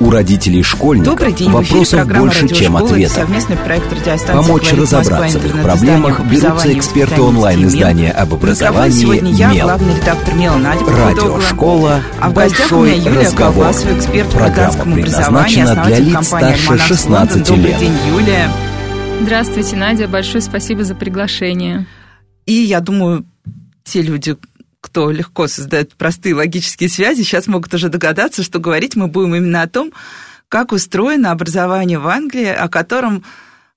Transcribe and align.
У 0.00 0.10
родителей 0.10 0.62
школьников 0.62 1.14
Добрый 1.14 1.32
день, 1.32 1.50
вопросов 1.50 2.06
больше, 2.06 2.48
чем 2.48 2.76
ответов. 2.76 3.28
Помочь 4.26 4.70
«Говорит 4.70 4.80
разобраться 4.80 5.38
в 5.38 5.44
их 5.44 5.54
Москва», 5.54 5.72
проблемах 5.72 6.20
берутся 6.24 6.72
эксперты 6.72 7.20
онлайн-издания 7.20 8.10
об 8.12 8.34
образовании 8.34 9.00
сегодня 9.00 9.32
я, 9.32 9.52
«Мел». 9.52 9.68
Радиошкола 10.88 12.02
А 12.20 12.30
в 12.30 12.34
гостях 12.34 12.72
у 12.72 12.84
меня 12.84 12.94
«Большой 12.94 13.12
Юлия 13.12 13.20
разговор». 13.26 13.70
Эксперт 13.70 14.30
Программа 14.30 14.84
предназначена 14.94 15.66
для 15.66 15.98
основатель 15.98 16.04
лиц 16.04 16.14
компании 16.14 16.54
старше 16.54 16.62
«Альманах 16.62 16.86
16 16.86 17.08
Лондон». 17.08 17.56
Добрый 17.56 17.70
лет. 17.70 17.80
день, 17.80 17.98
Юлия. 18.08 18.50
Здравствуйте, 19.22 19.76
Надя. 19.76 20.08
Большое 20.08 20.40
спасибо 20.40 20.84
за 20.84 20.94
приглашение. 20.94 21.86
И 22.46 22.52
я 22.54 22.80
думаю, 22.80 23.26
те 23.84 24.02
люди, 24.02 24.36
кто 24.80 25.10
легко 25.10 25.46
создает 25.46 25.94
простые 25.94 26.34
логические 26.34 26.88
связи, 26.88 27.22
сейчас 27.22 27.46
могут 27.46 27.72
уже 27.74 27.88
догадаться, 27.88 28.42
что 28.42 28.58
говорить 28.58 28.96
мы 28.96 29.06
будем 29.08 29.34
именно 29.34 29.62
о 29.62 29.68
том, 29.68 29.92
как 30.48 30.72
устроено 30.72 31.30
образование 31.30 31.98
в 31.98 32.08
Англии, 32.08 32.46
о 32.46 32.68
котором 32.68 33.24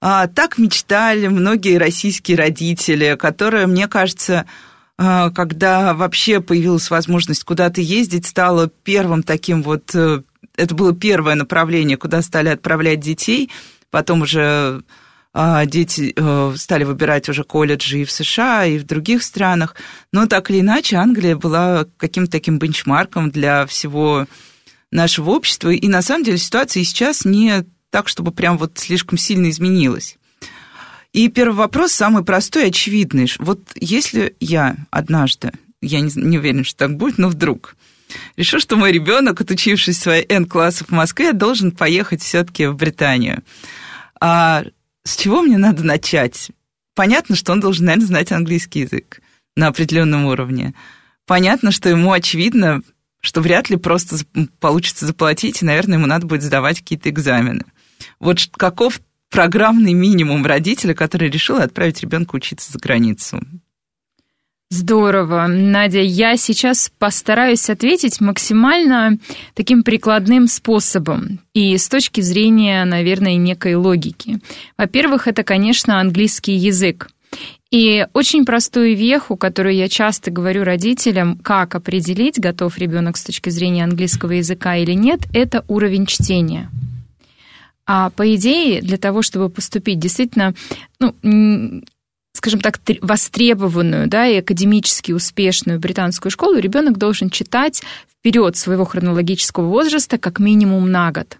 а, 0.01 0.27
так 0.27 0.57
мечтали 0.57 1.27
многие 1.27 1.77
российские 1.77 2.37
родители, 2.37 3.15
которые, 3.19 3.67
мне 3.67 3.87
кажется, 3.87 4.45
а, 4.97 5.29
когда 5.29 5.93
вообще 5.93 6.41
появилась 6.41 6.89
возможность 6.89 7.43
куда-то 7.43 7.81
ездить, 7.81 8.25
стало 8.25 8.69
первым 8.83 9.23
таким 9.23 9.63
вот... 9.63 9.91
э, 9.93 10.21
Это 10.55 10.75
было 10.75 10.93
первое 10.93 11.35
направление, 11.35 11.97
куда 11.97 12.21
стали 12.21 12.49
отправлять 12.49 12.99
детей. 12.99 13.49
Потом 13.91 14.21
уже 14.21 14.81
дети 15.33 16.13
э, 16.15 16.53
стали 16.57 16.83
выбирать 16.83 17.27
уже 17.27 17.43
колледжи 17.43 18.01
и 18.01 18.05
в 18.05 18.11
США, 18.11 18.65
и 18.65 18.77
в 18.77 18.85
других 18.85 19.23
странах. 19.23 19.75
Но 20.11 20.27
так 20.27 20.51
или 20.51 20.59
иначе, 20.59 20.97
Англия 20.97 21.35
была 21.35 21.85
каким-то 21.97 22.31
таким 22.31 22.59
бенчмарком 22.59 23.31
для 23.31 23.65
всего 23.65 24.27
нашего 24.91 25.31
общества. 25.31 25.69
И 25.69 25.87
на 25.87 26.03
самом 26.03 26.23
деле 26.23 26.37
ситуация 26.37 26.83
сейчас 26.83 27.25
не 27.25 27.65
так, 27.89 28.07
чтобы 28.07 28.31
прям 28.31 28.57
вот 28.57 28.77
слишком 28.77 29.17
сильно 29.17 29.49
изменилась. 29.49 30.17
И 31.13 31.29
первый 31.29 31.55
вопрос 31.55 31.91
самый 31.91 32.23
простой 32.23 32.67
очевидный. 32.67 33.31
Вот 33.39 33.59
если 33.75 34.35
я 34.39 34.75
однажды, 34.89 35.51
я 35.81 35.99
не, 35.99 36.11
не 36.15 36.37
уверена, 36.37 36.63
что 36.63 36.77
так 36.77 36.97
будет, 36.97 37.17
но 37.17 37.29
вдруг 37.29 37.75
решу, 38.37 38.59
что 38.59 38.77
мой 38.77 38.91
ребенок, 38.91 39.41
отучившись 39.41 39.99
свои 39.99 40.23
N 40.27 40.45
классов 40.45 40.87
в 40.89 40.91
Москве, 40.91 41.33
должен 41.33 41.71
поехать 41.71 42.21
все-таки 42.21 42.67
в 42.67 42.75
Британию. 42.75 43.43
А 44.19 44.63
с 45.03 45.17
чего 45.17 45.41
мне 45.41 45.57
надо 45.57 45.83
начать? 45.83 46.51
Понятно, 46.95 47.35
что 47.35 47.51
он 47.51 47.59
должен, 47.59 47.85
наверное, 47.85 48.07
знать 48.07 48.31
английский 48.31 48.81
язык 48.81 49.21
на 49.55 49.67
определенном 49.67 50.25
уровне. 50.25 50.73
Понятно, 51.25 51.71
что 51.71 51.89
ему 51.89 52.11
очевидно, 52.11 52.81
что 53.21 53.41
вряд 53.41 53.69
ли 53.69 53.77
просто 53.77 54.17
получится 54.59 55.05
заплатить, 55.05 55.61
и, 55.61 55.65
наверное, 55.65 55.97
ему 55.97 56.07
надо 56.07 56.27
будет 56.27 56.43
сдавать 56.43 56.79
какие-то 56.79 57.09
экзамены. 57.09 57.65
Вот 58.19 58.39
каков 58.51 58.99
программный 59.29 59.93
минимум 59.93 60.45
родителя, 60.45 60.93
который 60.93 61.29
решил 61.29 61.57
отправить 61.57 62.01
ребенка 62.01 62.35
учиться 62.35 62.71
за 62.71 62.79
границу? 62.79 63.41
Здорово. 64.73 65.45
Надя, 65.45 66.01
я 66.01 66.35
сейчас 66.35 66.91
постараюсь 66.97 67.69
ответить 67.69 68.19
максимально 68.19 69.19
таким 69.53 69.83
прикладным 69.83 70.47
способом 70.47 71.39
и 71.53 71.77
с 71.77 71.87
точки 71.87 72.21
зрения, 72.21 72.83
наверное, 72.83 73.35
некой 73.35 73.75
логики. 73.75 74.39
Во-первых, 74.75 75.27
это, 75.27 75.43
конечно, 75.43 75.99
английский 75.99 76.53
язык. 76.53 77.11
И 77.69 78.07
очень 78.13 78.45
простую 78.45 78.95
веху, 78.97 79.37
которую 79.37 79.75
я 79.75 79.87
часто 79.87 80.31
говорю 80.31 80.63
родителям, 80.63 81.37
как 81.37 81.75
определить, 81.75 82.39
готов 82.39 82.75
ребенок 82.79 83.17
с 83.17 83.23
точки 83.23 83.51
зрения 83.51 83.83
английского 83.83 84.31
языка 84.31 84.77
или 84.77 84.93
нет, 84.93 85.19
это 85.33 85.63
уровень 85.67 86.07
чтения. 86.07 86.71
А 87.85 88.09
по 88.09 88.33
идее, 88.33 88.81
для 88.81 88.97
того, 88.97 89.21
чтобы 89.21 89.49
поступить 89.49 89.99
действительно, 89.99 90.55
ну, 90.99 91.13
скажем 92.33 92.59
так, 92.59 92.79
тр- 92.83 92.99
востребованную 93.01 94.07
да, 94.07 94.27
и 94.27 94.39
академически 94.39 95.11
успешную 95.11 95.79
британскую 95.79 96.31
школу, 96.31 96.57
ребенок 96.57 96.97
должен 96.97 97.29
читать 97.29 97.81
вперед 98.09 98.57
своего 98.57 98.85
хронологического 98.85 99.65
возраста 99.65 100.17
как 100.17 100.39
минимум 100.39 100.91
на 100.91 101.11
год. 101.11 101.37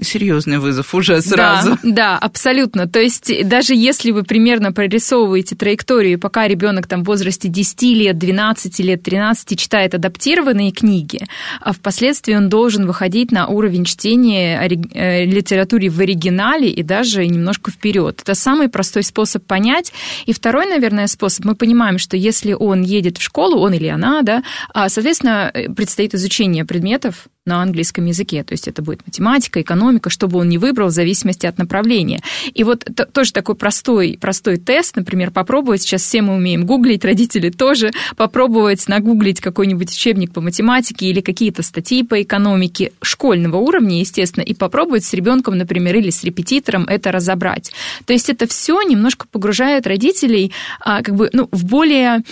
Серьезный 0.00 0.58
вызов 0.58 0.94
уже 0.94 1.20
сразу. 1.20 1.78
Да, 1.82 1.90
да, 1.92 2.18
абсолютно. 2.18 2.88
То 2.88 2.98
есть 2.98 3.30
даже 3.46 3.74
если 3.74 4.10
вы 4.10 4.22
примерно 4.22 4.72
прорисовываете 4.72 5.54
траекторию, 5.54 6.18
пока 6.18 6.48
ребенок 6.48 6.86
там 6.86 7.02
в 7.02 7.06
возрасте 7.06 7.48
10 7.48 7.82
лет, 7.82 8.16
12 8.16 8.78
лет, 8.80 9.02
13 9.02 9.58
читает 9.58 9.94
адаптированные 9.94 10.72
книги, 10.72 11.20
а 11.60 11.74
впоследствии 11.74 12.34
он 12.34 12.48
должен 12.48 12.86
выходить 12.86 13.32
на 13.32 13.48
уровень 13.48 13.84
чтения 13.84 14.58
э, 14.66 15.26
литературы 15.26 15.90
в 15.90 16.00
оригинале 16.00 16.70
и 16.70 16.82
даже 16.82 17.26
немножко 17.26 17.70
вперед. 17.70 18.22
Это 18.22 18.34
самый 18.34 18.70
простой 18.70 19.02
способ 19.02 19.44
понять. 19.44 19.92
И 20.24 20.32
второй, 20.32 20.66
наверное, 20.66 21.06
способ, 21.06 21.44
мы 21.44 21.54
понимаем, 21.54 21.98
что 21.98 22.16
если 22.16 22.54
он 22.54 22.80
едет 22.80 23.18
в 23.18 23.22
школу, 23.22 23.60
он 23.60 23.74
или 23.74 23.88
она, 23.88 24.22
да, 24.22 24.42
а, 24.72 24.88
соответственно, 24.88 25.50
э, 25.52 25.68
предстоит 25.68 26.14
изучение 26.14 26.64
предметов, 26.64 27.28
на 27.44 27.60
английском 27.60 28.06
языке. 28.06 28.44
То 28.44 28.52
есть 28.52 28.68
это 28.68 28.82
будет 28.82 29.04
математика, 29.04 29.60
экономика, 29.60 30.10
что 30.10 30.28
бы 30.28 30.38
он 30.38 30.48
ни 30.48 30.58
выбрал 30.58 30.88
в 30.88 30.92
зависимости 30.92 31.44
от 31.46 31.58
направления. 31.58 32.20
И 32.54 32.62
вот 32.62 32.84
т- 32.84 33.04
тоже 33.06 33.32
такой 33.32 33.56
простой, 33.56 34.16
простой 34.20 34.58
тест, 34.58 34.94
например, 34.94 35.32
попробовать, 35.32 35.82
сейчас 35.82 36.02
все 36.02 36.22
мы 36.22 36.36
умеем 36.36 36.64
гуглить, 36.64 37.04
родители 37.12 37.50
тоже, 37.50 37.90
попробовать 38.16 38.86
нагуглить 38.86 39.40
какой-нибудь 39.40 39.90
учебник 39.90 40.32
по 40.32 40.40
математике 40.40 41.06
или 41.06 41.20
какие-то 41.20 41.62
статьи 41.62 42.04
по 42.04 42.22
экономике 42.22 42.92
школьного 43.02 43.56
уровня, 43.56 43.98
естественно, 43.98 44.44
и 44.44 44.54
попробовать 44.54 45.04
с 45.04 45.12
ребенком, 45.12 45.58
например, 45.58 45.96
или 45.96 46.10
с 46.10 46.22
репетитором 46.22 46.84
это 46.84 47.10
разобрать. 47.10 47.72
То 48.06 48.12
есть 48.12 48.30
это 48.30 48.46
все 48.46 48.80
немножко 48.82 49.26
погружает 49.26 49.88
родителей 49.88 50.52
а, 50.80 51.02
как 51.02 51.16
бы, 51.16 51.28
ну, 51.32 51.48
в 51.50 51.64
более 51.64 52.22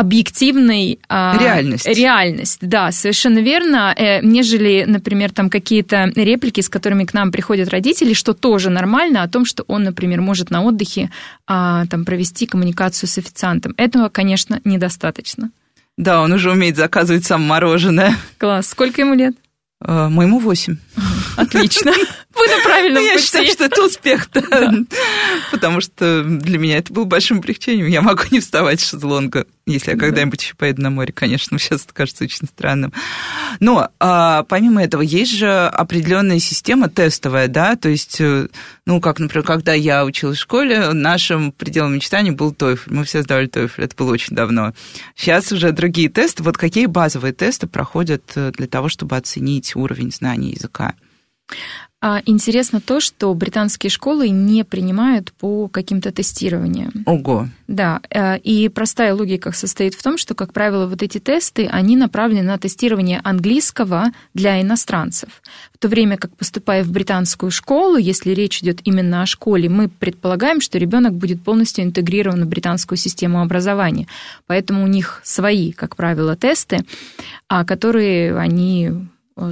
объективной 0.00 0.98
а, 1.08 1.36
Реальность. 1.38 1.86
реальность, 1.86 2.58
да, 2.62 2.90
совершенно 2.90 3.38
верно, 3.40 3.94
э, 3.96 4.20
нежели, 4.22 4.84
например, 4.86 5.30
там 5.32 5.50
какие-то 5.50 6.10
реплики, 6.16 6.60
с 6.60 6.68
которыми 6.68 7.04
к 7.04 7.14
нам 7.14 7.30
приходят 7.30 7.68
родители, 7.68 8.12
что 8.14 8.32
тоже 8.32 8.70
нормально, 8.70 9.22
о 9.22 9.28
том, 9.28 9.44
что 9.44 9.64
он, 9.68 9.84
например, 9.84 10.20
может 10.20 10.50
на 10.50 10.62
отдыхе 10.62 11.10
а, 11.46 11.86
там 11.86 12.04
провести 12.04 12.46
коммуникацию 12.46 13.08
с 13.08 13.18
официантом. 13.18 13.74
Этого, 13.76 14.08
конечно, 14.08 14.60
недостаточно. 14.64 15.50
Да, 15.96 16.22
он 16.22 16.32
уже 16.32 16.50
умеет 16.50 16.76
заказывать 16.76 17.24
сам 17.24 17.42
мороженое. 17.42 18.16
Класс. 18.38 18.68
Сколько 18.68 19.02
ему 19.02 19.14
лет? 19.14 19.34
Э, 19.84 20.08
Моему 20.08 20.38
восемь. 20.38 20.76
Отлично. 21.36 21.90
Вы 22.34 22.46
на 22.48 22.62
правильном 22.64 23.02
Ну, 23.02 23.06
я 23.06 23.14
пути. 23.14 23.24
считаю, 23.26 23.46
что 23.46 23.64
это 23.64 23.84
успех. 23.84 24.28
Потому 25.50 25.80
что 25.80 26.22
для 26.24 26.58
меня 26.58 26.78
это 26.78 26.92
было 26.92 27.04
большим 27.04 27.38
облегчением. 27.38 27.86
Я 27.88 28.02
могу 28.02 28.22
не 28.30 28.40
вставать 28.40 28.80
с 28.80 28.88
шезлонга, 28.90 29.46
если 29.66 29.92
я 29.92 29.96
когда-нибудь 29.96 30.42
еще 30.42 30.54
поеду 30.54 30.82
на 30.82 30.90
море, 30.90 31.12
конечно. 31.12 31.58
Сейчас 31.60 31.84
это 31.84 31.94
кажется 31.94 32.24
очень 32.24 32.46
странным. 32.46 32.92
Но 33.60 33.90
а, 33.98 34.44
помимо 34.44 34.82
этого 34.82 35.02
есть 35.02 35.32
же 35.32 35.66
определенная 35.66 36.38
система 36.38 36.88
тестовая, 36.88 37.48
да, 37.48 37.76
то 37.76 37.88
есть, 37.88 38.20
э, 38.20 38.48
ну, 38.86 39.00
как, 39.00 39.18
например, 39.18 39.44
когда 39.44 39.74
я 39.74 40.04
училась 40.04 40.38
в 40.38 40.42
школе, 40.42 40.92
нашим 40.92 41.52
пределом 41.52 41.94
мечтаний 41.94 42.30
был 42.30 42.52
TOEFL. 42.52 42.82
Мы 42.86 43.04
все 43.04 43.22
сдавали 43.22 43.48
TOEFL, 43.48 43.72
это 43.76 43.96
было 43.96 44.12
очень 44.12 44.36
давно. 44.36 44.72
Сейчас 45.14 45.52
уже 45.52 45.72
другие 45.72 46.08
тесты. 46.08 46.42
Вот 46.42 46.56
какие 46.56 46.86
базовые 46.86 47.32
тесты 47.32 47.66
проходят 47.66 48.22
э, 48.34 48.52
для 48.52 48.66
того, 48.66 48.88
чтобы 48.88 49.16
оценить 49.16 49.76
уровень 49.76 50.12
знаний 50.12 50.52
языка? 50.52 50.94
А, 52.02 52.22
Интересно 52.24 52.80
то, 52.80 52.98
что 52.98 53.34
британские 53.34 53.90
школы 53.90 54.30
не 54.30 54.64
принимают 54.64 55.32
по 55.34 55.68
каким-то 55.68 56.10
тестированиям. 56.12 56.92
Ого. 57.04 57.48
Да, 57.68 58.00
э, 58.08 58.38
и 58.38 58.70
простая 58.70 59.14
логика 59.14 59.52
состоит 59.52 59.94
в 59.94 60.02
том, 60.02 60.16
что, 60.16 60.34
как 60.34 60.54
правило, 60.54 60.86
вот 60.86 61.02
эти 61.02 61.18
тесты, 61.18 61.66
они 61.66 61.96
направлены 61.96 62.42
на 62.42 62.58
тестирование 62.58 63.20
английского 63.22 64.12
для 64.32 64.62
иностранцев. 64.62 65.42
В 65.74 65.78
то 65.78 65.88
время 65.88 66.16
как, 66.16 66.34
поступая 66.36 66.84
в 66.84 66.90
британскую 66.90 67.50
школу, 67.50 67.98
если 67.98 68.30
речь 68.30 68.62
идет 68.62 68.80
именно 68.84 69.20
о 69.20 69.26
школе, 69.26 69.68
мы 69.68 69.88
предполагаем, 69.88 70.62
что 70.62 70.78
ребенок 70.78 71.12
будет 71.14 71.42
полностью 71.42 71.84
интегрирован 71.84 72.44
в 72.44 72.48
британскую 72.48 72.96
систему 72.96 73.42
образования. 73.42 74.06
Поэтому 74.46 74.84
у 74.84 74.86
них 74.86 75.20
свои, 75.22 75.72
как 75.72 75.96
правило, 75.96 76.34
тесты, 76.34 76.78
а, 77.48 77.66
которые 77.66 78.38
они 78.38 78.90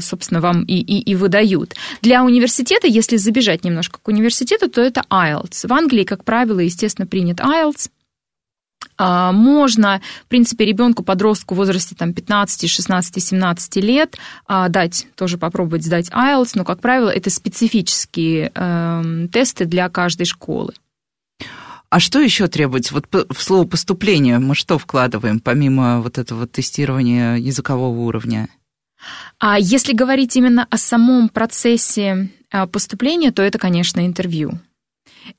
собственно, 0.01 0.41
вам 0.41 0.63
и, 0.63 0.75
и, 0.75 1.01
и 1.01 1.15
выдают. 1.15 1.75
Для 2.03 2.25
университета, 2.25 2.87
если 2.87 3.17
забежать 3.17 3.65
немножко 3.65 3.99
к 4.03 4.09
университету, 4.09 4.69
то 4.69 4.81
это 4.81 5.03
IELTS. 5.11 5.67
В 5.67 5.73
Англии, 5.73 6.05
как 6.05 6.25
правило, 6.25 6.61
естественно, 6.61 7.07
принят 7.07 7.41
IELTS. 7.41 7.91
А, 8.97 9.33
Можно, 9.33 10.01
в 10.25 10.29
принципе, 10.29 10.65
ребенку, 10.65 11.03
подростку 11.03 11.55
в 11.55 11.59
возрасте 11.59 11.95
там, 11.95 12.13
15, 12.13 12.69
16, 12.69 13.23
17 13.23 13.77
лет 13.77 14.17
а, 14.47 14.69
дать, 14.69 15.07
тоже 15.15 15.39
попробовать 15.39 15.85
сдать 15.85 16.11
IELTS, 16.11 16.53
но, 16.55 16.65
как 16.65 16.81
правило, 16.81 17.09
это 17.09 17.31
специфические 17.31 18.51
эм, 18.55 19.29
тесты 19.29 19.65
для 19.65 19.89
каждой 19.89 20.27
школы. 20.27 20.75
А 21.91 22.01
что 22.01 22.21
еще 22.21 22.49
требуется? 22.49 22.93
Вот 22.93 23.07
в 23.13 23.43
слово 23.43 23.67
поступление 23.67 24.39
мы 24.39 24.55
что 24.55 24.79
вкладываем, 24.79 25.41
помимо 25.41 26.03
вот 26.03 26.19
этого 26.19 26.47
тестирования 26.47 27.37
языкового 27.37 27.99
уровня? 27.99 28.49
А 29.39 29.59
если 29.59 29.93
говорить 29.93 30.37
именно 30.37 30.67
о 30.71 30.77
самом 30.77 31.29
процессе 31.29 32.31
а, 32.51 32.67
поступления, 32.67 33.31
то 33.31 33.43
это, 33.43 33.59
конечно, 33.59 34.05
интервью. 34.07 34.59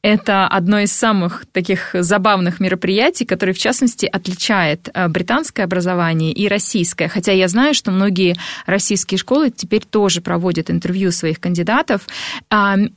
Это 0.01 0.47
одно 0.47 0.79
из 0.79 0.91
самых 0.91 1.45
таких 1.51 1.91
забавных 1.93 2.59
мероприятий, 2.59 3.25
которое, 3.25 3.53
в 3.53 3.57
частности, 3.57 4.05
отличает 4.05 4.89
э, 4.93 5.07
британское 5.07 5.65
образование 5.65 6.31
и 6.31 6.47
российское. 6.47 7.07
Хотя 7.07 7.31
я 7.31 7.47
знаю, 7.47 7.73
что 7.73 7.91
многие 7.91 8.35
российские 8.65 9.17
школы 9.17 9.49
теперь 9.49 9.83
тоже 9.83 10.21
проводят 10.21 10.69
интервью 10.69 11.11
своих 11.11 11.39
кандидатов. 11.39 12.07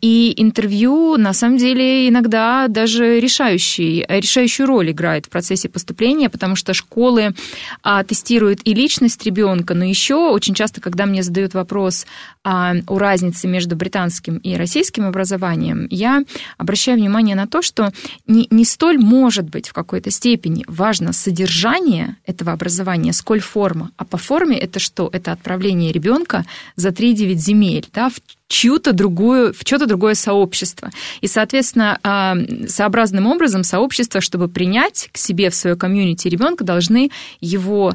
И 0.00 0.34
интервью, 0.36 1.16
на 1.16 1.32
самом 1.32 1.58
деле, 1.58 2.08
иногда 2.08 2.68
даже 2.68 3.20
решающий, 3.20 4.04
решающую 4.08 4.66
роль 4.66 4.90
играет 4.90 5.26
в 5.26 5.30
процессе 5.30 5.68
поступления, 5.68 6.28
потому 6.28 6.56
что 6.56 6.74
школы 6.74 7.34
а, 7.82 8.04
тестируют 8.04 8.60
и 8.64 8.74
личность 8.74 9.24
ребенка, 9.24 9.74
но 9.74 9.84
еще 9.84 10.30
очень 10.30 10.54
часто, 10.54 10.80
когда 10.80 11.06
мне 11.06 11.22
задают 11.22 11.54
вопрос 11.54 12.06
о 12.44 12.74
разнице 12.86 13.46
между 13.46 13.76
британским 13.76 14.38
и 14.38 14.56
российским 14.56 15.06
образованием, 15.06 15.86
я 15.90 16.24
обращаюсь 16.58 16.81
обращаю 16.82 16.98
внимание 16.98 17.36
на 17.36 17.46
то, 17.46 17.62
что 17.62 17.92
не, 18.26 18.48
не 18.50 18.64
столь 18.64 18.98
может 18.98 19.48
быть 19.48 19.68
в 19.68 19.72
какой-то 19.72 20.10
степени 20.10 20.64
важно 20.66 21.12
содержание 21.12 22.16
этого 22.26 22.52
образования, 22.52 23.12
сколь 23.12 23.40
форма. 23.40 23.90
А 23.96 24.04
по 24.04 24.18
форме 24.18 24.58
это 24.58 24.80
что? 24.80 25.08
Это 25.12 25.30
отправление 25.32 25.92
ребенка 25.92 26.44
за 26.74 26.88
3-9 26.88 27.34
земель, 27.34 27.86
да, 27.94 28.08
в 28.08 28.14
чью-то 28.48 28.92
другую, 28.92 29.54
в 29.54 29.64
чье-то 29.64 29.86
другое 29.86 30.14
сообщество. 30.14 30.90
И, 31.20 31.28
соответственно, 31.28 31.98
а, 32.02 32.36
сообразным 32.66 33.28
образом 33.28 33.62
сообщество, 33.62 34.20
чтобы 34.20 34.48
принять 34.48 35.08
к 35.12 35.18
себе 35.18 35.50
в 35.50 35.54
свое 35.54 35.76
комьюнити 35.76 36.28
ребенка, 36.28 36.64
должны 36.64 37.10
его 37.40 37.94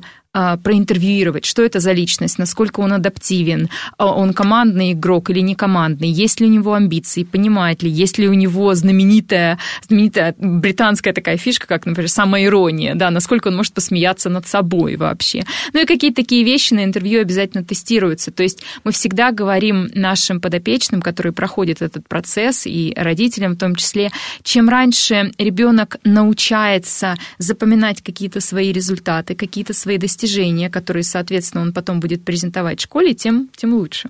проинтервьюировать, 0.63 1.45
что 1.45 1.63
это 1.63 1.79
за 1.79 1.91
личность, 1.93 2.37
насколько 2.37 2.81
он 2.81 2.93
адаптивен, 2.93 3.69
а, 3.97 4.13
он 4.13 4.33
командный 4.33 4.91
игрок 4.93 5.29
или 5.29 5.39
не 5.39 5.55
командный, 5.55 6.09
есть 6.09 6.39
ли 6.39 6.47
у 6.47 6.49
него 6.49 6.73
амбиции, 6.73 7.23
понимает 7.23 7.83
ли, 7.83 7.89
есть 7.89 8.17
ли 8.17 8.27
у 8.27 8.33
него 8.33 8.73
знаменитая, 8.75 9.57
знаменитая 9.87 10.35
британская 10.37 11.13
такая 11.13 11.37
фишка, 11.37 11.67
как, 11.67 11.85
например, 11.85 12.09
самоирония, 12.09 12.95
да, 12.95 13.09
насколько 13.09 13.47
он 13.47 13.55
может 13.55 13.73
посмеяться 13.73 14.29
над 14.29 14.47
собой 14.47 14.95
вообще. 14.95 15.43
Ну 15.73 15.81
и 15.81 15.85
какие-то 15.85 16.21
такие 16.21 16.43
вещи 16.43 16.73
на 16.73 16.83
интервью 16.83 17.21
обязательно 17.21 17.63
тестируются. 17.63 18.31
То 18.31 18.43
есть 18.43 18.63
мы 18.83 18.91
всегда 18.91 19.31
говорим 19.31 19.89
нашим 19.93 20.39
подопечным, 20.39 21.01
которые 21.01 21.33
проходят 21.33 21.81
этот 21.81 22.07
процесс, 22.07 22.67
и 22.67 22.93
родителям 22.95 23.53
в 23.53 23.57
том 23.57 23.75
числе, 23.75 24.11
чем 24.43 24.69
раньше 24.69 25.31
ребенок 25.37 25.97
научается 26.03 27.15
запоминать 27.39 28.01
какие-то 28.01 28.39
свои 28.39 28.71
результаты, 28.71 29.35
какие-то 29.35 29.73
свои 29.73 29.97
достижения, 29.97 30.26
достижения, 30.27 30.69
которые, 30.69 31.03
соответственно, 31.03 31.63
он 31.63 31.73
потом 31.73 31.99
будет 31.99 32.23
презентовать 32.25 32.79
в 32.79 32.83
школе, 32.83 33.13
тем, 33.13 33.49
тем 33.55 33.73
лучше. 33.73 34.09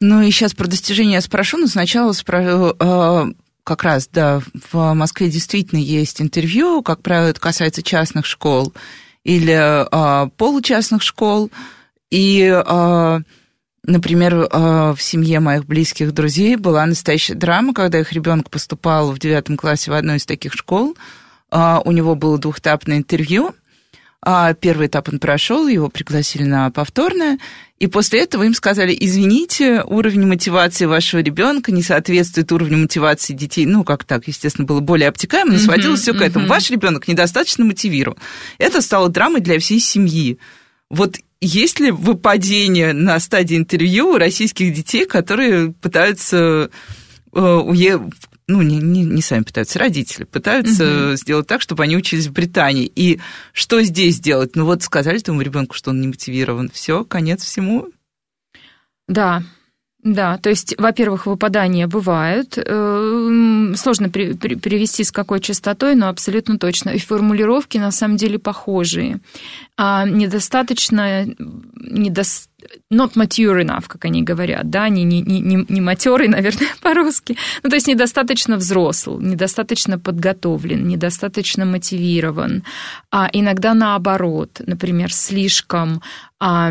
Ну 0.00 0.22
и 0.22 0.30
сейчас 0.30 0.54
про 0.54 0.66
достижения 0.66 1.20
спрошу, 1.20 1.58
но 1.58 1.66
сначала 1.66 2.12
спрошу, 2.12 2.74
э, 2.78 3.24
как 3.64 3.82
раз, 3.82 4.08
да, 4.12 4.42
в 4.70 4.94
Москве 4.94 5.30
действительно 5.30 5.78
есть 5.78 6.20
интервью, 6.20 6.82
как 6.82 7.02
правило, 7.02 7.28
это 7.28 7.40
касается 7.40 7.82
частных 7.82 8.26
школ 8.26 8.74
или 9.24 9.54
э, 9.54 10.30
получастных 10.36 11.02
школ, 11.02 11.50
и, 12.10 12.42
э, 12.42 13.20
например, 13.84 14.34
э, 14.34 14.94
в 14.94 14.98
семье 15.00 15.40
моих 15.40 15.66
близких 15.66 16.12
друзей 16.12 16.56
была 16.56 16.84
настоящая 16.86 17.34
драма, 17.34 17.72
когда 17.74 17.98
их 17.98 18.12
ребенок 18.12 18.50
поступал 18.50 19.12
в 19.12 19.18
девятом 19.18 19.56
классе 19.56 19.90
в 19.90 19.94
одну 19.94 20.14
из 20.14 20.26
таких 20.26 20.52
школ, 20.52 20.94
э, 21.50 21.78
у 21.84 21.90
него 21.90 22.14
было 22.14 22.38
двухэтапное 22.38 22.98
интервью, 22.98 23.54
первый 24.54 24.88
этап 24.88 25.08
он 25.08 25.20
прошел, 25.20 25.68
его 25.68 25.88
пригласили 25.88 26.42
на 26.42 26.70
повторное, 26.72 27.38
и 27.78 27.86
после 27.86 28.22
этого 28.22 28.42
им 28.42 28.54
сказали, 28.54 28.96
извините, 28.98 29.84
уровень 29.84 30.26
мотивации 30.26 30.86
вашего 30.86 31.20
ребенка 31.20 31.70
не 31.70 31.82
соответствует 31.82 32.50
уровню 32.50 32.78
мотивации 32.78 33.34
детей. 33.34 33.66
Ну, 33.66 33.84
как 33.84 34.02
так, 34.02 34.26
естественно, 34.26 34.66
было 34.66 34.80
более 34.80 35.08
обтекаемо, 35.08 35.52
но 35.52 35.58
сводилось 35.58 36.00
все 36.00 36.12
к 36.12 36.22
этому. 36.22 36.48
Ваш 36.48 36.70
ребенок 36.70 37.06
недостаточно 37.06 37.64
мотивирован. 37.64 38.18
Это 38.58 38.80
стало 38.80 39.08
драмой 39.10 39.42
для 39.42 39.60
всей 39.60 39.78
семьи. 39.78 40.38
Вот 40.90 41.18
есть 41.40 41.78
ли 41.78 41.92
выпадение 41.92 42.92
на 42.94 43.20
стадии 43.20 43.56
интервью 43.56 44.14
у 44.14 44.18
российских 44.18 44.72
детей, 44.72 45.06
которые 45.06 45.72
пытаются 45.72 46.70
э, 47.32 47.60
ну, 48.48 48.62
не, 48.62 48.76
не, 48.76 49.02
не 49.04 49.22
сами 49.22 49.42
пытаются, 49.42 49.78
родители 49.78 50.24
пытаются 50.24 51.08
угу. 51.08 51.16
сделать 51.16 51.46
так, 51.46 51.60
чтобы 51.60 51.82
они 51.82 51.96
учились 51.96 52.26
в 52.26 52.32
Британии. 52.32 52.90
И 52.94 53.20
что 53.52 53.82
здесь 53.82 54.20
делать? 54.20 54.54
Ну, 54.54 54.64
вот 54.64 54.82
сказали 54.82 55.18
твоему 55.18 55.42
ребенку, 55.42 55.74
что 55.74 55.90
он 55.90 56.00
не 56.00 56.06
мотивирован. 56.06 56.70
Все, 56.72 57.04
конец 57.04 57.42
всему. 57.42 57.88
Да, 59.08 59.42
да, 60.06 60.38
то 60.38 60.50
есть, 60.50 60.76
во-первых, 60.78 61.26
выпадания 61.26 61.88
бывают. 61.88 62.56
Э, 62.56 63.72
сложно 63.74 64.08
при, 64.08 64.34
при, 64.34 64.54
привести 64.54 65.02
с 65.02 65.10
какой 65.10 65.40
частотой, 65.40 65.96
но 65.96 66.08
абсолютно 66.08 66.58
точно. 66.60 66.90
И 66.90 67.00
формулировки 67.00 67.78
на 67.78 67.90
самом 67.90 68.16
деле 68.16 68.38
похожие. 68.38 69.18
А 69.76 70.06
недостаточно, 70.06 71.26
недостаточно 71.74 72.52
not 72.92 73.14
mature 73.14 73.62
enough, 73.62 73.84
как 73.86 74.04
они 74.04 74.22
говорят, 74.22 74.70
да, 74.70 74.88
не, 74.88 75.04
не, 75.04 75.20
не, 75.22 75.66
не 75.68 75.80
матерый, 75.80 76.28
наверное, 76.36 76.68
по-русски. 76.82 77.36
Ну, 77.62 77.70
то 77.70 77.76
есть 77.76 77.88
недостаточно 77.88 78.56
взрослый, 78.56 79.24
недостаточно 79.24 79.98
подготовлен, 79.98 80.86
недостаточно 80.86 81.64
мотивирован. 81.64 82.64
А 83.10 83.28
иногда 83.32 83.74
наоборот, 83.74 84.60
например, 84.66 85.12
слишком 85.12 86.02
а 86.38 86.70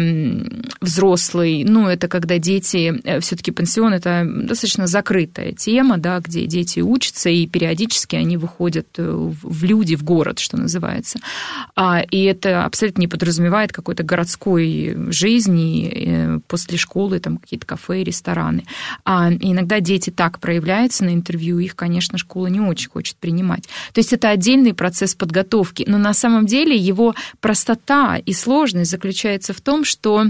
взрослый, 0.80 1.64
ну, 1.64 1.88
это 1.88 2.08
когда 2.08 2.38
дети, 2.38 3.02
э, 3.04 3.20
все-таки 3.20 3.50
пансион 3.50 3.94
это 3.94 4.24
достаточно 4.24 4.86
закрытая 4.86 5.54
тема, 5.54 5.98
да, 5.98 6.20
где 6.20 6.46
дети 6.46 6.82
учатся, 6.82 7.32
и 7.32 7.48
периодически 7.48 8.16
они 8.16 8.38
выходят 8.38 8.88
э, 9.00 9.04
в 9.04 9.64
люди, 9.64 9.96
в 9.96 10.04
город, 10.04 10.38
что 10.38 10.58
называется. 10.58 11.18
А, 11.76 12.04
и 12.12 12.26
это 12.26 12.64
абсолютно 12.64 13.02
не 13.02 13.08
подразумевает 13.08 13.74
какой-то 13.74 14.04
городской 14.04 14.96
жизни 15.10 15.85
э, 15.88 16.40
после 16.48 16.78
школы, 16.78 17.20
там 17.20 17.38
какие-то 17.38 17.66
кафе, 17.66 18.04
рестораны. 18.04 18.66
А 19.04 19.32
иногда 19.32 19.80
дети 19.80 20.10
так 20.10 20.40
проявляются 20.40 21.06
на 21.06 21.14
интервью, 21.14 21.60
их, 21.60 21.76
конечно, 21.76 22.18
школа 22.18 22.48
не 22.48 22.60
очень 22.60 22.90
хочет 22.90 23.18
принимать. 23.18 23.64
То 23.94 24.00
есть 24.00 24.14
это 24.14 24.30
отдельный 24.30 24.74
процесс 24.74 25.16
подготовки, 25.16 25.86
но 25.88 25.98
на 25.98 26.14
самом 26.14 26.46
деле 26.46 26.76
его 26.76 27.16
простота 27.40 28.18
и 28.18 28.34
сложность 28.34 28.92
заключается 28.92 29.54
в 29.54 29.62
том, 29.62 29.84
что 29.84 30.28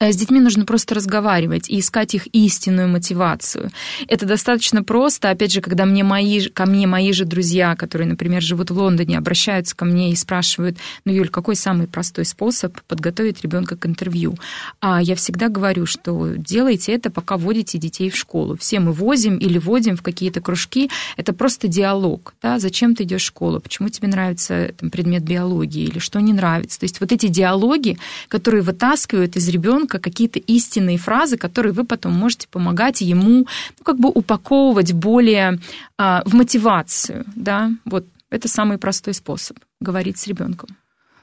с 0.00 0.16
детьми 0.16 0.40
нужно 0.40 0.64
просто 0.64 0.94
разговаривать 0.94 1.70
и 1.70 1.78
искать 1.78 2.14
их 2.14 2.26
истинную 2.28 2.88
мотивацию. 2.88 3.70
Это 4.08 4.26
достаточно 4.26 4.82
просто. 4.82 5.30
Опять 5.30 5.52
же, 5.52 5.60
когда 5.60 5.84
мне 5.86 6.04
мои, 6.04 6.48
ко 6.48 6.66
мне 6.66 6.86
мои 6.86 7.12
же 7.12 7.24
друзья, 7.24 7.76
которые, 7.76 8.08
например, 8.08 8.42
живут 8.42 8.70
в 8.70 8.78
Лондоне, 8.78 9.16
обращаются 9.18 9.76
ко 9.76 9.84
мне 9.84 10.10
и 10.10 10.16
спрашивают, 10.16 10.78
ну, 11.04 11.12
Юль, 11.12 11.28
какой 11.28 11.56
самый 11.56 11.86
простой 11.86 12.24
способ 12.24 12.80
подготовить 12.82 13.42
ребенка 13.42 13.76
к 13.76 13.86
интервью? 13.86 14.36
А 14.80 15.00
я 15.00 15.14
всегда 15.14 15.48
говорю, 15.48 15.86
что 15.86 16.34
делайте 16.36 16.92
это, 16.92 17.10
пока 17.10 17.36
водите 17.36 17.78
детей 17.78 18.10
в 18.10 18.16
школу. 18.16 18.56
Все 18.56 18.80
мы 18.80 18.92
возим 18.92 19.38
или 19.38 19.58
водим 19.58 19.96
в 19.96 20.02
какие-то 20.02 20.40
кружки. 20.40 20.90
Это 21.16 21.32
просто 21.32 21.68
диалог. 21.68 22.34
Да? 22.42 22.58
Зачем 22.58 22.94
ты 22.94 23.04
идешь 23.04 23.22
в 23.22 23.26
школу? 23.26 23.60
Почему 23.60 23.88
тебе 23.88 24.08
нравится 24.08 24.72
там, 24.76 24.90
предмет 24.90 25.22
биологии 25.22 25.84
или 25.84 25.98
что 25.98 26.20
не 26.20 26.32
нравится? 26.32 26.80
То 26.80 26.84
есть 26.84 27.00
вот 27.00 27.12
эти 27.12 27.28
диалоги, 27.28 27.96
которые 28.28 28.62
вытаскивают 28.62 29.36
из 29.36 29.48
ребенка 29.48 29.73
ребенка 29.74 29.98
какие-то 29.98 30.38
истинные 30.38 30.98
фразы, 30.98 31.36
которые 31.36 31.72
вы 31.72 31.84
потом 31.84 32.12
можете 32.12 32.46
помогать 32.48 33.00
ему 33.00 33.46
ну, 33.78 33.84
как 33.84 33.98
бы 33.98 34.08
упаковывать 34.08 34.92
более 34.92 35.58
а, 35.98 36.22
в 36.24 36.34
мотивацию. 36.34 37.24
Да? 37.34 37.70
Вот 37.84 38.06
это 38.30 38.48
самый 38.48 38.78
простой 38.78 39.14
способ 39.14 39.58
говорить 39.80 40.18
с 40.18 40.26
ребенком. 40.26 40.68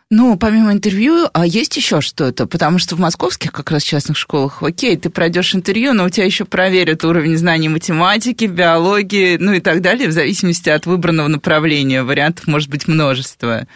Ну, 0.10 0.36
помимо 0.36 0.74
интервью, 0.74 1.30
а 1.32 1.46
есть 1.46 1.78
еще 1.78 2.02
что-то? 2.02 2.46
Потому 2.46 2.80
что 2.80 2.98
в 2.98 3.00
московских 3.00 3.54
как 3.54 3.72
раз 3.72 3.82
частных 3.82 4.18
школах, 4.18 4.62
окей, 4.62 4.98
ты 4.98 5.10
пройдешь 5.10 5.56
интервью, 5.56 5.94
но 5.94 6.04
у 6.04 6.10
тебя 6.10 6.26
еще 6.26 6.44
проверят 6.44 7.06
уровень 7.06 7.38
знаний 7.38 7.70
математики, 7.70 8.44
биологии, 8.44 9.38
ну 9.40 9.54
и 9.54 9.62
так 9.62 9.82
далее, 9.82 10.10
в 10.10 10.12
зависимости 10.12 10.68
от 10.70 10.86
выбранного 10.86 11.30
направления. 11.30 12.04
Вариантов 12.04 12.48
может 12.48 12.70
быть 12.70 12.90
множество. 12.90 13.68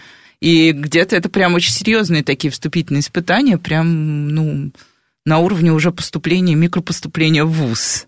И 0.45 0.73
где-то 0.73 1.15
это 1.15 1.27
прям 1.27 1.55
очень 1.55 1.73
серьезные 1.73 2.23
такие 2.23 2.51
вступительные 2.51 2.99
испытания, 2.99 3.57
прям, 3.57 4.27
ну, 4.27 4.71
на 5.25 5.39
уровне 5.39 5.71
уже 5.73 5.91
поступления, 5.91 6.53
микропоступления 6.53 7.43
в 7.43 7.51
ВУЗ. 7.51 8.05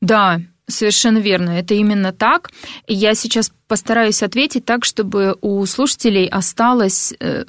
Да, 0.00 0.40
Совершенно 0.66 1.18
верно, 1.18 1.50
это 1.50 1.74
именно 1.74 2.12
так. 2.12 2.50
Я 2.86 3.14
сейчас 3.14 3.52
постараюсь 3.68 4.22
ответить 4.22 4.64
так, 4.64 4.86
чтобы 4.86 5.36
у 5.42 5.66
слушателей 5.66 6.26
осталась 6.26 7.12
э, 7.20 7.44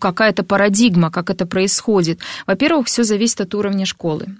какая-то 0.00 0.42
парадигма, 0.42 1.10
как 1.10 1.28
это 1.28 1.44
происходит. 1.44 2.20
Во-первых, 2.46 2.86
все 2.86 3.04
зависит 3.04 3.42
от 3.42 3.54
уровня 3.54 3.84
школы. 3.84 4.38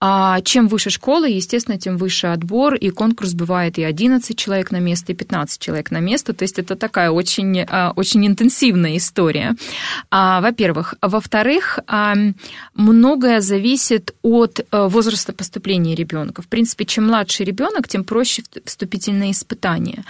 А 0.00 0.40
чем 0.42 0.68
выше 0.68 0.90
школа, 0.90 1.24
естественно, 1.24 1.76
тем 1.76 1.96
выше 1.96 2.28
отбор, 2.28 2.76
и 2.76 2.90
конкурс 2.90 3.34
бывает 3.34 3.78
и 3.78 3.82
11 3.82 4.38
человек 4.38 4.70
на 4.70 4.78
место, 4.78 5.10
и 5.10 5.14
15 5.14 5.60
человек 5.60 5.90
на 5.90 5.98
место. 5.98 6.32
То 6.32 6.44
есть 6.44 6.58
это 6.60 6.76
такая 6.76 7.10
очень, 7.10 7.62
а, 7.68 7.92
очень 7.96 8.24
интенсивная 8.24 8.96
история, 8.96 9.56
а, 10.10 10.40
во-первых. 10.40 10.94
Во-вторых, 11.02 11.80
многое 12.74 13.40
зависит 13.40 14.14
от 14.22 14.64
возраста 14.70 15.32
поступления 15.32 15.96
ребенка. 15.96 16.42
В 16.42 16.46
принципе, 16.46 16.84
чем 16.84 17.08
младше 17.08 17.42
ребенок, 17.42 17.88
тем 17.88 18.04
проще 18.04 18.44
вступительные 18.64 19.32
испытания. 19.32 20.04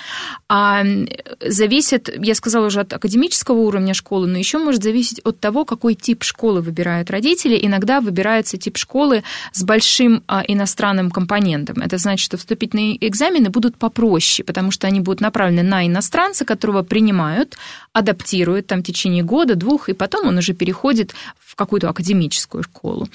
Зависит, 1.40 2.10
я 2.22 2.34
сказала 2.34 2.66
уже, 2.66 2.80
от 2.80 2.92
академического 2.92 3.56
уровня 3.56 3.94
школы, 3.94 4.26
но 4.26 4.36
еще 4.36 4.58
может 4.58 4.82
зависеть 4.82 5.20
от 5.20 5.40
того, 5.40 5.64
какой 5.64 5.94
тип 5.94 6.24
школы 6.24 6.60
выбирают 6.60 7.10
родители. 7.10 7.58
Иногда 7.60 8.00
выбирается 8.00 8.58
тип 8.58 8.76
школы 8.76 9.22
с 9.52 9.62
большим 9.62 9.77
большим 9.78 10.24
а, 10.26 10.42
иностранным 10.48 11.08
компонентом. 11.08 11.76
Это 11.80 11.98
значит, 11.98 12.24
что 12.24 12.36
вступительные 12.36 12.96
экзамены 13.06 13.48
будут 13.48 13.76
попроще, 13.76 14.44
потому 14.44 14.72
что 14.72 14.88
они 14.88 14.98
будут 15.00 15.20
направлены 15.20 15.62
на 15.62 15.86
иностранца, 15.86 16.44
которого 16.44 16.82
принимают, 16.82 17.56
адаптируют 17.92 18.66
там 18.66 18.80
в 18.80 18.82
течение 18.82 19.22
года, 19.22 19.54
двух, 19.54 19.88
и 19.88 19.92
потом 19.92 20.26
он 20.26 20.38
уже 20.38 20.52
переходит 20.52 21.14
в 21.38 21.54
какую-то 21.54 21.88
академическую 21.88 22.64
школу. 22.64 23.08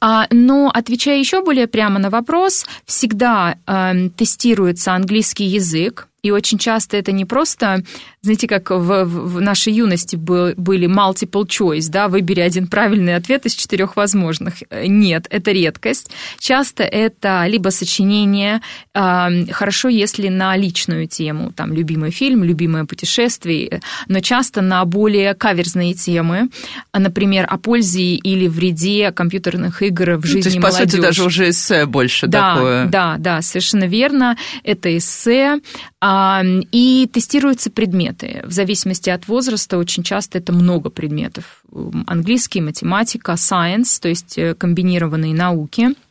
А, 0.00 0.26
но, 0.30 0.72
отвечая 0.74 1.20
еще 1.20 1.40
более 1.44 1.68
прямо 1.68 2.00
на 2.00 2.10
вопрос, 2.10 2.66
всегда 2.84 3.54
а, 3.66 3.94
тестируется 4.16 4.94
английский 4.94 5.44
язык, 5.44 6.07
и 6.22 6.30
очень 6.30 6.58
часто 6.58 6.96
это 6.96 7.12
не 7.12 7.24
просто, 7.24 7.82
знаете, 8.22 8.48
как 8.48 8.70
в, 8.70 9.04
в 9.04 9.40
нашей 9.40 9.72
юности 9.72 10.16
был, 10.16 10.52
были 10.56 10.88
multiple 10.88 11.46
choice, 11.46 11.88
да, 11.88 12.08
выбери 12.08 12.40
один 12.40 12.66
правильный 12.66 13.14
ответ 13.14 13.46
из 13.46 13.54
четырех 13.54 13.96
возможных. 13.96 14.54
Нет, 14.70 15.26
это 15.30 15.52
редкость. 15.52 16.10
Часто 16.38 16.82
это 16.82 17.44
либо 17.46 17.68
сочинение, 17.68 18.60
э, 18.94 19.46
хорошо, 19.52 19.88
если 19.88 20.28
на 20.28 20.56
личную 20.56 21.06
тему, 21.06 21.52
там, 21.52 21.72
любимый 21.72 22.10
фильм, 22.10 22.42
любимое 22.42 22.84
путешествие, 22.84 23.80
но 24.08 24.20
часто 24.20 24.60
на 24.60 24.84
более 24.84 25.34
каверзные 25.34 25.94
темы, 25.94 26.48
например, 26.92 27.46
о 27.48 27.58
пользе 27.58 28.14
или 28.16 28.48
вреде 28.48 29.12
компьютерных 29.12 29.82
игр 29.82 30.16
в 30.16 30.26
жизни 30.26 30.38
ну, 30.38 30.42
то 30.42 30.48
есть, 30.48 30.58
молодежи. 30.58 30.84
по 30.84 30.90
сути, 30.90 31.00
даже 31.00 31.24
уже 31.24 31.50
эссе 31.50 31.86
больше 31.86 32.26
да, 32.26 32.54
такое. 32.54 32.86
Да, 32.86 33.16
да, 33.18 33.42
совершенно 33.42 33.84
верно. 33.84 34.36
Это 34.64 34.96
эссе, 34.96 35.60
и 36.00 37.10
тестируются 37.12 37.70
предметы. 37.70 38.42
В 38.44 38.52
зависимости 38.52 39.10
от 39.10 39.26
возраста 39.26 39.78
очень 39.78 40.04
часто 40.04 40.38
это 40.38 40.52
много 40.52 40.90
предметов. 40.90 41.64
Английский, 42.06 42.60
математика, 42.60 43.32
science, 43.32 44.00
то 44.00 44.08
есть 44.08 44.38
э, 44.38 44.54
комбинированные 44.54 45.34
науки– 45.34 45.94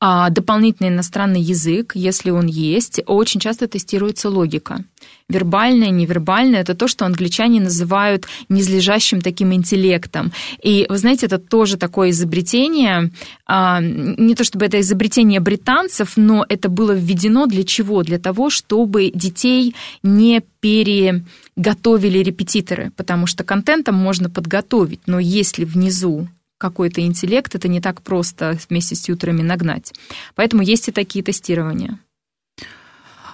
дополнительный 0.00 0.90
иностранный 0.90 1.40
язык, 1.40 1.92
если 1.94 2.30
он 2.30 2.46
есть, 2.46 3.00
очень 3.06 3.40
часто 3.40 3.66
тестируется 3.68 4.30
логика. 4.30 4.84
Вербальное, 5.28 5.90
невербальное– 5.90 6.60
это 6.62 6.74
то, 6.74 6.88
что 6.88 7.04
англичане 7.04 7.60
называют 7.60 8.26
незлежащим 8.48 9.20
таким 9.20 9.52
интеллектом. 9.52 10.32
И, 10.62 10.86
вы 10.88 10.96
знаете, 10.96 11.26
это 11.26 11.38
тоже 11.38 11.76
такое 11.76 12.10
изобретение, 12.10 13.10
а, 13.46 13.80
не 13.82 14.34
то 14.34 14.44
чтобы 14.44 14.64
это 14.64 14.80
изобретение 14.80 15.40
британцев, 15.40 16.12
но 16.16 16.46
это 16.48 16.70
было 16.70 16.92
введено 16.92 17.46
для 17.46 17.64
чего? 17.64 18.02
Для 18.02 18.18
того, 18.18 18.48
чтобы 18.48 19.10
детей 19.14 19.74
не 20.02 20.42
переготовили 20.60 22.18
репетиторы, 22.18 22.90
потому 22.96 23.26
что 23.26 23.44
контентом 23.44 23.96
можно 23.96 24.30
подготовить, 24.30 25.00
но 25.06 25.18
если 25.18 25.64
внизу 25.64 26.28
какой-то 26.58 27.00
интеллект, 27.00 27.54
это 27.54 27.68
не 27.68 27.80
так 27.80 28.02
просто 28.02 28.58
вместе 28.68 28.94
с 28.94 29.00
тьютерами 29.00 29.42
нагнать. 29.42 29.92
Поэтому 30.34 30.62
есть 30.62 30.88
и 30.88 30.92
такие 30.92 31.24
тестирования. 31.24 31.98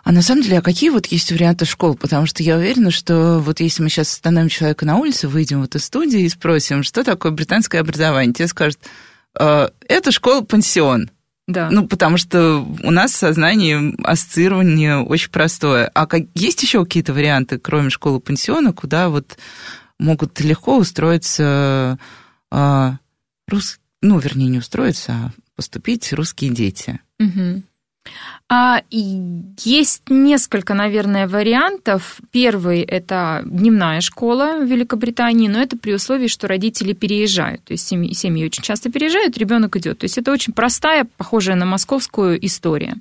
А 0.04 0.12
на 0.12 0.20
самом 0.20 0.42
деле, 0.42 0.58
а 0.58 0.62
какие 0.62 0.90
вот 0.90 1.06
есть 1.06 1.32
варианты 1.32 1.64
школ? 1.64 1.94
Потому 1.94 2.26
что 2.26 2.42
я 2.42 2.58
уверена, 2.58 2.90
что 2.90 3.38
вот 3.38 3.60
если 3.60 3.82
мы 3.82 3.88
сейчас 3.88 4.12
остановим 4.12 4.50
человека 4.50 4.84
на 4.84 4.96
улице, 4.96 5.28
выйдем 5.28 5.62
вот 5.62 5.74
из 5.74 5.84
студии 5.86 6.20
и 6.20 6.28
спросим, 6.28 6.82
что 6.82 7.02
такое 7.02 7.32
британское 7.32 7.80
образование, 7.80 8.34
тебе 8.34 8.46
скажут, 8.48 8.78
э, 9.40 9.70
это 9.88 10.12
школа-пансион. 10.12 11.10
Да. 11.46 11.68
Ну, 11.70 11.86
потому 11.86 12.18
что 12.18 12.66
у 12.82 12.90
нас 12.90 13.12
в 13.12 13.16
сознании 13.16 13.94
ассоциирование 14.06 14.98
очень 14.98 15.30
простое. 15.30 15.90
А 15.94 16.06
как, 16.06 16.22
есть 16.34 16.62
еще 16.62 16.84
какие-то 16.84 17.14
варианты, 17.14 17.58
кроме 17.58 17.88
школы-пансиона, 17.88 18.74
куда 18.74 19.08
вот 19.08 19.38
могут 19.98 20.38
легко 20.40 20.76
устроиться 20.76 21.98
э, 22.52 22.92
рус... 23.48 23.78
ну, 24.02 24.18
вернее, 24.18 24.48
не 24.48 24.58
устроиться, 24.58 25.12
а 25.12 25.32
поступить 25.56 26.12
русские 26.12 26.50
дети. 26.50 27.00
Угу. 27.18 27.62
А, 28.46 28.82
есть 28.92 30.02
несколько, 30.08 30.75
наверное, 30.75 31.26
вариантов. 31.26 32.18
Первый– 32.30 32.80
это 32.82 33.42
дневная 33.46 34.00
школа 34.02 34.58
в 34.61 34.64
Великобритании, 34.64 35.49
но 35.49 35.61
это 35.61 35.78
при 35.78 35.94
условии, 35.94 36.28
что 36.28 36.46
родители 36.46 36.92
переезжают. 36.92 37.64
То 37.64 37.73
есть 37.73 37.87
семьи, 37.87 38.12
семьи 38.12 38.44
очень 38.44 38.62
часто 38.62 38.92
переезжают, 38.92 39.38
ребенок 39.38 39.76
идет. 39.76 39.99
То 40.00 40.04
есть 40.04 40.18
это 40.18 40.30
очень 40.30 40.52
простая, 40.52 41.06
похожая 41.16 41.56
на 41.56 41.64
московскую 41.64 42.44
история. 42.44 42.96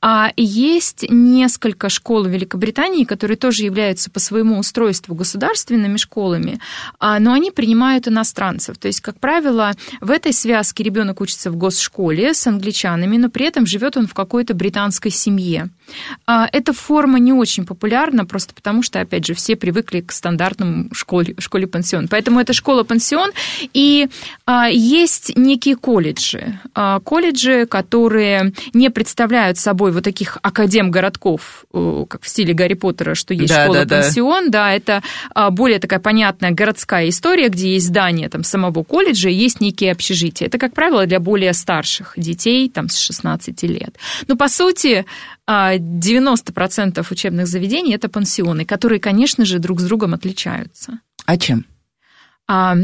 А 0.00 0.32
есть 0.36 1.04
несколько 1.10 1.88
школ 1.88 2.24
в 2.24 2.28
Великобритании, 2.28 3.04
которые 3.04 3.36
тоже 3.36 3.64
являются 3.64 4.10
по 4.10 4.20
своему 4.20 4.58
устройству 4.58 5.14
государственными 5.14 5.96
школами, 5.96 6.60
а, 7.00 7.18
но 7.18 7.32
они 7.32 7.50
принимают 7.50 8.06
иностранцев. 8.06 8.78
То 8.78 8.86
есть, 8.86 9.00
как 9.00 9.18
правило, 9.18 9.72
в 10.00 10.10
этой 10.10 10.32
связке 10.32 10.84
ребенок 10.84 11.20
учится 11.20 11.50
в 11.50 11.56
госшколе 11.56 12.32
с 12.32 12.46
англичанами, 12.46 13.16
но 13.16 13.28
при 13.28 13.46
этом 13.46 13.66
живет 13.66 13.96
он 13.96 14.06
в 14.06 14.14
какой-то 14.28 14.52
британской 14.52 15.10
семье. 15.10 15.70
А, 16.26 16.46
эта 16.52 16.74
форма 16.74 17.18
не 17.18 17.32
очень 17.32 17.64
популярна, 17.64 18.26
просто 18.26 18.54
потому 18.54 18.82
что, 18.82 19.00
опять 19.00 19.26
же, 19.26 19.32
все 19.32 19.56
привыкли 19.56 20.02
к 20.02 20.12
стандартному 20.12 20.94
школе, 20.94 21.34
школе-пансион. 21.38 22.08
Поэтому 22.08 22.40
это 22.40 22.52
школа-пансион, 22.52 23.30
и 23.72 24.08
а, 24.44 24.68
есть 24.68 25.34
некие 25.34 25.76
колледжи. 25.76 26.60
А, 26.74 27.00
колледжи, 27.00 27.64
которые 27.64 28.52
не 28.74 28.90
представляют 28.90 29.56
собой 29.56 29.92
вот 29.92 30.04
таких 30.04 30.36
академ-городков, 30.42 31.64
как 31.72 32.22
в 32.22 32.28
стиле 32.28 32.52
Гарри 32.52 32.74
Поттера, 32.74 33.14
что 33.14 33.32
есть 33.32 33.48
да, 33.48 33.64
школа-пансион. 33.64 34.50
Да, 34.50 34.50
да. 34.50 34.68
да, 34.68 34.74
это 34.74 35.50
более 35.52 35.78
такая 35.78 36.00
понятная 36.00 36.50
городская 36.50 37.08
история, 37.08 37.48
где 37.48 37.72
есть 37.72 37.86
здание 37.86 38.28
там, 38.28 38.44
самого 38.44 38.82
колледжа, 38.84 39.30
есть 39.30 39.62
некие 39.62 39.92
общежития. 39.92 40.48
Это, 40.48 40.58
как 40.58 40.74
правило, 40.74 41.06
для 41.06 41.18
более 41.18 41.54
старших 41.54 42.12
детей, 42.16 42.68
там, 42.68 42.90
с 42.90 42.98
16 42.98 43.62
лет. 43.62 43.96
Но, 44.26 44.36
по 44.36 44.48
сути, 44.48 45.06
90% 45.46 46.98
а, 46.98 47.04
учебных 47.10 47.46
заведений 47.46 47.94
это 47.94 48.08
пансионы, 48.08 48.64
которые, 48.64 49.00
конечно 49.00 49.44
же, 49.44 49.58
друг 49.58 49.80
с 49.80 49.84
другом 49.84 50.14
отличаются. 50.14 51.00
А 51.26 51.36
чем? 51.36 51.64
А, 52.46 52.76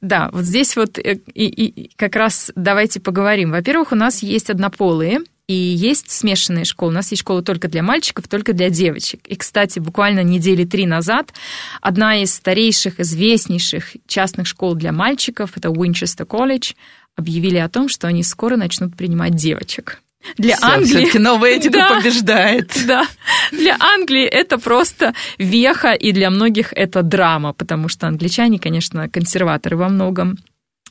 да, 0.00 0.30
вот 0.32 0.44
здесь 0.44 0.76
вот 0.76 0.98
э, 0.98 1.20
и, 1.34 1.46
и 1.46 1.90
как 1.96 2.16
раз 2.16 2.52
давайте 2.54 3.00
поговорим. 3.00 3.50
Во-первых, 3.50 3.92
у 3.92 3.96
нас 3.96 4.22
есть 4.22 4.48
однополые, 4.48 5.20
и 5.50 5.52
есть 5.52 6.12
смешанные 6.12 6.64
школы. 6.64 6.92
У 6.92 6.94
нас 6.94 7.10
есть 7.10 7.22
школы 7.22 7.42
только 7.42 7.66
для 7.66 7.82
мальчиков, 7.82 8.28
только 8.28 8.52
для 8.52 8.70
девочек. 8.70 9.26
И, 9.26 9.34
кстати, 9.34 9.80
буквально 9.80 10.22
недели 10.22 10.64
три 10.64 10.86
назад 10.86 11.34
одна 11.80 12.22
из 12.22 12.32
старейших, 12.32 13.00
известнейших 13.00 13.96
частных 14.06 14.46
школ 14.46 14.76
для 14.76 14.92
мальчиков, 14.92 15.56
это 15.56 15.70
Уинчестер 15.70 16.24
колледж, 16.24 16.74
объявили 17.16 17.56
о 17.56 17.68
том, 17.68 17.88
что 17.88 18.06
они 18.06 18.22
скоро 18.22 18.56
начнут 18.56 18.96
принимать 18.96 19.34
девочек. 19.34 20.00
Для 20.36 20.56
Все, 20.56 20.66
Англии... 20.66 20.86
Все-таки 20.86 21.18
новая 21.18 21.50
этика 21.52 21.72
да, 21.78 21.96
побеждает. 21.96 22.72
Да. 22.86 23.06
Для 23.52 23.76
Англии 23.78 24.24
это 24.24 24.58
просто 24.58 25.14
веха, 25.38 25.92
и 25.92 26.12
для 26.12 26.30
многих 26.30 26.72
это 26.72 27.02
драма, 27.02 27.52
потому 27.52 27.88
что 27.88 28.06
англичане, 28.06 28.58
конечно, 28.58 29.08
консерваторы 29.08 29.76
во 29.76 29.88
многом. 29.88 30.38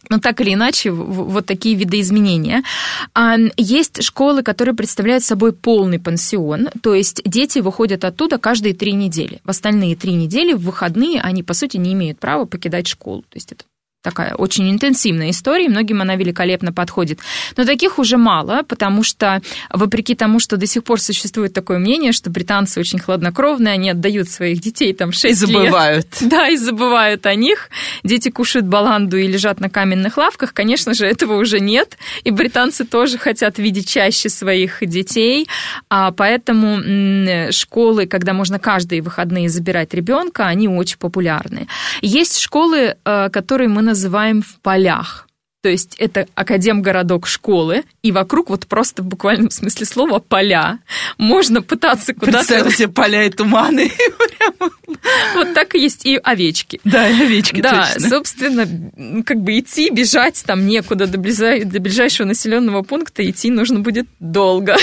Но 0.07 0.19
так 0.19 0.39
или 0.39 0.53
иначе, 0.53 0.91
вот 0.91 1.45
такие 1.45 1.75
виды 1.75 1.99
изменения. 1.99 2.63
А, 3.13 3.35
есть 3.57 4.01
школы, 4.01 4.43
которые 4.43 4.73
представляют 4.73 5.23
собой 5.23 5.51
полный 5.51 5.99
пансион, 5.99 6.69
то 6.81 6.93
есть 6.93 7.21
дети 7.25 7.59
выходят 7.59 8.05
оттуда 8.05 8.37
каждые 8.37 8.73
три 8.73 8.93
недели. 8.93 9.41
В 9.43 9.49
остальные 9.49 9.97
три 9.97 10.13
недели, 10.13 10.53
в 10.53 10.61
выходные, 10.61 11.21
они, 11.21 11.43
по 11.43 11.53
сути, 11.53 11.77
не 11.77 11.93
имеют 11.93 12.19
права 12.19 12.45
покидать 12.45 12.87
школу. 12.87 13.23
То 13.23 13.35
есть 13.35 13.51
это 13.51 13.65
такая 14.01 14.33
очень 14.35 14.71
интенсивная 14.71 15.31
история, 15.31 15.65
и 15.65 15.69
многим 15.69 16.01
она 16.01 16.15
великолепно 16.15 16.71
подходит. 16.71 17.19
Но 17.57 17.65
таких 17.65 17.99
уже 17.99 18.17
мало, 18.17 18.63
потому 18.63 19.03
что, 19.03 19.41
вопреки 19.69 20.15
тому, 20.15 20.39
что 20.39 20.55
до 20.57 20.65
сих 20.67 20.83
пор 20.83 21.01
существует 21.01 21.53
такое 21.53 21.79
мнение, 21.79 22.13
что 22.13 22.29
британцы 22.29 22.79
очень 22.79 22.99
хладнокровные, 22.99 23.73
они 23.73 23.89
отдают 23.89 24.29
своих 24.29 24.61
детей 24.61 24.93
там 24.93 25.11
6 25.11 25.25
и 25.25 25.33
забывают. 25.33 26.05
лет. 26.21 26.29
Да, 26.29 26.47
и 26.47 26.55
забывают 26.55 27.25
о 27.25 27.35
них. 27.35 27.69
Дети 28.03 28.29
кушают 28.29 28.67
баланду 28.67 29.17
и 29.17 29.27
лежат 29.27 29.59
на 29.59 29.69
каменных 29.69 30.17
лавках. 30.17 30.53
Конечно 30.53 30.93
же, 30.93 31.05
этого 31.05 31.37
уже 31.37 31.59
нет. 31.59 31.97
И 32.23 32.31
британцы 32.31 32.85
тоже 32.85 33.17
хотят 33.17 33.57
видеть 33.57 33.89
чаще 33.89 34.29
своих 34.29 34.77
детей. 34.81 35.47
А 35.89 36.11
поэтому 36.11 37.51
школы, 37.51 38.05
когда 38.05 38.33
можно 38.33 38.59
каждые 38.59 39.01
выходные 39.01 39.49
забирать 39.49 39.93
ребенка, 39.93 40.45
они 40.45 40.67
очень 40.67 40.97
популярны. 40.97 41.67
Есть 42.01 42.39
школы, 42.39 42.95
э, 43.03 43.29
которые 43.29 43.69
мы 43.69 43.81
называем 43.89 44.41
в 44.41 44.59
полях. 44.61 45.27
то 45.61 45.67
есть 45.69 45.95
это 45.99 46.25
академгородок 46.35 47.27
школы, 47.27 47.83
и 48.01 48.11
вокруг 48.13 48.49
вот 48.49 48.65
просто 48.65 49.03
в 49.03 49.07
буквальном 49.07 49.51
смысле 49.51 49.85
слова 49.85 50.19
поля. 50.19 50.79
Можно 51.17 51.61
пытаться 51.61 52.13
куда-то... 52.13 52.47
Представь 52.47 52.75
себе 52.77 52.87
поля 52.87 53.23
и 53.25 53.29
туманы. 53.29 53.91
Вот 55.35 55.53
так 55.53 55.75
и 55.75 55.79
есть 55.79 56.05
и 56.05 56.15
овечки. 56.17 56.79
Да, 56.83 57.07
и 57.09 57.21
овечки, 57.21 57.61
Да, 57.61 57.89
точно. 57.93 58.09
собственно, 58.09 59.23
как 59.23 59.37
бы 59.41 59.59
идти, 59.59 59.89
бежать 59.91 60.43
там 60.45 60.65
некуда 60.65 61.07
до 61.07 61.17
ближайшего 61.17 62.27
населенного 62.27 62.81
пункта, 62.81 63.29
идти 63.29 63.49
нужно 63.51 63.79
будет 63.79 64.07
долго. 64.19 64.75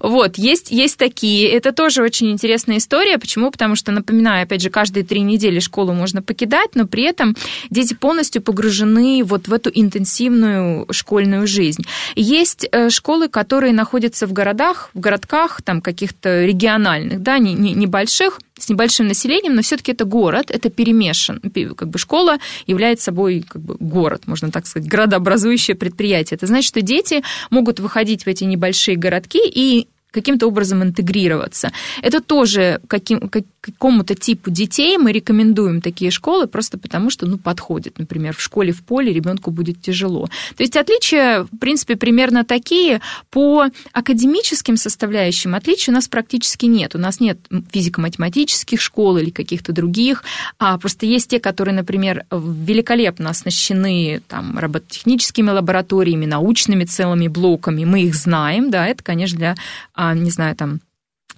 Вот, 0.00 0.36
есть, 0.36 0.70
есть 0.70 0.98
такие. 0.98 1.48
Это 1.48 1.72
тоже 1.72 2.02
очень 2.02 2.30
интересная 2.30 2.78
история. 2.78 3.18
Почему? 3.18 3.50
Потому 3.50 3.74
что, 3.74 3.92
напоминаю, 3.92 4.42
опять 4.42 4.62
же, 4.62 4.70
каждые 4.70 5.04
три 5.04 5.20
недели 5.20 5.60
школу 5.60 5.92
можно 5.92 6.22
покидать, 6.22 6.74
но 6.74 6.86
при 6.86 7.04
этом 7.04 7.34
дети 7.70 7.94
полностью 7.94 8.42
погружены 8.42 9.22
вот 9.24 9.48
в 9.48 9.52
эту 9.52 9.70
интенсивную 9.72 10.86
школьную 10.90 11.46
жизнь. 11.46 11.82
Есть 12.14 12.68
э, 12.70 12.90
школы, 12.90 13.28
которые 13.28 13.72
находятся 13.72 14.26
в 14.26 14.32
городах, 14.32 14.90
в 14.94 15.00
городках, 15.00 15.62
там 15.62 15.80
каких-то 15.80 16.44
региональных, 16.44 17.22
да, 17.22 17.38
не, 17.38 17.54
не, 17.54 17.72
небольших, 17.72 18.38
с 18.58 18.68
небольшим 18.68 19.06
населением, 19.06 19.54
но 19.54 19.62
все-таки 19.62 19.92
это 19.92 20.04
город, 20.04 20.50
это 20.50 20.70
перемешан. 20.70 21.40
Как 21.76 21.88
бы 21.88 21.98
школа 21.98 22.38
является 22.66 23.06
собой 23.06 23.44
как 23.46 23.62
бы 23.62 23.76
город, 23.78 24.22
можно 24.26 24.50
так 24.50 24.66
сказать, 24.66 24.88
градообразующее 24.88 25.76
предприятие. 25.76 26.36
Это 26.36 26.46
значит, 26.46 26.68
что 26.68 26.80
дети 26.80 27.22
могут 27.50 27.80
выходить 27.80 28.24
в 28.24 28.26
эти 28.28 28.44
небольшие 28.44 28.96
городки 28.96 29.40
и 29.44 29.88
каким-то 30.16 30.46
образом 30.46 30.82
интегрироваться. 30.82 31.72
Это 32.02 32.20
тоже 32.20 32.80
каким, 32.88 33.20
какому-то 33.60 34.14
типу 34.14 34.50
детей 34.50 34.96
мы 34.98 35.12
рекомендуем 35.12 35.80
такие 35.80 36.10
школы 36.10 36.46
просто 36.46 36.78
потому, 36.78 37.10
что 37.10 37.26
ну, 37.26 37.36
подходит. 37.36 37.98
Например, 37.98 38.34
в 38.34 38.40
школе 38.40 38.72
в 38.72 38.82
поле 38.82 39.12
ребенку 39.12 39.50
будет 39.50 39.82
тяжело. 39.82 40.26
То 40.56 40.62
есть 40.62 40.76
отличия, 40.76 41.42
в 41.42 41.58
принципе, 41.58 41.96
примерно 41.96 42.44
такие. 42.44 43.00
По 43.30 43.66
академическим 43.92 44.76
составляющим 44.76 45.54
отличий 45.54 45.92
у 45.92 45.94
нас 45.94 46.08
практически 46.08 46.66
нет. 46.66 46.94
У 46.94 46.98
нас 46.98 47.20
нет 47.20 47.38
физико-математических 47.72 48.80
школ 48.80 49.18
или 49.18 49.30
каких-то 49.30 49.72
других, 49.72 50.24
а 50.58 50.78
просто 50.78 51.06
есть 51.06 51.30
те, 51.30 51.40
которые, 51.40 51.74
например, 51.74 52.24
великолепно 52.30 53.30
оснащены 53.30 54.22
там, 54.28 54.58
робототехническими 54.58 55.50
лабораториями, 55.50 56.26
научными 56.26 56.84
целыми 56.84 57.28
блоками. 57.28 57.84
Мы 57.84 58.02
их 58.04 58.14
знаем, 58.14 58.70
да, 58.70 58.86
это, 58.86 59.02
конечно, 59.02 59.38
для, 59.38 59.54
а, 59.94 60.05
не 60.14 60.30
знаю, 60.30 60.54
там, 60.56 60.80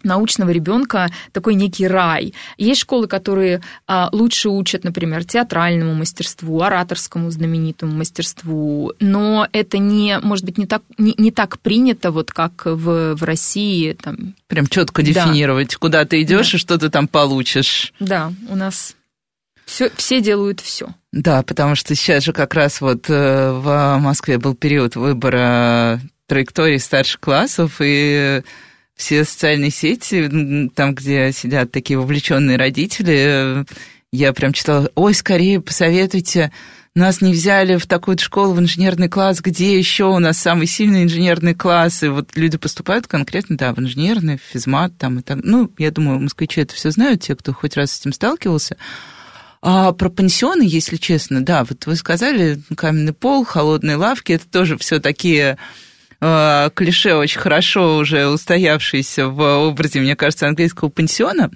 научного 0.03 0.51
ребенка 0.51 1.11
такой 1.33 1.55
некий 1.55 1.87
рай. 1.87 2.35
Есть 2.57 2.81
школы, 2.83 3.09
которые 3.09 3.63
а, 3.87 4.09
лучше 4.13 4.49
учат, 4.49 4.85
например, 4.85 5.25
театральному 5.25 5.95
мастерству, 5.95 6.63
ораторскому 6.63 7.31
знаменитому 7.31 7.93
мастерству, 7.93 8.93
но 9.01 9.49
это 9.53 9.79
не, 9.79 10.19
может 10.21 10.45
быть, 10.45 10.59
не 10.59 10.67
так, 10.67 10.83
не, 10.99 11.15
не 11.19 11.31
так 11.31 11.59
принято, 11.59 12.11
вот 12.11 12.31
как 12.31 12.65
в, 12.65 13.17
в 13.17 13.23
России. 13.25 13.93
Там. 14.01 14.35
Прям 14.47 14.67
четко 14.67 15.03
дефинировать, 15.03 15.71
да. 15.71 15.77
куда 15.79 16.05
ты 16.05 16.23
идешь 16.23 16.53
да. 16.53 16.57
и 16.57 16.61
что 16.61 16.79
ты 16.79 16.91
там 16.91 17.09
получишь. 17.09 17.93
Да, 17.99 18.33
у 18.49 18.55
нас 18.55 18.95
все, 19.67 19.91
все 19.97 20.21
делают 20.21 20.61
все. 20.61 20.89
Да, 21.13 21.43
потому 21.43 21.75
что 21.75 21.95
сейчас 21.95 22.25
же 22.25 22.33
как 22.33 22.55
раз 22.55 22.81
вот 22.81 23.11
э, 23.11 23.51
в 23.53 23.99
Москве 23.99 24.39
был 24.39 24.55
период 24.55 24.97
выбора 24.97 26.01
траекторий 26.29 26.79
старших 26.79 27.19
классов, 27.19 27.81
и 27.81 28.43
все 28.95 29.25
социальные 29.25 29.71
сети, 29.71 30.71
там, 30.75 30.95
где 30.95 31.33
сидят 31.33 31.73
такие 31.73 31.99
вовлеченные 31.99 32.57
родители, 32.59 33.65
я 34.13 34.33
прям 34.33 34.53
читала, 34.53 34.91
ой, 34.95 35.15
скорее 35.15 35.61
посоветуйте, 35.61 36.53
нас 36.95 37.21
не 37.21 37.33
взяли 37.33 37.77
в 37.77 37.87
такую 37.87 38.19
школу, 38.19 38.53
в 38.53 38.61
инженерный 38.61 39.09
класс, 39.09 39.41
где 39.41 39.79
еще 39.79 40.05
у 40.05 40.19
нас 40.19 40.39
самый 40.39 40.67
сильный 40.67 41.05
инженерный 41.05 41.55
класс, 41.55 42.03
и 42.03 42.09
вот 42.09 42.37
люди 42.37 42.59
поступают 42.59 43.07
конкретно, 43.07 43.57
да, 43.57 43.73
в 43.73 43.79
инженерный, 43.79 44.37
в 44.37 44.43
физмат, 44.43 44.93
там 44.99 45.19
и 45.19 45.23
так. 45.23 45.39
Ну, 45.43 45.71
я 45.79 45.91
думаю, 45.91 46.21
москвичи 46.21 46.61
это 46.61 46.75
все 46.75 46.91
знают, 46.91 47.23
те, 47.23 47.37
кто 47.37 47.53
хоть 47.53 47.77
раз 47.77 47.93
с 47.93 48.01
этим 48.01 48.13
сталкивался. 48.13 48.77
А 49.63 49.93
про 49.93 50.09
пансионы, 50.09 50.63
если 50.63 50.97
честно, 50.97 51.45
да, 51.45 51.65
вот 51.65 51.87
вы 51.87 51.97
сказали, 51.97 52.61
каменный 52.77 53.13
пол, 53.13 53.45
холодные 53.45 53.97
лавки, 53.97 54.33
это 54.33 54.49
тоже 54.49 54.77
все 54.77 55.01
такие 55.01 55.59
э, 56.21 56.71
клише 56.75 57.15
очень 57.15 57.41
хорошо 57.41 57.97
уже 57.97 58.29
устоявшиеся 58.29 59.29
в 59.29 59.41
образе, 59.69 60.01
мне 60.01 60.17
кажется, 60.17 60.49
английского 60.49 60.89
пансиона. 60.89 61.51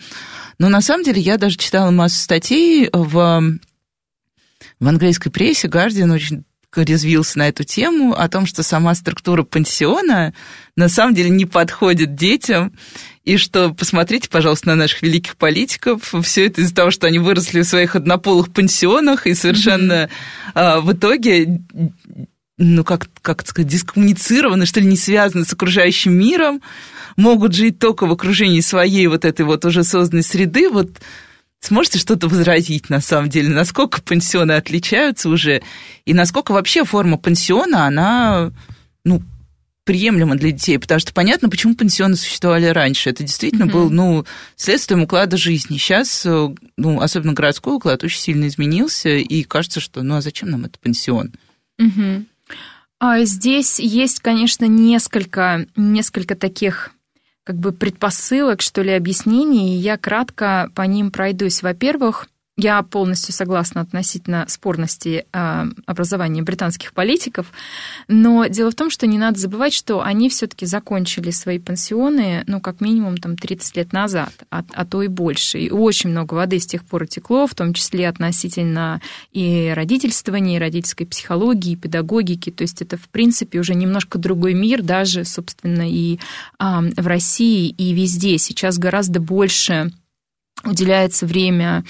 Но 0.58 0.68
на 0.68 0.80
самом 0.80 1.04
деле 1.04 1.20
я 1.20 1.38
даже 1.38 1.56
читала 1.56 1.90
массу 1.90 2.20
статей 2.20 2.88
в, 2.92 3.12
в 4.80 4.88
английской 4.88 5.30
прессе. 5.30 5.68
Guardian 5.68 6.12
очень 6.12 6.44
резвился 6.74 7.38
на 7.38 7.48
эту 7.48 7.64
тему, 7.64 8.14
о 8.14 8.28
том, 8.28 8.46
что 8.46 8.62
сама 8.62 8.94
структура 8.94 9.42
пансиона 9.42 10.32
на 10.76 10.88
самом 10.88 11.14
деле 11.14 11.30
не 11.30 11.44
подходит 11.44 12.14
детям, 12.14 12.72
и 13.24 13.36
что, 13.36 13.72
посмотрите, 13.72 14.28
пожалуйста, 14.28 14.68
на 14.68 14.76
наших 14.76 15.02
великих 15.02 15.36
политиков, 15.36 16.14
все 16.22 16.46
это 16.46 16.62
из-за 16.62 16.74
того, 16.74 16.90
что 16.90 17.06
они 17.06 17.18
выросли 17.18 17.60
в 17.60 17.66
своих 17.66 17.94
однополых 17.94 18.52
пансионах, 18.52 19.26
и 19.26 19.34
совершенно 19.34 20.08
mm-hmm. 20.54 20.80
в 20.80 20.92
итоге 20.92 21.60
ну, 22.58 22.84
как, 22.84 23.08
как 23.22 23.46
сказать, 23.46 23.70
дискоммуницированы, 23.70 24.66
что 24.66 24.80
ли, 24.80 24.86
не 24.86 24.96
связаны 24.96 25.44
с 25.44 25.52
окружающим 25.52 26.12
миром, 26.12 26.60
могут 27.16 27.54
жить 27.54 27.78
только 27.78 28.06
в 28.06 28.12
окружении 28.12 28.60
своей 28.60 29.06
вот 29.06 29.24
этой 29.24 29.44
вот 29.44 29.64
уже 29.64 29.84
созданной 29.84 30.22
среды, 30.22 30.68
вот 30.68 31.00
сможете 31.60 31.98
что-то 31.98 32.28
возразить 32.28 32.90
на 32.90 33.00
самом 33.00 33.30
деле, 33.30 33.48
насколько 33.48 34.02
пансионы 34.02 34.52
отличаются 34.52 35.28
уже, 35.28 35.62
и 36.04 36.12
насколько 36.12 36.52
вообще 36.52 36.84
форма 36.84 37.16
пансиона, 37.16 37.86
она, 37.86 38.52
ну, 39.04 39.22
приемлема 39.84 40.36
для 40.36 40.52
детей, 40.52 40.78
потому 40.78 41.00
что 41.00 41.12
понятно, 41.12 41.48
почему 41.48 41.74
пансионы 41.74 42.14
существовали 42.16 42.66
раньше. 42.66 43.10
Это 43.10 43.24
действительно 43.24 43.64
mm-hmm. 43.64 43.72
был, 43.72 43.90
ну, 43.90 44.24
следствием 44.54 45.02
уклада 45.02 45.36
жизни. 45.36 45.76
Сейчас, 45.76 46.24
ну, 46.24 47.00
особенно 47.00 47.32
городской 47.32 47.74
уклад 47.74 48.04
очень 48.04 48.20
сильно 48.20 48.46
изменился, 48.46 49.10
и 49.10 49.42
кажется, 49.42 49.80
что, 49.80 50.02
ну, 50.02 50.16
а 50.16 50.20
зачем 50.20 50.50
нам 50.50 50.64
это 50.64 50.78
пансион? 50.78 51.32
Mm-hmm. 51.80 52.26
А 52.98 53.24
здесь 53.24 53.80
есть, 53.80 54.20
конечно, 54.20 54.64
несколько, 54.66 55.66
несколько 55.76 56.36
таких 56.36 56.92
как 57.44 57.56
бы 57.56 57.72
предпосылок, 57.72 58.60
что 58.60 58.82
ли, 58.82 58.92
объяснений, 58.92 59.74
и 59.74 59.78
я 59.78 59.98
кратко 59.98 60.70
по 60.74 60.82
ним 60.82 61.10
пройдусь. 61.10 61.62
Во-первых, 61.62 62.28
я 62.58 62.82
полностью 62.82 63.32
согласна 63.32 63.80
относительно 63.80 64.44
спорности 64.46 65.24
э, 65.32 65.64
образования 65.86 66.42
британских 66.42 66.92
политиков, 66.92 67.50
но 68.08 68.46
дело 68.46 68.70
в 68.70 68.74
том, 68.74 68.90
что 68.90 69.06
не 69.06 69.16
надо 69.16 69.38
забывать, 69.38 69.72
что 69.72 70.02
они 70.02 70.28
все-таки 70.28 70.66
закончили 70.66 71.30
свои 71.30 71.58
пансионы, 71.58 72.44
ну, 72.46 72.60
как 72.60 72.82
минимум, 72.82 73.16
там, 73.16 73.38
30 73.38 73.76
лет 73.76 73.92
назад, 73.94 74.32
а, 74.50 74.64
а 74.74 74.84
то 74.84 75.02
и 75.02 75.08
больше. 75.08 75.60
И 75.60 75.70
очень 75.70 76.10
много 76.10 76.34
воды 76.34 76.58
с 76.58 76.66
тех 76.66 76.84
пор 76.84 77.04
утекло, 77.04 77.46
в 77.46 77.54
том 77.54 77.72
числе 77.72 78.06
относительно 78.06 79.00
и 79.32 79.72
родительствования, 79.74 80.56
и 80.56 80.60
родительской 80.60 81.06
психологии, 81.06 81.72
и 81.72 81.76
педагогики. 81.76 82.50
То 82.50 82.62
есть 82.62 82.82
это, 82.82 82.98
в 82.98 83.08
принципе, 83.08 83.60
уже 83.60 83.74
немножко 83.74 84.18
другой 84.18 84.52
мир, 84.52 84.82
даже, 84.82 85.24
собственно, 85.24 85.90
и 85.90 86.18
э, 86.58 86.80
в 86.96 87.06
России, 87.06 87.70
и 87.70 87.94
везде. 87.94 88.36
Сейчас 88.36 88.76
гораздо 88.76 89.20
больше 89.20 89.90
уделяется 90.64 91.26
время 91.26 91.84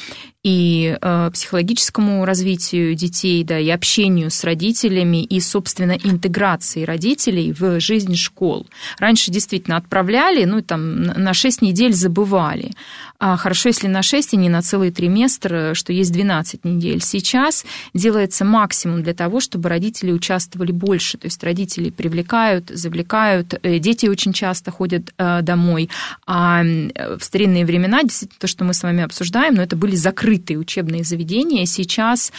и 0.44 0.98
э, 1.00 1.30
психологическому 1.32 2.24
развитию 2.24 2.94
детей, 2.96 3.44
да, 3.44 3.60
и 3.60 3.68
общению 3.70 4.30
с 4.30 4.42
родителями, 4.42 5.22
и, 5.22 5.40
собственно, 5.40 5.92
интеграции 5.92 6.82
родителей 6.82 7.52
в 7.52 7.78
жизнь 7.78 8.16
школ. 8.16 8.66
Раньше 8.98 9.30
действительно 9.30 9.76
отправляли, 9.76 10.44
ну, 10.44 10.60
там, 10.60 11.02
на 11.02 11.32
6 11.32 11.62
недель 11.62 11.92
забывали. 11.92 12.72
А 13.20 13.36
хорошо, 13.36 13.68
если 13.68 13.86
на 13.86 14.02
6 14.02 14.34
и 14.34 14.36
не 14.36 14.48
на 14.48 14.62
целый 14.62 14.90
триместр, 14.90 15.76
что 15.76 15.92
есть 15.92 16.12
12 16.12 16.64
недель. 16.64 17.00
Сейчас 17.00 17.64
делается 17.94 18.44
максимум 18.44 19.04
для 19.04 19.14
того, 19.14 19.38
чтобы 19.38 19.68
родители 19.68 20.10
участвовали 20.10 20.72
больше. 20.72 21.18
То 21.18 21.26
есть 21.26 21.44
родители 21.44 21.90
привлекают, 21.90 22.68
завлекают, 22.70 23.54
э, 23.62 23.78
дети 23.78 24.06
очень 24.06 24.32
часто 24.32 24.72
ходят 24.72 25.14
э, 25.18 25.42
домой. 25.42 25.88
А 26.26 26.64
в 26.64 27.20
старинные 27.20 27.64
времена, 27.64 28.02
действительно, 28.02 28.40
то, 28.40 28.48
что 28.48 28.64
мы 28.64 28.74
с 28.74 28.82
вами 28.82 29.04
обсуждаем, 29.04 29.54
но 29.54 29.62
это 29.62 29.76
были 29.76 29.94
закрытые 29.94 30.31
закрытые 30.32 30.58
учебные 30.58 31.04
заведения, 31.04 31.66
сейчас 31.66 32.32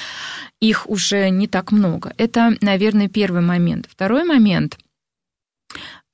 их 0.60 0.89
уже 0.89 1.29
не 1.29 1.47
так 1.47 1.71
много. 1.71 2.13
Это, 2.17 2.56
наверное, 2.62 3.08
первый 3.08 3.41
момент. 3.41 3.88
Второй 3.89 4.23
момент 4.23 4.77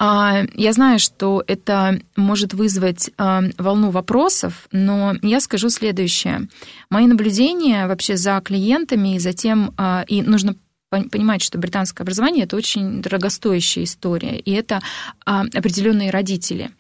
а, 0.01 0.43
я 0.55 0.73
знаю, 0.73 0.99
что 0.99 1.43
это 1.47 1.99
может 2.15 2.53
вызвать 2.53 3.11
а, 3.17 3.43
волну 3.57 3.89
вопросов, 3.89 4.67
но 4.71 5.15
я 5.21 5.41
скажу 5.41 5.69
следующее. 5.69 6.47
Мои 6.89 7.05
наблюдения 7.05 7.87
вообще 7.87 8.15
за 8.15 8.41
клиентами 8.41 9.15
и 9.15 9.19
затем, 9.19 9.73
а, 9.77 10.05
и 10.07 10.21
нужно 10.21 10.55
понимать, 10.89 11.43
что 11.43 11.59
британское 11.59 12.03
образование 12.03 12.45
это 12.45 12.55
очень 12.55 13.01
дорогостоящая 13.01 13.83
история, 13.83 14.39
и 14.39 14.51
это 14.51 14.81
определенные 15.23 16.09
родители. 16.09 16.71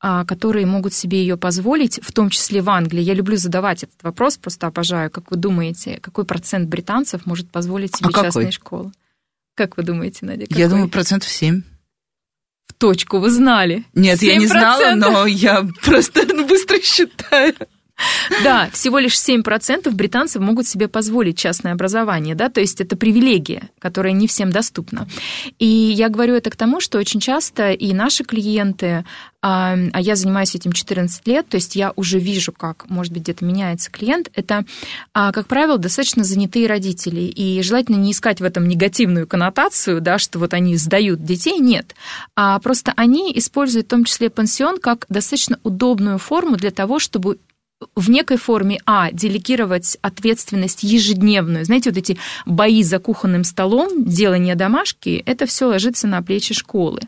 А, 0.00 0.24
которые 0.24 0.64
могут 0.64 0.94
себе 0.94 1.20
ее 1.20 1.36
позволить, 1.36 1.98
в 2.00 2.12
том 2.12 2.30
числе 2.30 2.62
в 2.62 2.70
Англии. 2.70 3.02
Я 3.02 3.14
люблю 3.14 3.36
задавать 3.36 3.82
этот 3.82 4.00
вопрос, 4.02 4.36
просто 4.36 4.68
обожаю. 4.68 5.10
Как 5.10 5.28
вы 5.32 5.36
думаете, 5.36 5.98
какой 6.00 6.24
процент 6.24 6.68
британцев 6.68 7.26
может 7.26 7.50
позволить 7.50 7.96
себе 7.96 8.10
а 8.10 8.12
частные 8.12 8.46
какой? 8.46 8.52
школы? 8.52 8.92
Как 9.56 9.76
вы 9.76 9.82
думаете, 9.82 10.24
Надя? 10.24 10.46
Какой? 10.46 10.62
Я 10.62 10.68
думаю, 10.68 10.88
процентов 10.88 11.28
7 11.28 11.62
в 12.68 12.74
точку, 12.74 13.18
вы 13.18 13.30
знали. 13.30 13.84
Нет, 13.92 14.22
7%. 14.22 14.26
я 14.26 14.36
не 14.36 14.46
знала, 14.46 14.94
но 14.94 15.26
я 15.26 15.66
просто 15.82 16.24
быстро 16.48 16.80
считаю. 16.80 17.54
Да, 18.44 18.68
всего 18.72 18.98
лишь 18.98 19.14
7% 19.14 19.90
британцев 19.90 20.40
могут 20.42 20.66
себе 20.66 20.88
позволить 20.88 21.38
частное 21.38 21.72
образование, 21.72 22.34
да, 22.34 22.48
то 22.48 22.60
есть 22.60 22.80
это 22.80 22.96
привилегия, 22.96 23.70
которая 23.78 24.12
не 24.12 24.26
всем 24.26 24.50
доступна. 24.50 25.08
И 25.58 25.66
я 25.66 26.08
говорю 26.08 26.34
это 26.34 26.50
к 26.50 26.56
тому, 26.56 26.80
что 26.80 26.98
очень 26.98 27.20
часто 27.20 27.72
и 27.72 27.92
наши 27.92 28.24
клиенты, 28.24 29.04
а, 29.40 29.76
а 29.92 30.00
я 30.00 30.16
занимаюсь 30.16 30.54
этим 30.54 30.72
14 30.72 31.26
лет, 31.26 31.48
то 31.48 31.56
есть 31.56 31.76
я 31.76 31.92
уже 31.96 32.18
вижу, 32.18 32.52
как, 32.52 32.88
может 32.88 33.12
быть, 33.12 33.22
где-то 33.22 33.44
меняется 33.44 33.90
клиент, 33.90 34.30
это, 34.34 34.64
а, 35.14 35.32
как 35.32 35.46
правило, 35.46 35.78
достаточно 35.78 36.24
занятые 36.24 36.66
родители. 36.66 37.20
И 37.20 37.62
желательно 37.62 37.96
не 37.96 38.12
искать 38.12 38.40
в 38.40 38.44
этом 38.44 38.66
негативную 38.68 39.26
коннотацию, 39.26 40.00
да, 40.00 40.18
что 40.18 40.38
вот 40.38 40.54
они 40.54 40.76
сдают 40.76 41.24
детей, 41.24 41.58
нет. 41.58 41.94
А 42.36 42.58
просто 42.58 42.92
они 42.96 43.32
используют 43.36 43.86
в 43.86 43.90
том 43.90 44.04
числе 44.04 44.28
пансион 44.30 44.78
как 44.78 45.06
достаточно 45.08 45.58
удобную 45.62 46.18
форму 46.18 46.56
для 46.56 46.70
того, 46.70 46.98
чтобы 46.98 47.38
в 47.94 48.10
некой 48.10 48.38
форме, 48.38 48.80
а, 48.86 49.12
делегировать 49.12 49.98
ответственность 50.02 50.82
ежедневную. 50.82 51.64
Знаете, 51.64 51.90
вот 51.90 51.98
эти 51.98 52.18
бои 52.44 52.82
за 52.82 52.98
кухонным 52.98 53.44
столом, 53.44 54.04
делание 54.04 54.56
домашки, 54.56 55.22
это 55.26 55.46
все 55.46 55.66
ложится 55.66 56.08
на 56.08 56.22
плечи 56.22 56.54
школы. 56.54 57.00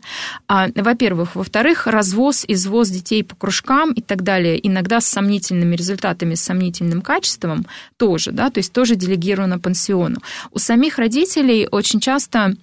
А, 0.47 0.69
во-первых. 0.75 1.35
Во-вторых, 1.35 1.87
развоз, 1.87 2.45
извоз 2.47 2.89
детей 2.89 3.23
по 3.23 3.35
кружкам 3.35 3.91
и 3.93 4.01
так 4.01 4.23
далее, 4.23 4.65
иногда 4.65 5.01
с 5.01 5.07
сомнительными 5.07 5.75
результатами, 5.75 6.35
с 6.35 6.41
сомнительным 6.41 7.01
качеством 7.01 7.65
тоже, 7.97 8.31
да, 8.31 8.49
то 8.49 8.59
есть 8.59 8.71
тоже 8.71 8.95
делегировано 8.95 9.59
пансиону. 9.59 10.21
У 10.51 10.59
самих 10.59 10.97
родителей 10.97 11.67
очень 11.69 11.99
часто 11.99 12.55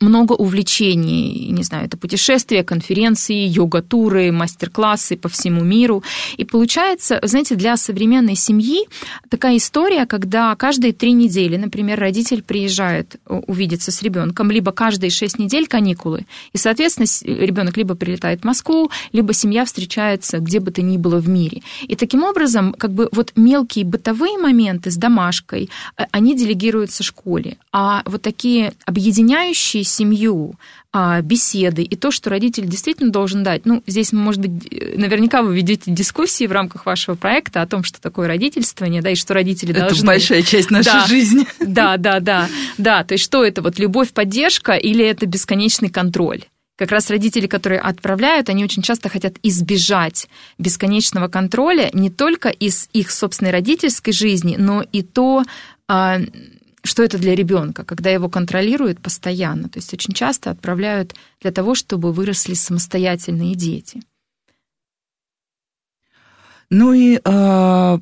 много 0.00 0.32
увлечений, 0.32 1.48
не 1.50 1.62
знаю, 1.62 1.86
это 1.86 1.96
путешествия, 1.96 2.64
конференции, 2.64 3.46
йога-туры, 3.46 4.32
мастер-классы 4.32 5.16
по 5.16 5.28
всему 5.28 5.62
миру. 5.62 6.02
И 6.36 6.44
получается, 6.44 7.20
знаете, 7.22 7.54
для 7.54 7.76
современной 7.76 8.36
семьи 8.36 8.86
такая 9.28 9.56
история, 9.56 10.06
когда 10.06 10.54
каждые 10.56 10.92
три 10.92 11.12
недели, 11.12 11.56
например, 11.56 11.98
родитель 12.00 12.42
приезжает 12.42 13.16
увидеться 13.26 13.90
с 13.92 14.02
ребенком, 14.02 14.50
либо 14.50 14.72
каждые 14.72 15.10
шесть 15.10 15.38
недель 15.38 15.66
каникулы, 15.66 16.26
и, 16.52 16.58
соответственно, 16.58 17.06
ребенок 17.24 17.76
либо 17.76 17.94
прилетает 17.94 18.40
в 18.40 18.44
Москву, 18.44 18.90
либо 19.12 19.32
семья 19.32 19.64
встречается 19.64 20.38
где 20.38 20.60
бы 20.60 20.70
то 20.70 20.82
ни 20.82 20.96
было 20.96 21.18
в 21.18 21.28
мире. 21.28 21.62
И 21.82 21.96
таким 21.96 22.24
образом, 22.24 22.72
как 22.72 22.92
бы 22.92 23.08
вот 23.12 23.32
мелкие 23.36 23.84
бытовые 23.84 24.38
моменты 24.38 24.90
с 24.90 24.96
домашкой, 24.96 25.70
э, 25.96 26.04
они 26.10 26.36
делегируются 26.36 27.02
школе, 27.02 27.58
а 27.72 28.02
вот 28.06 28.22
такие 28.22 28.72
объединяющие 28.84 29.79
ведущие 29.80 29.84
семью, 29.84 30.54
а, 30.92 31.20
беседы 31.22 31.82
и 31.82 31.96
то, 31.96 32.10
что 32.10 32.30
родитель 32.30 32.66
действительно 32.66 33.10
должен 33.10 33.42
дать. 33.42 33.64
Ну, 33.64 33.82
здесь, 33.86 34.12
может 34.12 34.40
быть, 34.40 34.96
наверняка 34.96 35.42
вы 35.42 35.54
ведете 35.54 35.90
дискуссии 35.90 36.46
в 36.46 36.52
рамках 36.52 36.86
вашего 36.86 37.14
проекта 37.14 37.62
о 37.62 37.66
том, 37.66 37.84
что 37.84 38.00
такое 38.00 38.28
родительствование, 38.28 39.02
да, 39.02 39.10
и 39.10 39.14
что 39.14 39.34
родители 39.34 39.70
это 39.70 39.80
должны... 39.80 39.98
Это 39.98 40.06
большая 40.06 40.42
часть 40.42 40.70
нашей 40.70 40.92
да, 40.92 41.06
жизни. 41.06 41.46
Да, 41.60 41.96
да, 41.96 42.20
да, 42.20 42.48
да. 42.78 43.04
То 43.04 43.14
есть 43.14 43.24
что 43.24 43.44
это, 43.44 43.62
вот 43.62 43.78
любовь, 43.78 44.10
поддержка 44.10 44.72
или 44.72 45.04
это 45.04 45.26
бесконечный 45.26 45.90
контроль? 45.90 46.44
Как 46.76 46.90
раз 46.90 47.10
родители, 47.10 47.46
которые 47.46 47.78
отправляют, 47.78 48.48
они 48.48 48.64
очень 48.64 48.82
часто 48.82 49.10
хотят 49.10 49.34
избежать 49.42 50.28
бесконечного 50.56 51.28
контроля 51.28 51.90
не 51.92 52.08
только 52.08 52.48
из 52.48 52.88
их 52.94 53.10
собственной 53.10 53.50
родительской 53.52 54.14
жизни, 54.14 54.56
но 54.58 54.82
и 54.90 55.02
то, 55.02 55.44
а, 55.88 56.20
что 56.82 57.02
это 57.02 57.18
для 57.18 57.34
ребенка, 57.34 57.84
когда 57.84 58.10
его 58.10 58.28
контролируют 58.28 59.00
постоянно. 59.00 59.68
То 59.68 59.78
есть 59.78 59.92
очень 59.92 60.14
часто 60.14 60.50
отправляют 60.50 61.14
для 61.40 61.52
того, 61.52 61.74
чтобы 61.74 62.12
выросли 62.12 62.54
самостоятельные 62.54 63.54
дети. 63.54 64.02
Ну 66.70 66.92
и 66.92 67.20
э, 67.22 67.98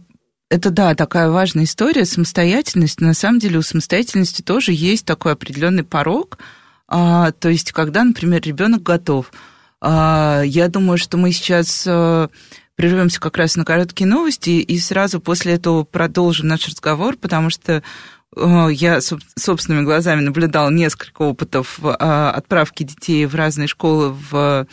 это 0.51 0.71
да, 0.71 0.95
такая 0.95 1.31
важная 1.31 1.65
история, 1.65 2.05
самостоятельность. 2.05 3.01
На 3.01 3.15
самом 3.15 3.39
деле 3.39 3.59
у 3.59 3.63
самостоятельности 3.63 4.43
тоже 4.43 4.73
есть 4.73 5.07
такой 5.07 5.33
определенный 5.33 5.85
порог. 5.85 6.39
Э, 6.91 7.33
то 7.39 7.49
есть, 7.49 7.73
когда, 7.73 8.05
например, 8.05 8.43
ребенок 8.43 8.83
готов. 8.83 9.33
Э, 9.81 10.43
я 10.45 10.69
думаю, 10.69 10.99
что 10.99 11.17
мы 11.17 11.33
сейчас 11.33 11.85
э, 11.87 12.29
прервемся 12.77 13.21
как 13.21 13.37
раз 13.37 13.57
на 13.57 13.65
короткие 13.65 14.07
новости 14.07 14.51
и 14.51 14.79
сразу 14.79 15.21
после 15.21 15.55
этого 15.55 15.83
продолжим 15.85 16.47
наш 16.47 16.69
разговор, 16.69 17.17
потому 17.17 17.51
что 17.51 17.83
я 18.37 19.01
собственными 19.01 19.85
глазами 19.85 20.21
наблюдала 20.21 20.71
несколько 20.71 21.23
опытов 21.23 21.79
а, 21.83 22.31
отправки 22.31 22.83
детей 22.83 23.27
в 23.27 23.35
разные 23.35 23.69
школы 23.69 24.15
в 24.31 24.67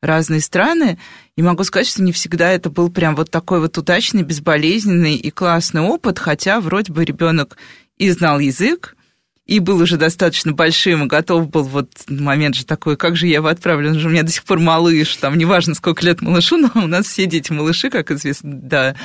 разные 0.00 0.40
страны, 0.40 0.98
и 1.36 1.42
могу 1.42 1.64
сказать, 1.64 1.86
что 1.86 2.02
не 2.02 2.12
всегда 2.12 2.50
это 2.50 2.70
был 2.70 2.90
прям 2.90 3.14
вот 3.14 3.30
такой 3.30 3.60
вот 3.60 3.78
удачный, 3.78 4.22
безболезненный 4.22 5.14
и 5.14 5.30
классный 5.30 5.80
опыт, 5.80 6.18
хотя 6.18 6.60
вроде 6.60 6.92
бы 6.92 7.04
ребенок 7.04 7.56
и 7.98 8.10
знал 8.10 8.40
язык, 8.40 8.96
и 9.46 9.60
был 9.60 9.80
уже 9.80 9.96
достаточно 9.96 10.52
большим, 10.52 11.04
и 11.04 11.08
готов 11.08 11.48
был 11.48 11.62
вот 11.62 11.90
момент 12.08 12.56
же 12.56 12.66
такой, 12.66 12.96
как 12.96 13.16
же 13.16 13.26
я 13.28 13.36
его 13.36 13.48
отправлю, 13.48 13.90
он 13.90 13.98
же 13.98 14.08
у 14.08 14.10
меня 14.10 14.24
до 14.24 14.32
сих 14.32 14.44
пор 14.44 14.58
малыш, 14.58 15.16
там 15.16 15.38
неважно, 15.38 15.74
сколько 15.74 16.04
лет 16.04 16.20
малышу, 16.20 16.56
но 16.56 16.70
у 16.74 16.86
нас 16.86 17.06
все 17.06 17.26
дети 17.26 17.52
малыши, 17.52 17.88
как 17.88 18.10
известно, 18.10 18.54
да, 18.54 18.96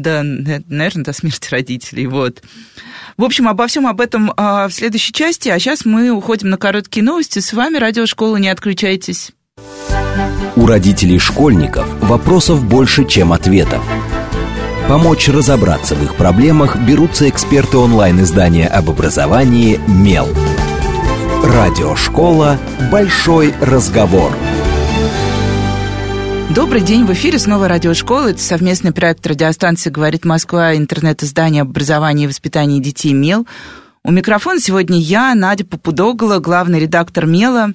да, 0.00 0.22
наверное, 0.22 1.04
до 1.04 1.12
смерти 1.12 1.48
родителей, 1.50 2.06
вот. 2.06 2.42
В 3.16 3.24
общем, 3.24 3.48
обо 3.48 3.66
всем 3.66 3.86
об 3.86 4.00
этом 4.00 4.32
а, 4.36 4.68
в 4.68 4.72
следующей 4.72 5.12
части, 5.12 5.48
а 5.48 5.58
сейчас 5.58 5.84
мы 5.84 6.10
уходим 6.10 6.50
на 6.50 6.56
короткие 6.56 7.04
новости. 7.04 7.38
С 7.38 7.52
вами 7.52 7.76
Радиошкола, 7.76 8.36
не 8.36 8.48
отключайтесь. 8.48 9.32
У 10.56 10.66
родителей 10.66 11.18
школьников 11.18 11.86
вопросов 12.00 12.64
больше, 12.64 13.06
чем 13.06 13.32
ответов. 13.32 13.82
Помочь 14.88 15.28
разобраться 15.28 15.94
в 15.94 16.02
их 16.02 16.16
проблемах 16.16 16.76
берутся 16.76 17.28
эксперты 17.28 17.78
онлайн-издания 17.78 18.66
об 18.66 18.90
образовании 18.90 19.78
«Мел». 19.86 20.28
Радиошкола 21.44 22.58
«Большой 22.90 23.54
разговор». 23.60 24.32
Добрый 26.54 26.80
день, 26.80 27.04
в 27.04 27.12
эфире 27.12 27.38
снова 27.38 27.68
радиошкола. 27.68 28.30
Это 28.30 28.40
совместный 28.40 28.90
проект 28.90 29.24
радиостанции 29.24 29.88
«Говорит 29.88 30.24
Москва», 30.24 30.74
интернет-издание 30.74 31.62
образования 31.62 32.24
и 32.24 32.26
воспитания 32.26 32.80
детей 32.80 33.12
«Мел». 33.12 33.46
У 34.02 34.10
микрофона 34.10 34.58
сегодня 34.58 34.98
я, 34.98 35.32
Надя 35.36 35.64
Попудогла, 35.64 36.40
главный 36.40 36.80
редактор 36.80 37.26
«Мела». 37.26 37.72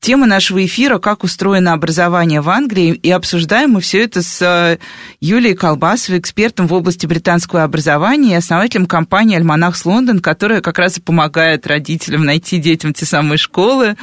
Тема 0.00 0.26
нашего 0.26 0.64
эфира 0.66 0.98
«Как 0.98 1.22
устроено 1.22 1.72
образование 1.72 2.40
в 2.40 2.50
Англии» 2.50 2.94
и 2.94 3.12
обсуждаем 3.12 3.70
мы 3.70 3.80
все 3.80 4.02
это 4.02 4.22
с 4.22 4.42
э, 4.42 4.78
Юлией 5.20 5.54
Колбасовой, 5.54 6.18
экспертом 6.18 6.66
в 6.66 6.74
области 6.74 7.06
британского 7.06 7.62
образования 7.62 8.32
и 8.32 8.38
основателем 8.38 8.86
компании 8.86 9.36
«Альманахс 9.36 9.84
Лондон», 9.84 10.18
которая 10.18 10.62
как 10.62 10.80
раз 10.80 10.98
и 10.98 11.00
помогает 11.00 11.64
родителям 11.68 12.24
найти 12.24 12.58
детям 12.58 12.92
те 12.92 13.06
самые 13.06 13.38
школы, 13.38 13.96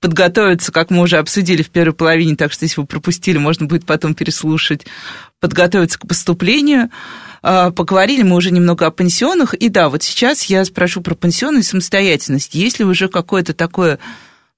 подготовиться, 0.00 0.72
как 0.72 0.90
мы 0.90 1.02
уже 1.02 1.18
обсудили 1.18 1.62
в 1.62 1.70
первой 1.70 1.92
половине, 1.92 2.36
так 2.36 2.52
что 2.52 2.64
если 2.64 2.80
вы 2.80 2.86
пропустили, 2.86 3.38
можно 3.38 3.66
будет 3.66 3.84
потом 3.84 4.14
переслушать, 4.14 4.86
подготовиться 5.40 5.98
к 5.98 6.06
поступлению. 6.06 6.90
А, 7.42 7.70
поговорили 7.70 8.22
мы 8.22 8.36
уже 8.36 8.50
немного 8.50 8.86
о 8.86 8.90
пансионах. 8.90 9.54
И 9.54 9.68
да, 9.68 9.88
вот 9.88 10.02
сейчас 10.02 10.44
я 10.44 10.64
спрошу 10.64 11.00
про 11.00 11.14
пансионы 11.14 11.60
и 11.60 11.62
самостоятельность. 11.62 12.54
Есть 12.54 12.78
ли 12.78 12.84
уже 12.84 13.08
какое-то 13.08 13.54
такое, 13.54 13.98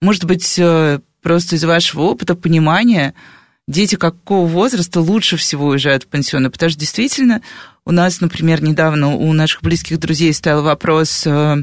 может 0.01 0.25
быть, 0.25 0.57
э, 0.59 1.01
просто 1.23 1.57
из 1.57 1.65
вашего 1.65 2.03
опыта, 2.03 2.35
понимания, 2.35 3.15
дети 3.69 3.97
какого 3.97 4.47
возраста 4.47 5.01
лучше 5.01 5.37
всего 5.37 5.67
уезжают 5.67 6.05
в 6.05 6.07
пансионы? 6.09 6.51
Потому 6.51 6.71
что 6.71 6.81
действительно 6.81 7.43
у 7.85 7.93
нас, 7.93 8.21
например, 8.21 8.63
недавно 8.63 9.15
у 9.15 9.33
наших 9.33 9.63
близких 9.63 9.99
друзей 9.99 10.33
стоял 10.33 10.63
вопрос 10.63 11.27
э, 11.27 11.57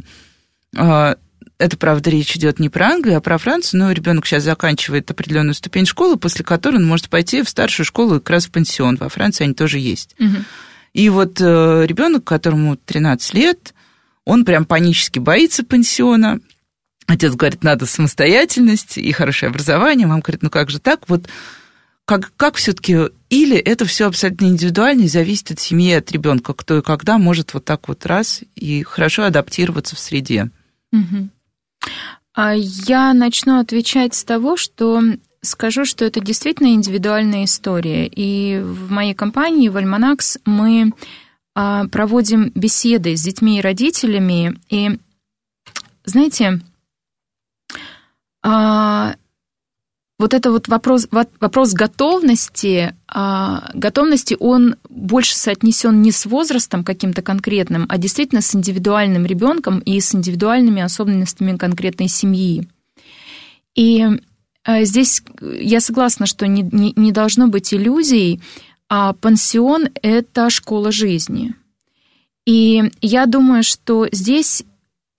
э, 0.75 1.15
это, 1.60 1.76
правда, 1.78 2.10
речь 2.10 2.36
идет 2.36 2.60
не 2.60 2.70
про 2.70 2.88
Англию, 2.88 3.17
а 3.17 3.22
про 3.22 3.38
Францию, 3.38 3.80
но 3.80 3.91
ребенок 3.91 4.26
сейчас 4.26 4.43
заканчивает 4.43 5.10
определенную 5.10 5.56
ступень 5.56 5.88
школы, 5.88 6.17
после 6.17 6.46
которой 6.46 6.76
он 6.76 6.86
может 6.86 7.10
пойти 7.10 7.41
в 7.41 7.50
старшую 7.50 7.86
школу 7.86 8.15
как 8.15 8.30
раз 8.30 8.46
в 8.46 8.52
пансион. 8.52 8.98
Во 8.98 9.10
Франции 9.10 9.46
они 9.46 9.54
тоже 9.54 9.80
есть. 9.80 10.15
Угу. 10.20 10.36
И 10.93 11.10
вот 11.10 11.41
э, 11.41 11.86
ребенок, 11.88 12.24
которому 12.24 12.78
13 12.78 13.34
лет, 13.34 13.74
он 14.24 14.46
прям 14.46 14.65
панически 14.65 15.20
боится 15.20 15.63
пансиона. 15.63 16.39
Отец 17.08 17.34
говорит, 17.34 17.63
надо 17.63 17.86
самостоятельность 17.86 18.98
и 18.98 19.12
хорошее 19.12 19.50
образование. 19.50 20.06
Мама 20.06 20.22
говорит, 20.22 20.43
ну 20.43 20.50
как 20.50 20.70
же 20.70 20.80
так? 20.80 21.08
Вот 21.08 21.28
как, 22.06 22.32
как 22.38 22.56
все-таки 22.56 22.98
или 23.30 23.58
это 23.58 23.86
все 23.86 24.08
абсолютно 24.08 24.46
индивидуально 24.46 25.04
и 25.04 25.08
зависит 25.08 25.52
от 25.52 25.60
семьи, 25.60 25.91
от 25.93 26.12
ребенка, 26.12 26.54
кто 26.54 26.78
и 26.78 26.82
когда 26.82 27.17
может 27.17 27.54
вот 27.54 27.65
так 27.65 27.88
вот 27.88 28.06
раз 28.06 28.41
и 28.56 28.84
хорошо 28.84 29.24
адаптироваться 29.24 29.96
в 29.96 30.00
среде. 30.00 30.52
Угу. 30.93 31.30
А 32.34 32.54
я 32.56 33.13
начну 33.13 33.60
отвечать 33.60 34.13
с 34.13 34.23
того, 34.23 34.58
что 34.58 35.02
скажу, 35.41 35.86
что 35.86 36.06
это 36.06 36.19
действительно 36.19 36.67
индивидуальная 36.67 37.45
история. 37.45 38.08
И 38.08 38.60
в 38.60 38.91
моей 38.91 39.13
компании, 39.13 39.69
в 39.69 39.78
Альманакс, 39.78 40.38
мы 40.45 40.91
а, 41.56 41.88
проводим 41.88 42.52
беседы 42.54 43.15
с 43.15 43.23
детьми 43.23 43.58
и 43.58 43.62
родителями, 43.62 44.60
и 44.69 45.00
знаете, 46.06 46.62
а, 48.43 49.15
вот 50.19 50.34
это 50.34 50.51
вот 50.51 50.67
вопрос, 50.67 51.08
вопрос 51.12 51.73
готовности, 51.73 52.95
а, 53.08 53.69
готовности, 53.75 54.36
он 54.39 54.75
больше 54.89 55.36
соотнесен 55.36 56.01
не 56.01 56.12
с 56.12 56.25
возрастом 56.25 56.84
каким-то 56.84 57.21
конкретным, 57.21 57.86
а 57.88 57.97
действительно 57.97 58.41
с 58.41 58.56
индивидуальным 58.56 59.25
ребенком 59.25 59.80
и 59.80 59.99
с 59.99 60.15
индивидуальными 60.15 60.82
особенностями 60.82 61.56
конкретной 61.56 62.08
семьи. 62.08 62.67
И 63.75 64.06
а, 64.63 64.84
здесь 64.86 65.21
я 65.41 65.80
согласна, 65.80 66.25
что 66.25 66.47
не, 66.47 66.63
не, 66.63 66.93
не 66.95 67.12
должно 67.12 67.47
быть 67.47 67.71
иллюзий, 67.71 68.41
а 68.89 69.13
пансион– 69.13 69.89
это 70.01 70.49
школа 70.49 70.91
жизни. 70.91 71.53
И 72.47 72.91
я 73.01 73.27
думаю, 73.27 73.62
что 73.62 74.08
здесь 74.12 74.63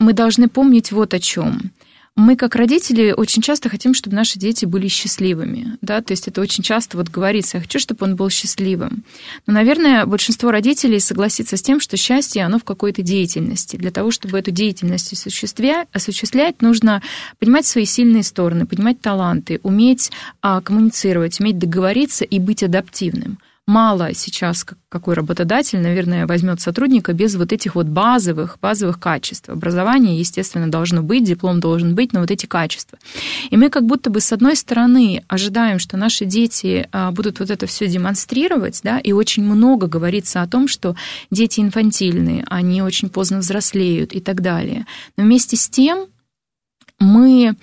мы 0.01 0.13
должны 0.13 0.49
помнить 0.49 0.91
вот 0.91 1.15
о 1.15 1.21
чем 1.21 1.71
мы 2.19 2.35
как 2.35 2.57
родители 2.57 3.13
очень 3.13 3.43
часто 3.43 3.69
хотим, 3.69 3.95
чтобы 3.95 4.17
наши 4.17 4.41
дети 4.41 4.65
были 4.65 4.89
счастливыми, 4.89 5.79
да, 5.83 6.03
то 6.03 6.11
есть 6.11 6.27
это 6.27 6.41
очень 6.41 6.65
часто 6.65 6.97
вот 6.97 7.09
говорится, 7.09 7.59
я 7.59 7.61
хочу, 7.61 7.79
чтобы 7.79 8.05
он 8.05 8.17
был 8.17 8.29
счастливым. 8.29 9.05
Но, 9.47 9.53
наверное, 9.53 10.05
большинство 10.05 10.51
родителей 10.51 10.99
согласится 10.99 11.57
с 11.57 11.63
тем, 11.63 11.79
что 11.79 11.97
счастье, 11.97 12.45
оно 12.45 12.59
в 12.59 12.65
какой-то 12.65 13.03
деятельности. 13.03 13.77
Для 13.77 13.93
того, 13.93 14.11
чтобы 14.11 14.37
эту 14.37 14.51
деятельность 14.51 15.13
осуществлять, 15.13 15.87
осуществлять 15.93 16.61
нужно 16.61 17.03
понимать 17.39 17.67
свои 17.67 17.85
сильные 17.85 18.25
стороны, 18.25 18.67
понимать 18.67 19.01
таланты, 19.01 19.61
уметь 19.63 20.11
а, 20.43 20.61
коммуницировать, 20.61 21.39
уметь 21.39 21.59
договориться 21.59 22.25
и 22.25 22.41
быть 22.41 22.65
адаптивным 22.65 23.39
мало 23.69 24.15
сейчас 24.15 24.67
какой 24.89 25.15
работодатель, 25.15 25.79
наверное, 25.79 26.27
возьмет 26.27 26.61
сотрудника 26.61 27.13
без 27.13 27.37
вот 27.37 27.53
этих 27.53 27.75
вот 27.75 27.87
базовых, 27.87 28.59
базовых 28.61 28.99
качеств. 28.99 29.51
Образование, 29.51 30.19
естественно, 30.19 30.71
должно 30.71 31.03
быть, 31.03 31.25
диплом 31.25 31.61
должен 31.61 31.95
быть, 31.95 32.13
но 32.13 32.21
вот 32.21 32.31
эти 32.31 32.47
качества. 32.47 32.99
И 33.51 33.57
мы 33.57 33.69
как 33.69 33.85
будто 33.85 34.09
бы 34.11 34.21
с 34.21 34.33
одной 34.33 34.57
стороны 34.57 35.23
ожидаем, 35.29 35.79
что 35.79 35.97
наши 35.97 36.25
дети 36.25 36.89
а, 36.91 37.13
будут 37.13 37.41
вот 37.41 37.51
это 37.51 37.67
все 37.67 37.87
демонстрировать, 37.87 38.81
да, 38.83 38.99
и 38.99 39.13
очень 39.13 39.45
много 39.45 39.87
говорится 39.87 40.41
о 40.41 40.49
том, 40.49 40.67
что 40.67 40.97
дети 41.31 41.61
инфантильные, 41.61 42.45
они 42.49 42.83
очень 42.83 43.11
поздно 43.11 43.39
взрослеют 43.39 44.15
и 44.15 44.21
так 44.21 44.41
далее. 44.41 44.87
Но 45.17 45.25
вместе 45.25 45.57
с 45.57 45.69
тем 45.69 46.07
мы 46.99 47.55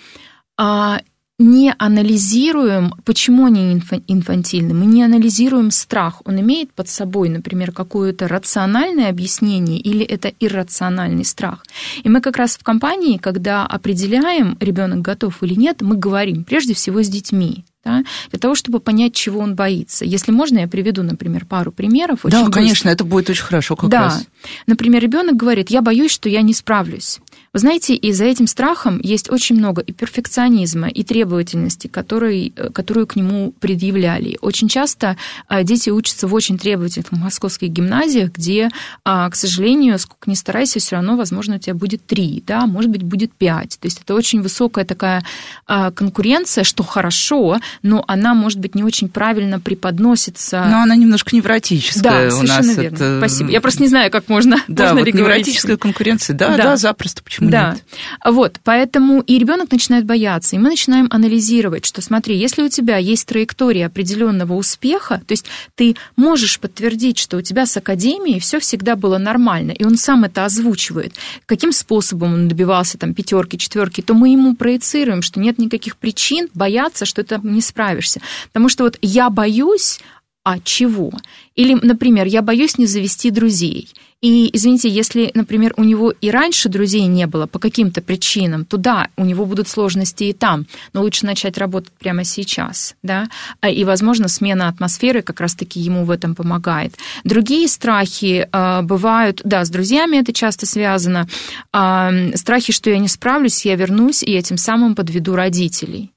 а, 0.58 1.02
не 1.38 1.74
анализируем, 1.78 2.93
почему 3.04 3.45
они 3.45 3.82
инфантильны, 4.08 4.74
мы 4.74 4.86
не 4.86 5.04
анализируем 5.04 5.69
страх. 5.69 6.21
Он 6.24 6.39
имеет 6.39 6.71
под 6.71 6.88
собой, 6.88 7.28
например, 7.30 7.74
какое-то 7.74 8.28
рациональное 8.28 9.10
объяснение 9.10 9.80
или 9.80 10.06
это 10.06 10.32
иррациональный 10.39 11.26
страх. 11.26 11.65
И 12.04 12.10
мы 12.10 12.21
как 12.21 12.38
раз 12.38 12.58
в 12.58 12.63
компании, 12.63 13.17
когда 13.17 13.65
определяем, 13.65 14.58
ребенок 14.62 15.02
готов 15.02 15.43
или 15.43 15.56
нет, 15.56 15.82
мы 15.82 15.98
говорим 15.98 16.45
прежде 16.45 16.74
всего 16.74 17.04
с 17.04 17.10
детьми. 17.10 17.65
Да, 17.84 18.04
для 18.32 18.39
того, 18.39 18.56
чтобы 18.56 18.80
понять, 18.80 19.13
чего 19.13 19.41
он 19.41 19.54
боится. 19.54 20.06
Если 20.06 20.32
можно, 20.32 20.58
я 20.58 20.67
приведу, 20.67 21.04
например, 21.04 21.45
пару 21.45 21.71
примеров. 21.71 22.21
Да, 22.24 22.41
очень 22.41 22.52
конечно, 22.52 22.89
это 22.89 23.04
будет 23.04 23.30
очень 23.30 23.43
хорошо 23.43 23.76
как 23.76 23.91
да. 23.91 24.06
раз. 24.06 24.26
Например, 24.65 25.04
ребенок 25.04 25.36
говорит, 25.36 25.69
я 25.69 25.84
боюсь, 25.84 26.10
что 26.10 26.28
я 26.28 26.41
не 26.41 26.56
справлюсь. 26.56 27.19
Вы 27.56 27.60
знаете, 27.60 27.96
и 27.96 28.12
за 28.12 28.26
этим 28.26 28.48
страхом 28.48 29.00
есть 29.02 29.32
очень 29.32 29.56
много 29.56 29.82
и 29.82 29.94
перфекционизма, 29.94 30.89
и 30.89 31.06
требовательности, 31.06 31.88
который, 31.88 32.52
э, 32.54 32.70
которую 32.70 33.08
к 33.08 33.15
нему 33.15 33.54
предъявляли. 33.62 34.38
Очень 34.41 34.68
часто 34.68 35.15
э, 35.48 35.63
дети 35.63 35.89
учатся 35.89 36.28
в 36.28 36.34
очень 36.34 36.58
требовательных 36.58 37.13
московских 37.13 37.70
гимназиях, 37.70 38.34
где, 38.34 38.68
а, 39.06 39.30
к 39.30 39.38
сожалению, 39.38 39.98
сколько 40.00 40.30
ни 40.30 40.36
старайся, 40.36 40.82
все 40.82 40.98
равно, 40.98 41.15
возможно, 41.15 41.56
у 41.56 41.60
тебя 41.60 41.76
будет 41.76 42.06
три, 42.06 42.44
да, 42.46 42.65
может 42.65 42.91
быть, 42.91 43.04
будет 43.04 43.32
пять. 43.32 43.78
То 43.80 43.86
есть 43.86 44.02
это 44.02 44.15
очень 44.15 44.41
высокая 44.41 44.84
такая 44.84 45.24
а, 45.65 45.91
конкуренция, 45.91 46.65
что 46.65 46.84
хорошо, 46.84 47.62
но 47.82 48.04
она, 48.06 48.34
может 48.34 48.60
быть, 48.60 48.76
не 48.76 48.84
очень 48.84 49.08
правильно 49.08 49.62
преподносится. 49.62 50.65
Но 50.70 50.82
она 50.82 50.98
немножко 50.98 51.34
невротическая 51.34 52.30
да, 52.30 52.36
у 52.36 52.44
нас. 52.44 52.68
Верно. 52.68 52.82
Это... 52.82 53.18
Спасибо. 53.20 53.50
Я 53.50 53.62
просто 53.62 53.82
не 53.82 53.88
знаю, 53.88 54.12
как 54.12 54.28
можно, 54.28 54.58
да, 54.68 54.94
можно 54.94 55.06
вот 55.06 55.13
невротическая 55.13 55.78
конкуренция, 55.78 56.36
да, 56.36 56.58
да, 56.58 56.63
да, 56.63 56.76
запросто, 56.76 57.24
почему 57.24 57.44
да. 57.49 57.73
нет? 57.73 57.84
Вот, 58.25 58.60
поэтому 58.63 59.21
и 59.21 59.38
ребенок 59.38 59.71
начинает 59.71 60.05
бояться, 60.05 60.55
и 60.55 60.60
мы 60.60 60.69
начинаем 60.69 61.08
анализировать, 61.10 61.86
что 61.86 62.01
смотри, 62.01 62.38
если 62.38 62.63
у 62.63 62.69
тебя 62.69 62.97
есть 62.97 63.27
траектория 63.27 63.86
определенного 63.86 64.53
успеха, 64.53 65.21
то 65.25 65.31
есть 65.31 65.45
ты 65.75 65.95
можешь 66.15 66.60
подтвердить, 66.60 67.17
что 67.17 67.38
у 67.38 67.41
тебя 67.41 67.65
с 67.65 67.77
академией 67.77 68.39
все 68.39 68.60
всегда 68.60 68.95
было 68.95 69.17
нормально, 69.17 69.71
и 69.71 69.84
он 69.84 69.97
сам 69.97 70.23
это 70.23 70.45
озвучивает, 70.45 71.15
каким 71.45 71.71
способом 71.71 72.34
он 72.34 72.47
добивался 72.47 72.97
там 72.97 73.13
пятерки, 73.13 73.58
четверки, 73.58 74.01
то 74.01 74.13
мы 74.13 74.29
ему 74.29 74.55
проецируем, 74.55 75.21
что 75.21 75.39
нет 75.39 75.58
никаких 75.58 75.97
причин 75.97 76.49
бояться, 76.53 77.05
что 77.05 77.23
ты 77.23 77.39
не 77.43 77.62
справишься. 77.62 78.21
Потому 78.47 78.69
что 78.69 78.84
вот 78.84 78.97
я 79.01 79.29
боюсь, 79.29 79.99
а 80.43 80.60
чего? 80.60 81.12
Или, 81.55 81.73
например, 81.73 82.27
я 82.27 82.41
боюсь 82.41 82.77
не 82.77 82.86
завести 82.86 83.31
друзей. 83.31 83.89
И, 84.26 84.50
извините, 84.54 84.90
если, 84.90 85.30
например, 85.36 85.76
у 85.78 85.84
него 85.84 86.10
и 86.10 86.32
раньше 86.32 86.68
друзей 86.68 87.06
не 87.06 87.28
было 87.28 87.46
по 87.46 87.60
каким-то 87.60 88.02
причинам, 88.02 88.66
то 88.66 88.78
да, 88.78 89.10
у 89.18 89.24
него 89.24 89.46
будут 89.46 89.68
сложности 89.68 90.24
и 90.24 90.34
там, 90.34 90.66
но 90.94 91.04
лучше 91.04 91.28
начать 91.28 91.60
работать 91.60 91.92
прямо 92.00 92.24
сейчас, 92.24 92.96
да, 93.04 93.28
а, 93.62 93.70
и, 93.70 93.84
возможно, 93.84 94.28
смена 94.28 94.68
атмосферы 94.68 95.22
как 95.22 95.42
раз-таки 95.42 95.80
ему 95.80 96.06
в 96.06 96.10
этом 96.10 96.34
помогает. 96.34 96.96
Другие 97.24 97.68
страхи 97.68 98.50
э, 98.52 98.82
бывают, 98.82 99.42
да, 99.44 99.64
с 99.64 99.70
друзьями 99.70 100.18
это 100.18 100.34
часто 100.34 100.66
связано, 100.66 101.28
э, 101.72 102.36
страхи, 102.36 102.74
что 102.74 102.90
я 102.90 102.98
не 102.98 103.10
справлюсь, 103.10 103.64
я 103.64 103.76
вернусь, 103.76 104.24
и 104.24 104.32
я 104.32 104.42
тем 104.42 104.58
самым 104.58 104.96
подведу 104.96 105.36
родителей. 105.36 106.14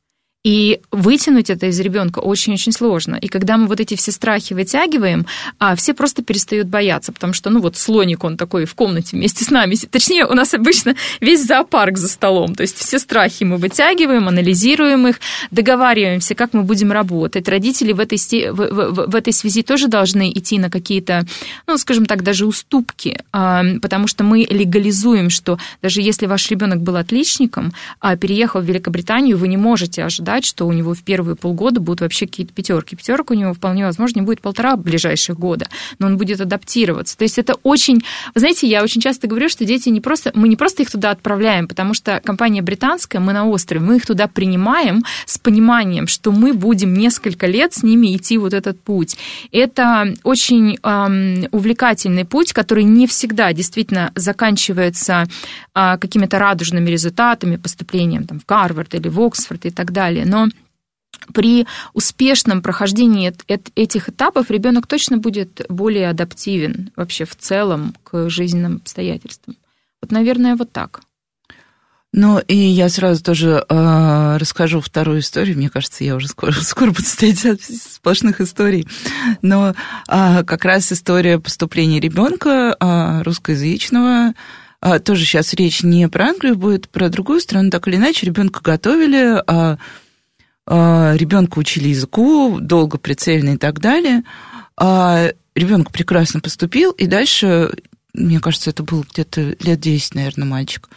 И 0.49 0.81
вытянуть 0.91 1.51
это 1.51 1.67
из 1.67 1.79
ребенка 1.79 2.21
очень-очень 2.21 2.73
сложно. 2.73 3.17
И 3.17 3.29
когда 3.29 3.59
мы 3.59 3.67
вот 3.67 3.81
эти 3.81 3.97
все 3.97 4.13
страхи 4.13 4.55
вытягиваем, 4.55 5.27
а 5.59 5.77
все 5.77 5.93
просто 5.93 6.25
перестают 6.25 6.69
бояться, 6.69 7.13
потому 7.13 7.35
что, 7.35 7.51
ну 7.51 7.61
вот 7.61 7.77
слоник, 7.77 8.25
он 8.25 8.39
такой 8.39 8.65
в 8.65 8.75
комнате 8.75 9.19
вместе 9.19 9.45
с 9.45 9.51
нами. 9.51 9.75
Точнее, 9.75 10.25
у 10.25 10.33
нас 10.33 10.55
обычно 10.55 10.95
весь 11.21 11.45
зоопарк 11.45 11.99
за 11.99 12.09
столом. 12.09 12.55
То 12.55 12.63
есть 12.63 12.79
все 12.79 12.99
страхи 12.99 13.45
мы 13.45 13.59
вытягиваем, 13.59 14.27
анализируем 14.27 15.07
их, 15.07 15.21
договариваемся, 15.51 16.35
как 16.35 16.55
мы 16.55 16.63
будем 16.63 16.93
работать. 16.93 17.47
Родители 17.47 17.93
в 17.93 18.01
этой, 18.01 18.17
в, 18.51 18.55
в, 18.55 19.11
в 19.11 19.15
этой 19.15 19.35
связи 19.35 19.63
тоже 19.63 19.89
должны 19.89 20.31
идти 20.31 20.59
на 20.59 20.71
какие-то, 20.71 21.27
ну, 21.67 21.77
скажем 21.77 22.07
так, 22.07 22.23
даже 22.23 22.47
уступки, 22.47 23.21
а, 23.33 23.63
потому 23.83 24.07
что 24.07 24.25
мы 24.25 24.47
легализуем, 24.49 25.29
что 25.29 25.59
даже 25.83 26.01
если 26.01 26.25
ваш 26.25 26.51
ребенок 26.51 26.81
был 26.81 26.97
отличником, 26.97 27.75
а 28.01 28.17
переехал 28.17 28.63
в 28.63 28.65
Великобританию, 28.65 29.37
вы 29.37 29.49
не 29.49 29.59
можете 29.59 30.05
ожидать 30.05 30.38
ожидать, 30.39 30.45
что 30.45 30.67
у 30.67 30.73
него 30.73 30.95
в 30.95 31.03
первые 31.03 31.37
полгода 31.37 31.81
будут 31.81 32.01
вообще 32.01 32.27
какие-то 32.27 32.53
пятерки. 32.53 32.97
Пятерка 32.97 33.35
у 33.35 33.37
него 33.37 33.55
вполне 33.55 33.85
возможно 33.85 34.21
не 34.21 34.27
будет 34.27 34.41
полтора 34.41 34.77
ближайших 34.77 35.39
года, 35.39 35.67
но 35.99 36.07
он 36.07 36.17
будет 36.17 36.41
адаптироваться. 36.41 37.17
То 37.17 37.25
есть 37.25 37.39
это 37.39 37.55
очень... 37.63 38.03
Вы 38.35 38.41
знаете, 38.41 38.67
я 38.67 38.83
очень 38.83 39.01
часто 39.01 39.27
говорю, 39.27 39.49
что 39.49 39.65
дети 39.65 39.89
не 39.91 40.01
просто... 40.01 40.31
Мы 40.35 40.49
не 40.49 40.57
просто 40.57 40.83
их 40.83 40.91
туда 40.91 41.11
отправляем, 41.11 41.69
потому 41.69 41.95
что 41.95 42.21
компания 42.25 42.63
британская, 42.63 43.21
мы 43.21 43.33
на 43.33 43.47
острове, 43.47 43.85
мы 43.85 43.97
их 43.97 44.07
туда 44.07 44.27
принимаем 44.27 45.03
с 45.27 45.39
пониманием, 45.39 46.07
что 46.07 46.33
мы 46.33 46.53
будем 46.53 46.95
несколько 46.95 47.47
лет 47.47 47.75
с 47.75 47.83
ними 47.83 48.17
идти 48.17 48.39
вот 48.39 48.55
этот 48.55 48.81
путь. 48.81 49.17
Это 49.53 50.15
очень 50.23 50.79
эм, 50.83 51.49
увлекательный 51.53 52.25
путь, 52.25 52.53
который 52.53 52.85
не 52.85 53.07
всегда 53.07 53.53
действительно 53.53 54.13
заканчивается 54.15 55.27
э, 55.75 55.99
какими-то 55.99 56.39
радужными 56.39 56.91
результатами, 56.91 57.57
поступлением 57.57 58.25
там, 58.25 58.39
в 58.41 58.47
Гарвард 58.47 58.95
или 58.95 59.09
в 59.09 59.21
Оксфорд 59.21 59.67
и 59.67 59.71
так 59.71 59.93
далее 59.93 60.18
далее. 60.19 60.27
Но 60.27 60.49
при 61.33 61.67
успешном 61.93 62.63
прохождении 62.63 63.33
этих 63.75 64.09
этапов 64.09 64.51
ребенок 64.51 64.87
точно 64.87 65.19
будет 65.19 65.67
более 65.69 66.09
адаптивен 66.11 66.91
вообще 66.97 67.25
в 67.25 67.37
целом 67.37 67.95
к 68.05 68.31
жизненным 68.31 68.77
обстоятельствам. 68.77 69.57
Вот, 70.01 70.13
наверное, 70.13 70.57
вот 70.57 70.73
так. 70.73 71.01
Ну, 72.15 72.39
и 72.39 72.57
я 72.57 72.89
сразу 72.89 73.23
тоже 73.23 73.65
э, 73.69 74.37
расскажу 74.39 74.81
вторую 74.81 75.21
историю. 75.21 75.59
Мне 75.59 75.69
кажется, 75.69 76.05
я 76.05 76.17
уже 76.17 76.29
скоро, 76.29 76.53
скоро 76.63 76.91
буду 76.91 77.05
стоять 77.05 77.45
от 77.45 77.61
сплошных 77.61 78.41
историй. 78.41 78.87
Но 79.43 79.75
э, 80.09 80.45
как 80.45 80.65
раз 80.65 80.91
история 80.91 81.39
поступления 81.39 82.01
ребенка 82.01 82.75
э, 82.81 83.23
русскоязычного 83.25 84.33
э, 84.81 84.99
тоже 85.01 85.27
сейчас 85.27 85.53
речь 85.53 85.83
не 85.83 86.09
про 86.09 86.29
Англию 86.29 86.57
будет, 86.57 86.89
про 86.89 87.11
другую 87.11 87.41
страну. 87.41 87.69
Так 87.69 87.87
или 87.89 87.97
иначе, 87.97 88.25
ребенка 88.25 88.61
готовили. 88.63 89.43
Э, 89.47 89.77
ребенка 90.69 91.59
учили 91.59 91.89
языку, 91.89 92.59
долго 92.61 92.99
прицельно 92.99 93.55
и 93.55 93.57
так 93.57 93.81
далее. 93.81 94.23
А 94.77 95.33
ребенок 95.55 95.91
прекрасно 95.91 96.41
поступил, 96.41 96.93
и 96.93 97.07
дальше, 97.07 97.73
мне 98.15 98.39
кажется, 98.41 98.71
это 98.71 98.83
был 98.83 99.05
где-то 99.11 99.57
лет 99.61 99.81
10, 99.81 100.15
наверное, 100.15 100.47
мальчик. 100.47 100.89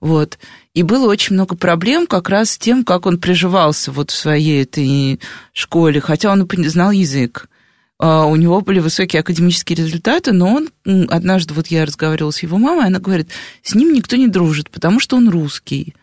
Вот. 0.00 0.38
И 0.74 0.82
было 0.82 1.08
очень 1.08 1.34
много 1.34 1.56
проблем 1.56 2.06
как 2.06 2.28
раз 2.28 2.52
с 2.52 2.58
тем, 2.58 2.84
как 2.84 3.06
он 3.06 3.18
приживался 3.18 3.90
вот 3.90 4.10
в 4.10 4.16
своей 4.16 4.62
этой 4.62 5.20
школе, 5.52 6.00
хотя 6.00 6.30
он 6.30 6.48
знал 6.66 6.90
язык. 6.90 7.48
а, 7.98 8.26
у 8.26 8.36
него 8.36 8.60
были 8.60 8.78
высокие 8.78 9.20
академические 9.20 9.76
результаты, 9.76 10.32
но 10.32 10.54
он 10.54 10.68
однажды, 11.08 11.52
вот 11.54 11.66
я 11.66 11.84
разговаривала 11.84 12.30
с 12.30 12.42
его 12.44 12.58
мамой, 12.58 12.86
она 12.86 13.00
говорит, 13.00 13.28
с 13.62 13.74
ним 13.74 13.92
никто 13.92 14.14
не 14.16 14.28
дружит, 14.28 14.70
потому 14.70 15.00
что 15.00 15.16
он 15.16 15.28
русский. 15.28 15.94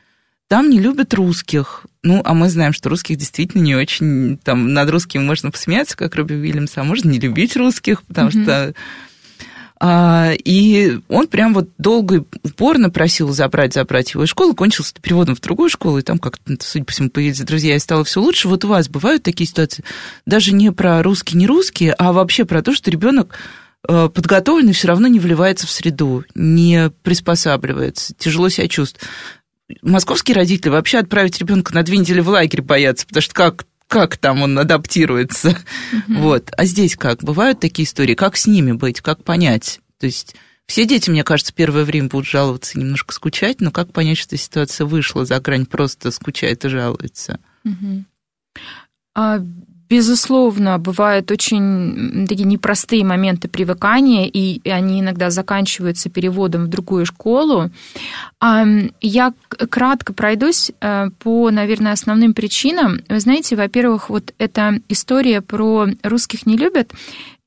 Там 0.47 0.69
не 0.69 0.79
любят 0.79 1.13
русских. 1.13 1.85
Ну, 2.03 2.21
а 2.23 2.33
мы 2.33 2.49
знаем, 2.49 2.73
что 2.73 2.89
русских 2.89 3.17
действительно 3.17 3.61
не 3.61 3.75
очень... 3.75 4.37
Там 4.37 4.73
над 4.73 4.89
русским 4.89 5.25
можно 5.25 5.49
посмеяться, 5.51 5.97
как 5.97 6.15
Робби 6.15 6.33
Уильямс, 6.33 6.77
а 6.77 6.83
можно 6.83 7.09
не 7.09 7.19
любить 7.19 7.55
русских, 7.55 8.03
потому 8.03 8.29
mm-hmm. 8.29 8.43
что 8.43 8.73
а, 9.77 10.31
и 10.33 10.99
он 11.09 11.27
прям 11.27 11.53
вот 11.53 11.69
долго 11.77 12.15
и 12.15 12.21
упорно 12.43 12.89
просил 12.89 13.29
забрать, 13.33 13.73
забрать 13.73 14.13
его 14.13 14.23
из 14.23 14.29
школы, 14.29 14.55
кончился 14.55 14.93
переводом 15.01 15.35
в 15.35 15.41
другую 15.41 15.69
школу, 15.69 15.97
и 15.97 16.01
там 16.01 16.17
как-то, 16.17 16.55
судя 16.61 16.85
по 16.85 16.91
всему, 16.91 17.09
появились 17.09 17.41
друзья, 17.41 17.75
и 17.75 17.79
стало 17.79 18.03
все 18.05 18.21
лучше. 18.21 18.47
Вот 18.47 18.63
у 18.63 18.69
вас 18.69 18.87
бывают 18.87 19.23
такие 19.23 19.47
ситуации, 19.47 19.83
даже 20.25 20.53
не 20.53 20.71
про 20.71 21.03
русский, 21.03 21.37
не 21.37 21.45
русские, 21.45 21.93
а 21.93 22.13
вообще 22.13 22.45
про 22.45 22.61
то, 22.61 22.73
что 22.73 22.89
ребенок 22.89 23.37
э, 23.87 24.09
подготовленный 24.13 24.73
все 24.73 24.87
равно 24.87 25.07
не 25.07 25.19
вливается 25.19 25.67
в 25.67 25.71
среду, 25.71 26.23
не 26.35 26.89
приспосабливается, 27.03 28.13
тяжело 28.17 28.47
себя 28.47 28.69
чувствует. 28.69 29.03
Московские 29.81 30.35
родители 30.35 30.69
вообще 30.69 30.99
отправить 30.99 31.39
ребенка 31.39 31.73
на 31.73 31.83
две 31.83 31.97
недели 31.97 32.19
в 32.19 32.29
лагерь 32.29 32.61
боятся, 32.61 33.07
потому 33.07 33.21
что 33.21 33.33
как 33.33 33.65
как 33.87 34.17
там 34.17 34.41
он 34.41 34.57
адаптируется. 34.57 35.49
Угу. 35.49 36.19
Вот. 36.19 36.51
А 36.57 36.65
здесь 36.65 36.95
как? 36.95 37.23
Бывают 37.23 37.59
такие 37.59 37.85
истории? 37.85 38.15
Как 38.15 38.35
с 38.35 38.47
ними 38.47 38.71
быть? 38.71 38.99
Как 38.99 39.23
понять? 39.23 39.79
То 39.99 40.07
есть 40.07 40.35
все 40.65 40.85
дети, 40.85 41.09
мне 41.09 41.23
кажется, 41.23 41.53
первое 41.53 41.83
время 41.83 42.09
будут 42.09 42.27
жаловаться 42.27 42.77
и 42.77 42.81
немножко 42.81 43.13
скучать, 43.13 43.61
но 43.61 43.71
как 43.71 43.93
понять, 43.93 44.17
что 44.17 44.35
ситуация 44.37 44.85
вышла 44.85 45.25
за 45.25 45.39
грань, 45.39 45.65
просто 45.65 46.11
скучает 46.11 46.65
и 46.65 46.69
жалуется? 46.69 47.39
Угу. 47.63 48.05
А 49.15 49.39
Безусловно, 49.87 50.79
бывают 50.79 51.29
очень 51.29 52.25
такие 52.27 52.45
непростые 52.45 53.05
моменты 53.05 53.47
привыкания, 53.47 54.27
и 54.27 54.67
они 54.69 54.99
иногда 54.99 55.29
заканчиваются 55.29 56.09
переводом 56.09 56.65
в 56.65 56.67
другую 56.69 57.05
школу. 57.05 57.69
Я 58.41 59.33
кратко 59.69 60.13
пройдусь 60.13 60.71
э, 60.79 61.09
по, 61.19 61.49
наверное, 61.49 61.93
основным 61.93 62.33
причинам. 62.33 62.99
Вы 63.09 63.19
знаете, 63.19 63.55
во-первых, 63.55 64.09
вот 64.09 64.33
эта 64.37 64.79
история 64.89 65.41
про 65.41 65.87
русских 66.03 66.45
не 66.45 66.55
любят. 66.55 66.91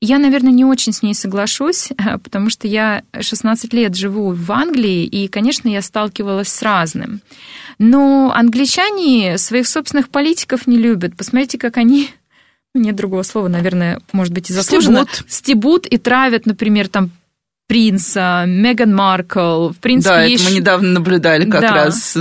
Я, 0.01 0.17
наверное, 0.17 0.51
не 0.51 0.63
очень 0.63 0.93
с 0.93 1.01
ней 1.01 1.13
соглашусь, 1.13 1.89
потому 2.23 2.49
что 2.49 2.67
я 2.67 3.03
16 3.19 3.73
лет 3.73 3.95
живу 3.95 4.31
в 4.31 4.51
Англии, 4.51 5.05
и, 5.05 5.27
конечно, 5.27 5.67
я 5.67 5.81
сталкивалась 5.81 6.49
с 6.49 6.61
разным. 6.61 7.21
Но 7.79 8.31
англичане 8.33 9.37
своих 9.37 9.67
собственных 9.67 10.09
политиков 10.09 10.67
не 10.67 10.77
любят. 10.77 11.15
Посмотрите, 11.15 11.57
как 11.57 11.77
они 11.77 12.09
нет 12.73 12.95
другого 12.95 13.23
слова, 13.23 13.47
наверное, 13.47 13.99
может 14.11 14.33
быть, 14.33 14.49
и 14.49 14.53
заслуженно. 14.53 15.05
Стебут. 15.05 15.31
Стебут 15.31 15.87
и 15.87 15.97
травят, 15.97 16.45
например, 16.45 16.87
там 16.87 17.11
принца, 17.67 18.45
Меган 18.47 18.95
Маркл. 18.95 19.69
В 19.69 19.77
принципе, 19.77 20.15
да, 20.15 20.23
есть... 20.23 20.43
это 20.43 20.51
мы 20.51 20.57
недавно 20.57 20.89
наблюдали 20.89 21.49
как 21.49 21.61
да. 21.61 21.73
раз. 21.73 22.17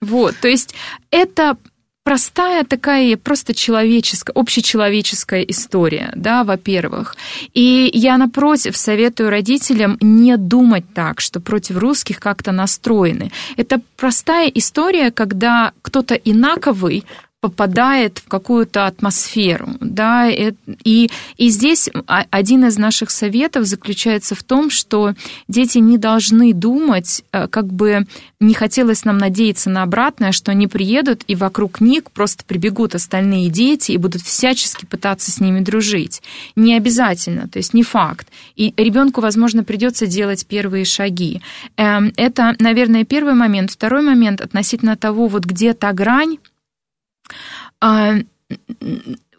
Вот, 0.00 0.34
то 0.40 0.48
есть 0.48 0.74
это 1.10 1.56
простая 2.04 2.64
такая 2.64 3.16
просто 3.16 3.54
человеческая, 3.54 4.32
общечеловеческая 4.32 5.42
история, 5.42 6.12
да, 6.16 6.44
во-первых. 6.44 7.16
И 7.54 7.90
я, 7.94 8.18
напротив, 8.18 8.76
советую 8.76 9.30
родителям 9.30 9.96
не 10.00 10.36
думать 10.36 10.84
так, 10.94 11.20
что 11.20 11.40
против 11.40 11.78
русских 11.78 12.20
как-то 12.20 12.52
настроены. 12.52 13.30
Это 13.56 13.80
простая 13.96 14.48
история, 14.48 15.10
когда 15.10 15.72
кто-то 15.82 16.14
инаковый 16.14 17.04
попадает 17.42 18.18
в 18.18 18.28
какую-то 18.28 18.86
атмосферу, 18.86 19.70
да, 19.80 20.30
и, 20.30 21.10
и 21.36 21.48
здесь 21.48 21.90
один 22.06 22.66
из 22.66 22.78
наших 22.78 23.10
советов 23.10 23.66
заключается 23.66 24.36
в 24.36 24.44
том, 24.44 24.70
что 24.70 25.14
дети 25.48 25.78
не 25.78 25.98
должны 25.98 26.52
думать, 26.54 27.24
э, 27.32 27.48
как 27.48 27.66
бы 27.66 28.06
не 28.38 28.54
хотелось 28.54 29.04
нам 29.04 29.18
надеяться 29.18 29.70
на 29.70 29.82
обратное, 29.82 30.30
что 30.30 30.52
они 30.52 30.68
приедут 30.68 31.24
и 31.26 31.34
вокруг 31.34 31.80
них 31.80 32.04
просто 32.12 32.44
прибегут 32.44 32.94
остальные 32.94 33.48
дети 33.48 33.90
и 33.90 33.96
будут 33.96 34.22
всячески 34.22 34.86
пытаться 34.86 35.32
с 35.32 35.40
ними 35.40 35.58
дружить. 35.58 36.22
Не 36.54 36.76
обязательно, 36.76 37.48
то 37.48 37.58
есть 37.58 37.74
не 37.74 37.82
факт. 37.82 38.28
И 38.54 38.72
ребенку, 38.76 39.20
возможно, 39.20 39.64
придется 39.64 40.06
делать 40.06 40.46
первые 40.46 40.84
шаги. 40.84 41.42
Эм, 41.76 42.12
это, 42.16 42.54
наверное, 42.60 43.04
первый 43.04 43.34
момент. 43.34 43.72
Второй 43.72 44.02
момент 44.02 44.40
относительно 44.40 44.96
того, 44.96 45.26
вот 45.26 45.44
где 45.44 45.74
та 45.74 45.92
грань, 45.92 46.38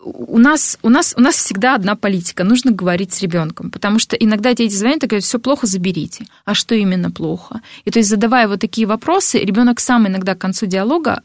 у 0.06 0.38
нас, 0.38 0.78
у, 0.82 0.90
нас, 0.90 1.14
у 1.18 1.22
нас 1.22 1.36
всегда 1.36 1.76
одна 1.76 1.96
политика. 1.96 2.44
Нужно 2.44 2.72
говорить 2.72 3.14
с 3.14 3.22
ребенком, 3.22 3.72
потому 3.72 4.00
что 4.00 4.16
иногда 4.16 4.54
дети 4.54 4.74
звонят 4.74 5.04
и 5.04 5.08
говорят, 5.08 5.24
все 5.24 5.40
плохо, 5.40 5.68
заберите. 5.68 6.26
А 6.46 6.54
что 6.54 6.76
именно 6.76 7.12
плохо? 7.12 7.62
И 7.86 7.92
то 7.92 8.00
есть, 8.00 8.10
задавая 8.10 8.48
вот 8.48 8.60
такие 8.60 8.88
вопросы, 8.88 9.40
ребенок 9.40 9.80
сам 9.80 10.08
иногда 10.08 10.36
к 10.36 10.40
концу 10.40 10.66
диалога 10.66 11.22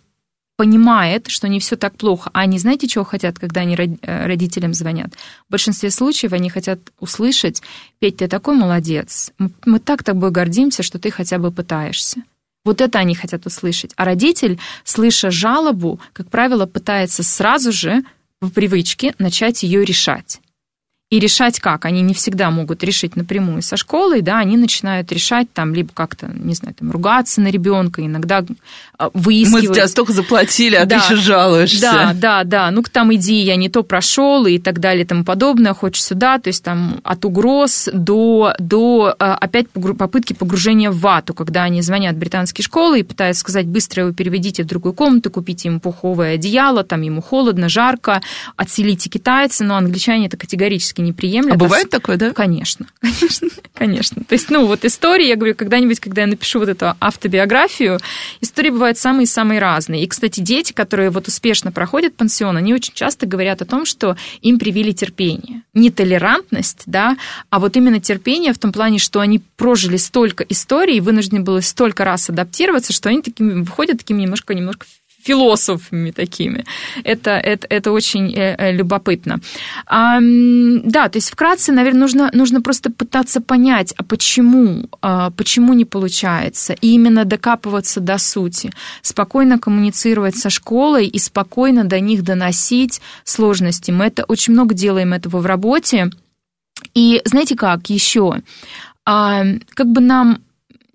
понимает, 0.56 1.28
что 1.28 1.48
не 1.48 1.60
все 1.60 1.76
так 1.76 1.96
плохо. 1.96 2.30
А 2.32 2.40
они 2.40 2.58
знаете, 2.58 2.88
чего 2.88 3.04
хотят, 3.04 3.38
когда 3.38 3.60
они 3.60 3.76
э, 3.76 4.26
родителям 4.26 4.74
звонят? 4.74 5.14
В 5.48 5.52
большинстве 5.52 5.90
случаев 5.90 6.32
они 6.32 6.50
хотят 6.50 6.80
услышать, 6.98 7.62
Петь, 8.00 8.16
ты 8.16 8.26
такой 8.26 8.56
молодец, 8.56 9.32
мы 9.64 9.78
так 9.78 10.02
тобой 10.02 10.32
гордимся, 10.32 10.82
что 10.82 10.98
ты 10.98 11.12
хотя 11.12 11.38
бы 11.38 11.52
пытаешься. 11.52 12.22
Вот 12.68 12.82
это 12.82 12.98
они 12.98 13.14
хотят 13.14 13.46
услышать. 13.46 13.92
А 13.96 14.04
родитель, 14.04 14.60
слыша 14.84 15.30
жалобу, 15.30 16.00
как 16.12 16.28
правило, 16.28 16.66
пытается 16.66 17.22
сразу 17.22 17.72
же 17.72 18.02
по 18.40 18.50
привычке 18.50 19.14
начать 19.18 19.62
ее 19.62 19.86
решать. 19.86 20.42
И 21.10 21.20
решать 21.20 21.58
как? 21.58 21.86
Они 21.86 22.02
не 22.02 22.12
всегда 22.12 22.50
могут 22.50 22.84
решить 22.84 23.16
напрямую 23.16 23.62
со 23.62 23.78
школой, 23.78 24.20
да, 24.20 24.40
они 24.40 24.58
начинают 24.58 25.10
решать 25.10 25.50
там 25.54 25.72
либо 25.72 25.90
как-то, 25.94 26.30
не 26.34 26.52
знаю, 26.52 26.74
там 26.74 26.90
ругаться 26.90 27.40
на 27.40 27.48
ребенка, 27.48 28.04
иногда 28.04 28.44
а, 28.98 29.08
выискивать. 29.14 29.68
Мы 29.68 29.74
тебя 29.74 29.88
столько 29.88 30.12
заплатили, 30.12 30.74
а 30.76 30.84
да, 30.84 30.98
ты 30.98 31.14
еще 31.14 31.16
жалуешься. 31.16 31.80
Да, 31.80 32.12
да, 32.12 32.44
да. 32.44 32.70
Ну, 32.70 32.82
там 32.82 33.14
иди, 33.14 33.36
я 33.36 33.56
не 33.56 33.70
то 33.70 33.84
прошел 33.84 34.44
и 34.44 34.58
так 34.58 34.80
далее 34.80 35.04
и 35.04 35.06
тому 35.06 35.24
подобное, 35.24 35.72
хочешь 35.72 36.04
сюда, 36.04 36.38
то 36.38 36.48
есть 36.48 36.62
там 36.62 37.00
от 37.02 37.24
угроз 37.24 37.88
до, 37.90 38.52
до 38.58 39.14
а, 39.18 39.34
опять 39.36 39.70
попытки 39.70 40.34
погружения 40.34 40.90
в 40.90 40.98
вату, 40.98 41.32
когда 41.32 41.62
они 41.62 41.80
звонят 41.80 42.16
в 42.16 42.18
британские 42.18 42.66
школы 42.66 43.00
и 43.00 43.02
пытаются 43.02 43.40
сказать, 43.40 43.64
быстро 43.64 44.02
его 44.02 44.12
переведите 44.12 44.62
в 44.62 44.66
другую 44.66 44.92
комнату, 44.92 45.30
купите 45.30 45.70
ему 45.70 45.80
пуховое 45.80 46.34
одеяло, 46.34 46.84
там 46.84 47.00
ему 47.00 47.22
холодно, 47.22 47.70
жарко, 47.70 48.20
отселите 48.56 49.08
китайца, 49.08 49.64
но 49.64 49.78
англичане 49.78 50.26
это 50.26 50.36
категорически 50.36 50.97
категорически 50.98 51.00
не 51.00 51.12
приемлет. 51.12 51.54
А 51.54 51.58
бывает 51.58 51.90
такое, 51.90 52.16
да? 52.16 52.32
Конечно, 52.32 52.86
конечно, 53.00 53.48
конечно. 53.74 54.24
То 54.24 54.34
есть, 54.34 54.50
ну, 54.50 54.66
вот 54.66 54.84
истории, 54.84 55.26
я 55.26 55.36
говорю, 55.36 55.54
когда-нибудь, 55.54 56.00
когда 56.00 56.22
я 56.22 56.26
напишу 56.26 56.58
вот 56.58 56.68
эту 56.68 56.94
автобиографию, 57.00 57.98
истории 58.40 58.70
бывают 58.70 58.98
самые-самые 58.98 59.60
разные. 59.60 60.04
И, 60.04 60.06
кстати, 60.06 60.40
дети, 60.40 60.72
которые 60.72 61.10
вот 61.10 61.28
успешно 61.28 61.72
проходят 61.72 62.14
пансион, 62.14 62.56
они 62.56 62.74
очень 62.74 62.94
часто 62.94 63.26
говорят 63.26 63.62
о 63.62 63.64
том, 63.64 63.86
что 63.86 64.16
им 64.42 64.58
привили 64.58 64.92
терпение. 64.92 65.62
Не 65.74 65.90
толерантность, 65.90 66.82
да, 66.86 67.16
а 67.50 67.58
вот 67.58 67.76
именно 67.76 68.00
терпение 68.00 68.52
в 68.52 68.58
том 68.58 68.72
плане, 68.72 68.98
что 68.98 69.20
они 69.20 69.40
прожили 69.56 69.96
столько 69.96 70.44
историй, 70.44 71.00
вынуждены 71.00 71.40
были 71.40 71.60
столько 71.60 72.04
раз 72.04 72.30
адаптироваться, 72.30 72.92
что 72.92 73.08
они 73.08 73.22
такими 73.22 73.62
выходят 73.62 73.98
такими 73.98 74.22
немножко-немножко 74.22 74.86
философами 75.28 76.10
такими. 76.10 76.64
Это, 77.04 77.30
это, 77.32 77.66
это 77.68 77.92
очень 77.92 78.32
э, 78.34 78.56
э, 78.58 78.72
любопытно. 78.72 79.40
А, 79.86 80.18
да, 80.20 81.08
то 81.08 81.18
есть 81.18 81.30
вкратце, 81.30 81.72
наверное, 81.72 82.00
нужно, 82.00 82.30
нужно 82.32 82.62
просто 82.62 82.90
пытаться 82.90 83.40
понять, 83.40 83.94
а 83.98 84.02
почему, 84.04 84.88
а, 85.02 85.30
почему 85.30 85.74
не 85.74 85.84
получается, 85.84 86.72
и 86.72 86.94
именно 86.94 87.24
докапываться 87.24 88.00
до 88.00 88.18
сути, 88.18 88.72
спокойно 89.02 89.58
коммуницировать 89.58 90.36
со 90.36 90.48
школой 90.48 91.06
и 91.06 91.18
спокойно 91.18 91.84
до 91.84 92.00
них 92.00 92.22
доносить 92.22 93.02
сложности. 93.24 93.90
Мы 93.90 94.06
это 94.06 94.24
очень 94.24 94.54
много 94.54 94.74
делаем 94.74 95.12
этого 95.12 95.40
в 95.40 95.46
работе. 95.46 96.10
И 96.94 97.20
знаете 97.24 97.54
как, 97.54 97.90
еще, 97.90 98.42
а, 99.04 99.44
как 99.74 99.88
бы 99.88 100.00
нам 100.00 100.38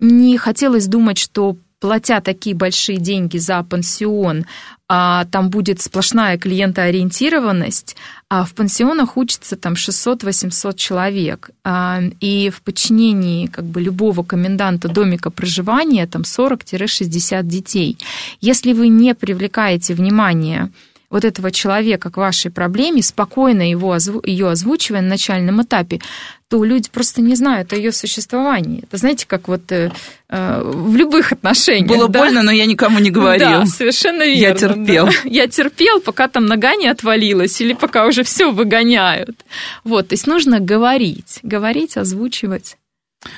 не 0.00 0.38
хотелось 0.38 0.86
думать, 0.86 1.18
что 1.18 1.56
платя 1.84 2.22
такие 2.22 2.56
большие 2.56 2.96
деньги 2.96 3.36
за 3.36 3.62
пансион, 3.62 4.46
а 4.88 5.26
там 5.26 5.50
будет 5.50 5.82
сплошная 5.82 6.38
клиентоориентированность, 6.38 7.94
а 8.30 8.46
в 8.46 8.54
пансионах 8.54 9.18
учатся 9.18 9.56
там 9.56 9.74
600-800 9.74 10.76
человек, 10.76 11.50
а, 11.62 12.00
и 12.22 12.48
в 12.48 12.62
подчинении 12.62 13.48
как 13.48 13.66
бы 13.66 13.82
любого 13.82 14.22
коменданта 14.22 14.88
домика 14.88 15.28
проживания 15.28 16.06
там 16.06 16.22
40-60 16.22 17.42
детей. 17.42 17.98
Если 18.40 18.72
вы 18.72 18.88
не 18.88 19.14
привлекаете 19.14 19.92
внимание 19.92 20.70
вот 21.14 21.24
этого 21.24 21.52
человека 21.52 22.10
к 22.10 22.16
вашей 22.16 22.50
проблеме, 22.50 23.00
спокойно 23.00 23.70
его, 23.70 23.96
ее 24.24 24.50
озвучивая 24.50 25.00
на 25.00 25.10
начальном 25.10 25.62
этапе, 25.62 26.00
то 26.48 26.64
люди 26.64 26.90
просто 26.90 27.22
не 27.22 27.36
знают 27.36 27.72
о 27.72 27.76
ее 27.76 27.92
существовании. 27.92 28.82
Это 28.82 28.96
знаете, 28.96 29.24
как 29.24 29.46
вот 29.46 29.70
э, 29.70 29.92
э, 30.28 30.62
в 30.64 30.96
любых 30.96 31.30
отношениях. 31.30 31.86
Было 31.86 32.08
да? 32.08 32.18
больно, 32.18 32.42
но 32.42 32.50
я 32.50 32.66
никому 32.66 32.98
не 32.98 33.12
говорил. 33.12 33.60
Да, 33.60 33.66
совершенно 33.66 34.24
верно. 34.24 34.40
Я 34.40 34.54
терпел. 34.54 35.06
Да. 35.06 35.12
Я 35.22 35.46
терпел, 35.46 36.00
пока 36.00 36.26
там 36.26 36.46
нога 36.46 36.74
не 36.74 36.88
отвалилась 36.88 37.60
или 37.60 37.74
пока 37.74 38.06
уже 38.06 38.24
все 38.24 38.50
выгоняют. 38.50 39.44
Вот, 39.84 40.08
то 40.08 40.14
есть 40.14 40.26
нужно 40.26 40.58
говорить, 40.58 41.38
говорить, 41.44 41.96
озвучивать. 41.96 42.76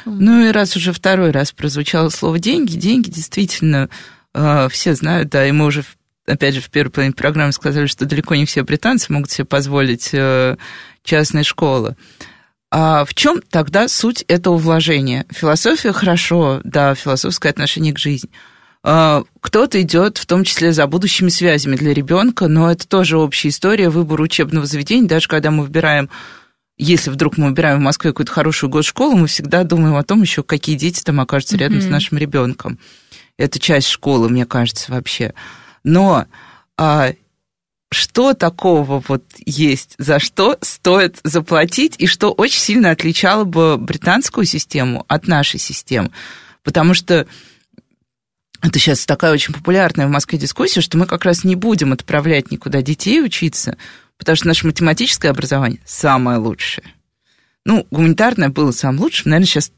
Ну 0.07 0.47
и 0.47 0.51
раз 0.51 0.77
уже 0.77 0.95
второй 0.95 1.31
раз 1.31 1.53
прозвучало 1.53 2.09
слово 2.09 2.39
деньги, 2.39 2.75
деньги 2.75 3.11
действительно 3.11 3.91
э, 4.33 4.69
все 4.71 4.95
знают, 4.95 5.29
да, 5.29 5.47
и 5.47 5.53
мы 5.53 5.67
уже 5.67 5.85
опять 6.27 6.55
же, 6.55 6.61
в 6.61 6.71
первой 6.71 6.91
половине 6.91 7.15
программы 7.15 7.53
сказали, 7.53 7.87
что 7.87 8.07
далеко 8.07 8.35
не 8.35 8.47
все 8.47 8.63
британцы 8.63 9.13
могут 9.13 9.31
себе 9.31 9.45
позволить 9.45 10.11
э, 10.13 10.57
частные 11.03 11.45
школы. 11.45 11.97
А 12.71 13.05
в 13.05 13.15
чем 13.15 13.41
тогда 13.43 13.89
суть 13.89 14.25
этого 14.29 14.57
вложения? 14.57 15.25
Философия 15.31 15.93
хорошо, 15.93 16.61
да, 16.65 16.95
философское 16.95 17.49
отношение 17.51 17.93
к 17.95 17.99
жизни. 17.99 18.31
А, 18.83 19.25
кто-то 19.41 19.81
идет 19.81 20.19
в 20.19 20.27
том 20.27 20.45
числе 20.45 20.73
за 20.73 20.87
будущими 20.87 21.29
связями 21.29 21.77
для 21.77 21.95
ребенка, 21.95 22.49
но 22.49 22.71
это 22.71 22.87
тоже 22.87 23.19
общая 23.19 23.49
история 23.49 23.89
выбора 23.89 24.23
учебного 24.23 24.67
заведения. 24.67 25.09
Даже 25.09 25.29
когда 25.29 25.51
мы 25.51 25.65
выбираем, 25.65 26.11
если 26.77 27.11
вдруг 27.11 27.37
мы 27.39 27.47
выбираем 27.47 27.79
в 27.79 27.83
Москве 27.83 28.11
какую-то 28.11 28.33
хорошую 28.33 28.71
госшколу, 28.71 29.17
мы 29.17 29.29
всегда 29.29 29.65
думаем 29.65 29.97
о 29.97 30.05
том 30.05 30.23
еще, 30.23 30.43
какие 30.43 30.77
дети 30.77 31.03
там 31.03 31.21
окажутся 31.21 31.57
рядом 31.57 31.79
mm-hmm. 31.79 31.89
с 31.89 31.91
нашим 31.91 32.19
ребенком. 32.19 32.79
Это 33.39 33.59
часть 33.59 33.89
школы, 33.89 34.29
мне 34.29 34.47
кажется, 34.47 34.93
вообще. 34.93 35.35
Но 35.87 36.27
а, 36.77 37.13
что 37.93 38.35
такого 38.35 39.03
вот 39.07 39.25
есть, 39.47 39.95
за 39.99 40.19
что 40.19 40.59
стоит 40.61 41.21
заплатить, 41.23 41.95
и 41.99 42.09
что 42.09 42.33
очень 42.33 42.59
сильно 42.59 42.91
отличало 42.91 43.45
бы 43.45 43.79
британскую 43.79 44.47
систему 44.47 45.05
от 45.07 45.29
нашей 45.29 45.61
системы. 45.61 46.11
Потому 46.65 46.93
что 46.93 47.29
это 48.63 48.79
сейчас 48.81 49.07
такая 49.07 49.33
очень 49.33 49.55
популярная 49.55 50.09
в 50.09 50.11
Москве 50.11 50.41
дискуссия, 50.41 50.81
что 50.81 50.99
мы 50.99 51.07
как 51.07 51.25
раз 51.25 51.45
не 51.45 51.55
будем 51.55 51.93
отправлять 51.93 52.51
никуда 52.51 52.83
детей 52.83 53.23
учиться, 53.23 53.79
потому 54.19 54.35
что 54.35 54.49
наше 54.49 54.67
математическое 54.67 55.29
образование 55.29 55.81
самое 55.87 56.39
лучшее. 56.39 56.93
Ну, 57.65 57.87
гуманитарное 57.93 58.49
было 58.49 58.73
самым 58.73 59.03
лучшим, 59.03 59.31
наверное, 59.31 59.47
сейчас 59.47 59.71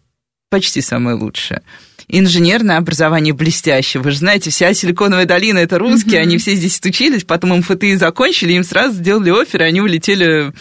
почти 0.49 0.81
самое 0.81 1.17
лучшее 1.17 1.63
инженерное 2.09 2.79
образование 2.79 3.35
блестящее. 3.35 4.03
Вы 4.03 4.13
же 4.13 4.19
знаете, 4.19 4.51
вся 4.51 4.73
Силиконовая 4.73 5.27
долина– 5.27 5.59
это 5.59 5.79
русские, 5.79 6.21
mm-hmm. 6.21 6.25
они 6.25 6.39
все 6.39 6.55
здесь 6.55 6.81
учились, 6.83 7.25
потом 7.25 7.59
МФТИ 7.59 7.97
закончили, 7.97 8.55
им 8.55 8.65
сразу 8.65 8.95
сделали 8.95 9.31
офер, 9.31 9.63
и 9.63 9.67
они 9.67 9.81
улетели 9.81 10.53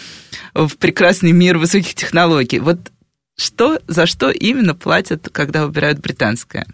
в 0.53 0.77
прекрасный 0.77 1.31
мир 1.31 1.57
высоких 1.57 1.95
технологий. 1.95 2.59
Вот 2.59 2.91
что, 3.37 3.79
за 3.87 4.05
что 4.05 4.29
именно 4.29 4.75
платят, 4.75 5.29
когда 5.31 5.65
выбирают 5.65 5.99
британское? 5.99 6.67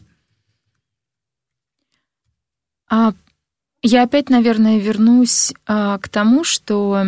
А, 2.90 3.14
я 3.82 4.04
опять, 4.04 4.30
наверное, 4.30 4.80
вернусь 4.80 5.54
а, 5.66 5.98
к 6.00 6.10
тому, 6.10 6.44
что 6.44 7.06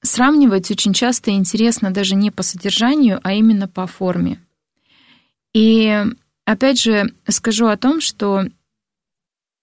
сравнивать 0.00 0.70
очень 0.70 0.92
часто 0.92 1.30
интересно 1.30 1.90
даже 1.90 2.14
не 2.14 2.30
по 2.30 2.42
содержанию, 2.42 3.20
а 3.22 3.32
именно 3.32 3.68
по 3.68 3.86
форме. 3.86 4.40
И 5.54 6.04
опять 6.44 6.80
же 6.80 7.12
скажу 7.28 7.66
о 7.66 7.76
том, 7.76 8.00
что 8.00 8.46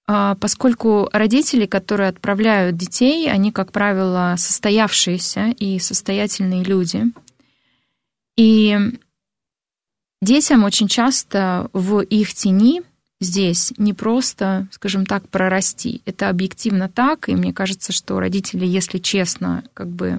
а, 0.08 0.36
поскольку 0.36 1.10
родители, 1.14 1.66
которые 1.66 2.10
отправляют 2.10 2.78
детей, 2.78 3.32
они, 3.32 3.52
как 3.52 3.72
правило, 3.72 4.36
состоявшиеся 4.38 5.50
и 5.58 5.78
состоятельные 5.80 6.64
люди, 6.64 7.06
и 8.36 8.78
детям 10.22 10.64
очень 10.64 10.88
часто 10.88 11.70
в 11.74 12.00
их 12.00 12.34
тени 12.34 12.82
здесь 13.22 13.74
не 13.78 13.94
просто, 13.94 14.68
скажем 14.72 15.06
так, 15.06 15.28
прорасти. 15.30 16.02
Это 16.06 16.30
объективно 16.30 16.90
так, 16.90 17.30
и 17.30 17.36
мне 17.36 17.54
кажется, 17.54 17.92
что 17.92 18.20
родители, 18.20 18.66
если 18.66 18.98
честно, 18.98 19.64
как 19.74 19.90
бы 19.90 20.18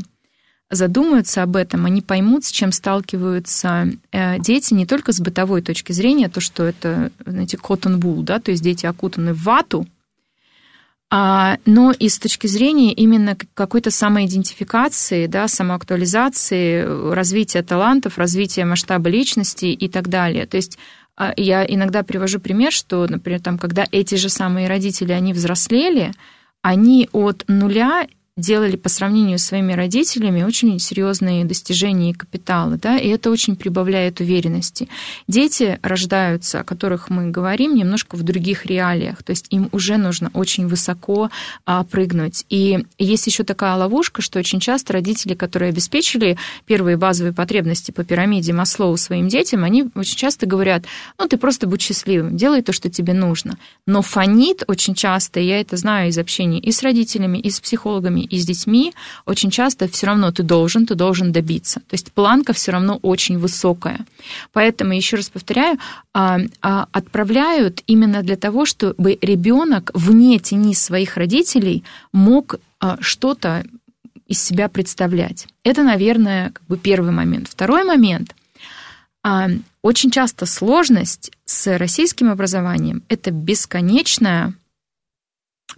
задумаются 0.70 1.42
об 1.42 1.56
этом, 1.56 1.86
они 1.86 2.00
поймут, 2.00 2.44
с 2.44 2.50
чем 2.50 2.72
сталкиваются 2.72 3.88
э, 4.12 4.38
дети 4.38 4.72
не 4.72 4.86
только 4.86 5.12
с 5.12 5.20
бытовой 5.20 5.62
точки 5.62 5.92
зрения, 5.92 6.28
то, 6.28 6.40
что 6.40 6.64
это, 6.64 7.10
знаете, 7.26 7.56
cotton 7.56 7.98
wool, 7.98 8.22
да, 8.22 8.38
то 8.38 8.52
есть 8.52 8.62
дети 8.62 8.86
окутаны 8.86 9.34
в 9.34 9.42
вату, 9.42 9.86
а, 11.12 11.58
но 11.66 11.90
и 11.90 12.08
с 12.08 12.20
точки 12.20 12.46
зрения 12.46 12.92
именно 12.92 13.36
какой-то 13.54 13.90
самоидентификации, 13.90 15.26
да, 15.26 15.48
самоактуализации, 15.48 17.12
развития 17.12 17.62
талантов, 17.62 18.16
развития 18.16 18.64
масштаба 18.64 19.10
личности 19.10 19.66
и 19.66 19.88
так 19.88 20.08
далее. 20.08 20.46
То 20.46 20.56
есть 20.56 20.78
а, 21.16 21.32
я 21.36 21.66
иногда 21.66 22.04
привожу 22.04 22.38
пример, 22.38 22.70
что, 22.70 23.08
например, 23.08 23.40
там, 23.40 23.58
когда 23.58 23.86
эти 23.90 24.14
же 24.14 24.28
самые 24.28 24.68
родители, 24.68 25.10
они 25.10 25.32
взрослели, 25.32 26.12
они 26.62 27.08
от 27.10 27.44
нуля 27.48 28.06
делали 28.36 28.76
по 28.76 28.88
сравнению 28.88 29.38
с 29.38 29.44
своими 29.44 29.72
родителями 29.72 30.42
очень 30.42 30.78
серьезные 30.78 31.44
достижения 31.44 32.10
и 32.10 32.14
капиталы, 32.14 32.78
да, 32.78 32.96
и 32.96 33.08
это 33.08 33.30
очень 33.30 33.56
прибавляет 33.56 34.20
уверенности. 34.20 34.88
Дети 35.28 35.78
рождаются, 35.82 36.60
о 36.60 36.64
которых 36.64 37.10
мы 37.10 37.30
говорим, 37.30 37.74
немножко 37.74 38.16
в 38.16 38.22
других 38.22 38.66
реалиях, 38.66 39.22
то 39.22 39.30
есть 39.30 39.46
им 39.50 39.68
уже 39.72 39.96
нужно 39.96 40.30
очень 40.32 40.66
высоко 40.66 41.30
а, 41.66 41.84
прыгнуть. 41.84 42.46
И 42.48 42.86
есть 42.98 43.26
еще 43.26 43.44
такая 43.44 43.74
ловушка, 43.76 44.22
что 44.22 44.38
очень 44.38 44.60
часто 44.60 44.94
родители, 44.94 45.34
которые 45.34 45.70
обеспечили 45.70 46.38
первые 46.66 46.96
базовые 46.96 47.32
потребности 47.32 47.90
по 47.90 48.04
пирамиде 48.04 48.52
Маслоу 48.52 48.96
своим 48.96 49.28
детям, 49.28 49.64
они 49.64 49.90
очень 49.94 50.16
часто 50.16 50.46
говорят, 50.46 50.84
ну, 51.18 51.28
ты 51.28 51.36
просто 51.36 51.66
будь 51.66 51.82
счастливым, 51.82 52.36
делай 52.36 52.62
то, 52.62 52.72
что 52.72 52.88
тебе 52.88 53.12
нужно. 53.12 53.58
Но 53.86 54.02
фонит 54.02 54.62
очень 54.66 54.94
часто, 54.94 55.40
я 55.40 55.60
это 55.60 55.76
знаю 55.76 56.08
из 56.10 56.18
общения 56.18 56.58
и 56.58 56.72
с 56.72 56.82
родителями, 56.82 57.38
и 57.38 57.50
с 57.50 57.60
психологами, 57.60 58.19
и 58.24 58.38
с 58.38 58.46
детьми, 58.46 58.92
очень 59.26 59.50
часто 59.50 59.88
все 59.88 60.06
равно 60.06 60.32
ты 60.32 60.42
должен, 60.42 60.86
ты 60.86 60.94
должен 60.94 61.32
добиться. 61.32 61.80
То 61.80 61.94
есть 61.94 62.12
планка 62.12 62.52
все 62.52 62.72
равно 62.72 62.98
очень 63.02 63.38
высокая. 63.38 64.06
Поэтому, 64.52 64.92
еще 64.92 65.16
раз 65.16 65.28
повторяю, 65.28 65.78
а, 66.12 66.38
а, 66.62 66.86
отправляют 66.92 67.82
именно 67.86 68.22
для 68.22 68.36
того, 68.36 68.66
чтобы 68.66 69.18
ребенок 69.20 69.90
вне 69.94 70.38
тени 70.38 70.74
своих 70.74 71.16
родителей 71.16 71.84
мог 72.12 72.56
а, 72.80 72.98
что-то 73.00 73.64
из 74.26 74.42
себя 74.42 74.68
представлять. 74.68 75.46
Это, 75.64 75.82
наверное, 75.82 76.50
как 76.50 76.64
бы 76.66 76.76
первый 76.78 77.10
момент. 77.10 77.48
Второй 77.48 77.84
момент. 77.84 78.34
Очень 79.82 80.10
часто 80.10 80.46
сложность 80.46 81.32
с 81.44 81.76
российским 81.76 82.30
образованием– 82.30 83.02
это 83.08 83.32
бесконечная 83.32 84.54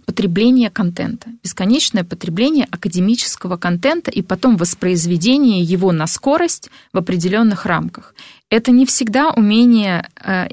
потребление 0.05 0.69
контента, 0.69 1.29
бесконечное 1.43 2.03
потребление 2.03 2.67
академического 2.71 3.57
контента 3.57 4.11
и 4.11 4.21
потом 4.21 4.57
воспроизведение 4.57 5.61
его 5.61 5.91
на 5.91 6.07
скорость 6.07 6.69
в 6.91 6.97
определенных 6.97 7.65
рамках. 7.65 8.13
Это 8.53 8.69
не 8.69 8.85
всегда 8.85 9.31
умение 9.31 10.07
э, 10.23 10.47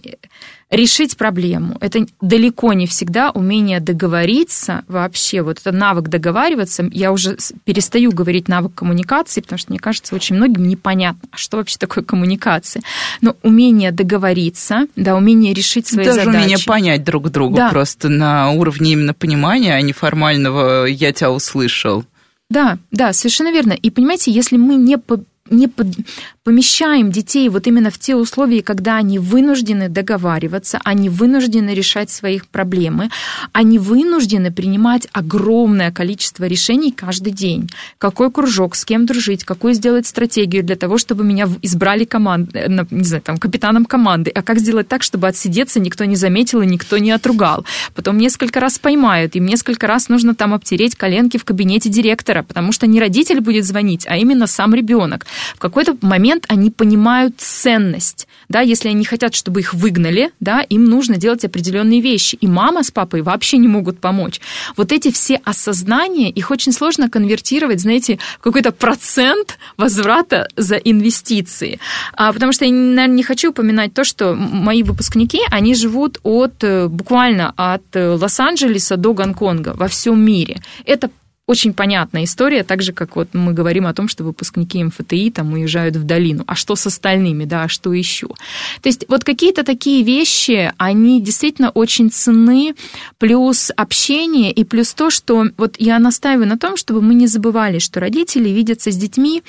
решить 0.71 1.19
проблему. 1.19 1.77
Это 1.83 2.07
далеко 2.23 2.73
не 2.73 2.87
всегда 2.87 3.31
умение 3.31 3.79
договориться 3.79 4.85
вообще. 4.89 5.43
Вот 5.43 5.59
это 5.59 5.71
навык 5.71 6.09
договариваться. 6.09 6.89
Я 6.93 7.13
уже 7.13 7.37
перестаю 7.65 8.11
говорить 8.13 8.49
навык 8.49 8.73
коммуникации, 8.75 9.43
потому 9.43 9.59
что, 9.59 9.73
мне 9.73 9.79
кажется, 9.79 10.15
очень 10.15 10.37
многим 10.37 10.67
непонятно, 10.67 11.29
а 11.31 11.37
что 11.37 11.59
вообще 11.59 11.77
такое 11.77 12.03
коммуникация. 12.03 12.83
Но 13.21 13.37
умение 13.43 13.93
договориться, 13.93 14.87
да, 14.97 15.15
умение 15.15 15.53
решить 15.53 15.87
свои 15.87 16.07
Даже 16.07 16.21
задачи. 16.21 16.33
Даже 16.33 16.45
умение 16.45 16.65
понять 16.65 17.05
друг 17.05 17.31
друга 17.31 17.57
да. 17.57 17.69
просто 17.69 18.09
на 18.09 18.51
уровне 18.53 18.93
именно 18.93 19.13
понимания, 19.13 19.75
а 19.75 19.81
не 19.83 19.93
формального 19.93 20.87
«я 20.87 21.13
тебя 21.13 21.31
услышал». 21.31 22.07
Да, 22.49 22.79
да, 22.91 23.13
совершенно 23.13 23.53
верно. 23.53 23.75
И 23.75 23.91
понимаете, 23.91 24.33
если 24.33 24.57
мы 24.57 24.77
не, 24.77 24.97
не 25.51 25.69
под, 25.69 25.89
помещаем 26.43 27.11
детей 27.11 27.51
вот 27.51 27.67
именно 27.67 27.91
в 27.91 27.99
те 27.99 28.17
условия, 28.17 28.63
когда 28.63 28.97
они 28.97 29.19
вынуждены 29.19 29.91
договариваться, 29.91 30.81
они 30.85 31.11
вынуждены 31.11 31.75
решать 31.75 32.11
свои 32.11 32.41
проблемы, 32.51 33.11
они 33.53 33.79
вынуждены 33.79 34.51
принимать 34.51 35.07
огромное 35.13 35.93
количество 35.93 36.47
решений 36.47 36.93
каждый 36.93 37.35
день. 37.35 37.69
Какой 37.99 38.31
кружок, 38.31 38.75
с 38.75 38.87
кем 38.87 39.05
дружить, 39.05 39.45
какую 39.45 39.75
сделать 39.75 40.07
стратегию 40.07 40.65
для 40.65 40.77
того, 40.77 40.97
чтобы 40.97 41.25
меня 41.25 41.47
избрали 41.61 42.05
команд, 42.05 42.51
э, 42.55 42.69
не 42.91 43.05
знаю, 43.05 43.23
там, 43.23 43.37
капитаном 43.37 43.85
команды, 43.85 44.31
а 44.35 44.43
как 44.43 44.61
сделать 44.61 44.89
так, 44.89 45.03
чтобы 45.03 45.29
отсидеться 45.29 45.79
никто 45.79 46.07
не 46.07 46.17
заметил 46.17 46.63
и 46.63 46.67
никто 46.67 46.97
не 46.97 47.11
отругал. 47.11 47.67
Потом 47.95 48.17
несколько 48.17 48.61
раз 48.61 48.79
поймают, 48.79 49.37
им 49.37 49.45
несколько 49.45 49.87
раз 49.87 50.09
нужно 50.09 50.35
там 50.35 50.55
обтереть 50.55 50.95
коленки 50.97 51.37
в 51.37 51.45
кабинете 51.45 51.91
директора, 51.91 52.43
потому 52.43 52.73
что 52.73 52.87
не 52.87 52.99
родитель 52.99 53.41
будет 53.41 53.67
звонить, 53.67 54.07
а 54.09 54.17
именно 54.17 54.47
сам 54.47 54.75
ребенок. 54.75 55.27
В 55.55 55.59
какой-то 55.59 55.99
момент 56.01 56.30
момент 56.31 56.45
они 56.49 56.71
понимают 56.71 57.35
ценность. 57.39 58.29
Да, 58.49 58.61
если 58.61 58.89
они 58.89 59.05
хотят, 59.05 59.35
чтобы 59.35 59.61
их 59.61 59.75
выгнали, 59.75 60.31
да, 60.41 60.61
им 60.61 60.85
нужно 60.85 61.17
делать 61.17 61.45
определенные 61.45 62.01
вещи. 62.01 62.37
И 62.41 62.47
мама 62.47 62.83
с 62.83 62.91
папой 62.91 63.23
вообще 63.23 63.59
не 63.59 63.69
могут 63.69 64.01
помочь. 64.01 64.41
Вот 64.77 64.93
эти 64.93 65.11
все 65.11 65.41
осознания, 65.45 66.31
их 66.31 66.51
очень 66.51 66.73
сложно 66.73 67.09
конвертировать, 67.09 67.81
знаете, 67.81 68.19
в 68.39 68.43
какой-то 68.43 68.73
процент 68.73 69.59
возврата 69.77 70.49
за 70.57 70.77
инвестиции. 70.77 71.79
А, 72.15 72.33
потому 72.33 72.53
что 72.53 72.65
я, 72.65 72.73
наверное, 72.73 73.17
не 73.17 73.23
хочу 73.23 73.51
упоминать 73.51 73.95
то, 73.95 74.05
что 74.05 74.35
мои 74.35 74.83
выпускники, 74.83 75.41
они 75.51 75.75
живут 75.75 76.19
от, 76.23 76.65
э, 76.65 76.89
буквально 76.89 77.53
от 77.57 77.83
э, 77.95 78.17
Лос-Анджелеса 78.21 78.97
до 78.97 79.15
Гонконга 79.15 79.75
во 79.77 79.87
всем 79.87 80.21
мире. 80.25 80.61
Это 80.85 81.11
очень 81.47 81.73
понятная 81.73 82.25
история, 82.25 82.63
так 82.63 82.81
же, 82.81 82.93
как 82.93 83.17
вот 83.17 83.31
мы 83.33 83.53
говорим 83.53 83.87
о 83.87 83.93
том, 83.93 84.07
что 84.09 84.23
выпускники 84.23 84.83
МФТИ 84.85 85.31
там 85.31 85.53
уезжают 85.53 85.97
в 85.97 86.05
долину. 86.05 86.45
А 86.47 86.55
что 86.55 86.77
с 86.77 86.87
остальными, 86.87 87.45
да, 87.45 87.65
а 87.65 87.69
что 87.69 87.93
еще? 87.93 88.29
То 88.81 88.89
есть 88.89 89.05
вот 89.09 89.25
какие-то 89.25 89.65
такие 89.65 90.05
вещи, 90.05 90.73
они 90.77 91.21
действительно 91.21 91.71
очень 91.71 92.11
ценны, 92.11 92.75
плюс 93.19 93.73
общение 93.77 94.53
и 94.53 94.63
плюс 94.63 94.95
то, 94.95 95.11
что 95.11 95.47
вот 95.57 95.75
я 95.79 95.99
настаиваю 95.99 96.47
на 96.47 96.57
том, 96.57 96.77
чтобы 96.77 97.03
мы 97.03 97.15
не 97.15 97.27
забывали, 97.27 97.81
что 97.81 97.99
родители 97.99 98.49
видятся 98.49 98.93
с 98.93 98.97
детьми 98.97 99.43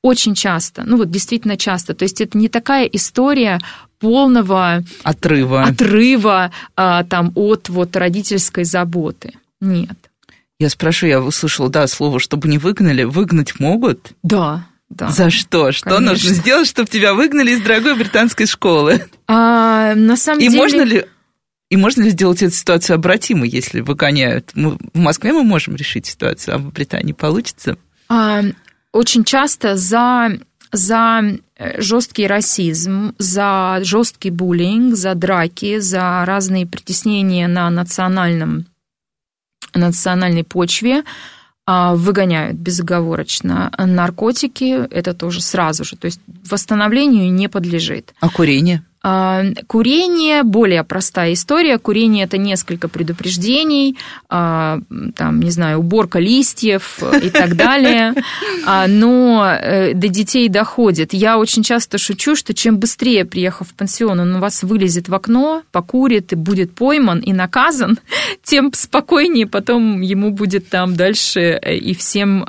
очень 0.00 0.34
часто, 0.34 0.84
ну 0.84 0.96
вот 0.96 1.10
действительно 1.10 1.56
часто. 1.56 1.94
То 1.94 2.04
есть 2.04 2.20
это 2.20 2.38
не 2.38 2.48
такая 2.48 2.84
история 2.86 3.58
полного 3.98 4.84
отрыва, 5.02 5.64
отрыва 5.64 6.52
а, 6.76 7.02
там, 7.04 7.32
от 7.34 7.68
вот 7.68 7.96
родительской 7.96 8.64
заботы. 8.64 9.32
Нет. 9.60 9.98
Я 10.58 10.70
спрошу, 10.70 11.06
я 11.06 11.20
услышала, 11.20 11.68
да, 11.68 11.86
слово, 11.86 12.18
чтобы 12.18 12.48
не 12.48 12.58
выгнали. 12.58 13.04
Выгнать 13.04 13.60
могут? 13.60 14.12
Да. 14.22 14.66
Да, 14.90 15.10
За 15.10 15.30
что? 15.30 15.70
Что 15.70 15.90
конечно. 15.90 16.10
нужно 16.10 16.34
сделать, 16.34 16.66
чтобы 16.66 16.88
тебя 16.88 17.12
выгнали 17.12 17.50
из 17.50 17.60
дорогой 17.60 17.94
британской 17.94 18.46
школы? 18.46 19.06
А, 19.26 19.94
на 19.94 20.16
самом 20.16 20.40
и 20.40 20.48
деле... 20.48 20.56
можно 20.56 20.82
ли 20.82 21.04
и 21.70 21.76
можно 21.76 22.02
ли 22.02 22.10
сделать 22.10 22.42
эту 22.42 22.54
ситуацию 22.54 22.94
обратимой, 22.94 23.50
если 23.50 23.80
выгоняют? 23.80 24.52
Мы, 24.54 24.78
в 24.94 24.98
Москве 24.98 25.34
мы 25.34 25.44
можем 25.44 25.76
решить 25.76 26.06
ситуацию, 26.06 26.54
а 26.54 26.58
в 26.58 26.72
Британии 26.72 27.12
получится? 27.12 27.76
А, 28.08 28.42
очень 28.92 29.24
часто 29.24 29.76
за 29.76 30.38
за 30.72 31.22
э, 31.56 31.80
жесткий 31.80 32.26
расизм, 32.26 33.14
за 33.18 33.80
жесткий 33.82 34.30
буллинг, 34.30 34.96
за 34.96 35.14
драки, 35.14 35.78
за 35.78 36.24
разные 36.26 36.66
притеснения 36.66 37.48
на 37.48 37.70
национальном 37.70 38.66
национальной 39.74 40.44
почве 40.44 41.04
а, 41.66 41.94
выгоняют 41.94 42.56
безоговорочно. 42.56 43.70
Наркотики 43.78 44.86
это 44.90 45.14
тоже 45.14 45.42
сразу 45.42 45.84
же, 45.84 45.96
то 45.96 46.06
есть 46.06 46.20
восстановлению 46.48 47.32
не 47.32 47.48
подлежит. 47.48 48.14
А 48.20 48.28
курение? 48.28 48.82
А, 49.00 49.44
курение 49.66 50.42
более 50.42 50.82
простая 50.82 51.32
история. 51.32 51.78
Курение 51.78 52.24
это 52.24 52.36
несколько 52.36 52.88
предупреждений, 52.88 53.96
а, 54.28 54.80
там, 55.14 55.40
не 55.40 55.50
знаю, 55.50 55.78
уборка 55.78 56.18
листьев 56.18 57.00
и 57.22 57.30
так 57.30 57.56
далее. 57.56 58.14
А, 58.66 58.86
но 58.86 59.46
э, 59.46 59.94
до 59.94 60.08
детей 60.08 60.48
доходит. 60.48 61.14
Я 61.14 61.38
очень 61.38 61.62
часто 61.62 61.96
шучу, 61.96 62.34
что 62.34 62.54
чем 62.54 62.78
быстрее, 62.78 63.24
приехав 63.24 63.68
в 63.68 63.74
пансион, 63.74 64.20
он 64.20 64.36
у 64.36 64.38
вас 64.40 64.62
вылезет 64.62 65.08
в 65.08 65.14
окно, 65.14 65.62
покурит 65.72 66.32
и 66.32 66.36
будет 66.36 66.74
пойман 66.74 67.20
и 67.20 67.32
наказан, 67.32 67.98
тем 68.42 68.72
спокойнее 68.74 69.46
потом 69.46 70.00
ему 70.00 70.30
будет 70.30 70.68
там 70.68 70.96
дальше 70.96 71.40
э, 71.40 71.76
и 71.76 71.94
всем 71.94 72.44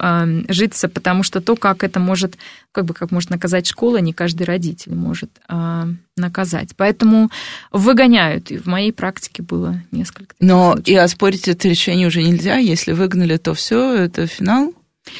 житься, 0.49 0.89
потому 0.89 1.23
что 1.23 1.41
то, 1.41 1.55
как 1.55 1.83
это 1.83 1.99
может 1.99 2.37
как 2.71 2.85
бы 2.85 2.93
как 2.93 3.11
может 3.11 3.29
наказать 3.29 3.67
школа, 3.67 3.97
не 3.97 4.13
каждый 4.13 4.43
родитель 4.43 4.93
может 4.93 5.31
наказать. 6.19 6.69
Поэтому 6.75 7.29
выгоняют, 7.71 8.51
и 8.51 8.57
в 8.57 8.65
моей 8.65 8.91
практике 8.91 9.43
было 9.43 9.81
несколько. 9.91 10.35
Но 10.39 10.73
случаев. 10.73 10.87
и 10.87 10.95
оспорить 10.95 11.47
это 11.47 11.67
решение 11.67 12.07
уже 12.07 12.21
нельзя, 12.21 12.57
если 12.57 12.93
выгнали, 12.93 13.37
то 13.37 13.53
все, 13.53 13.93
это 13.93 14.27
финал? 14.27 14.73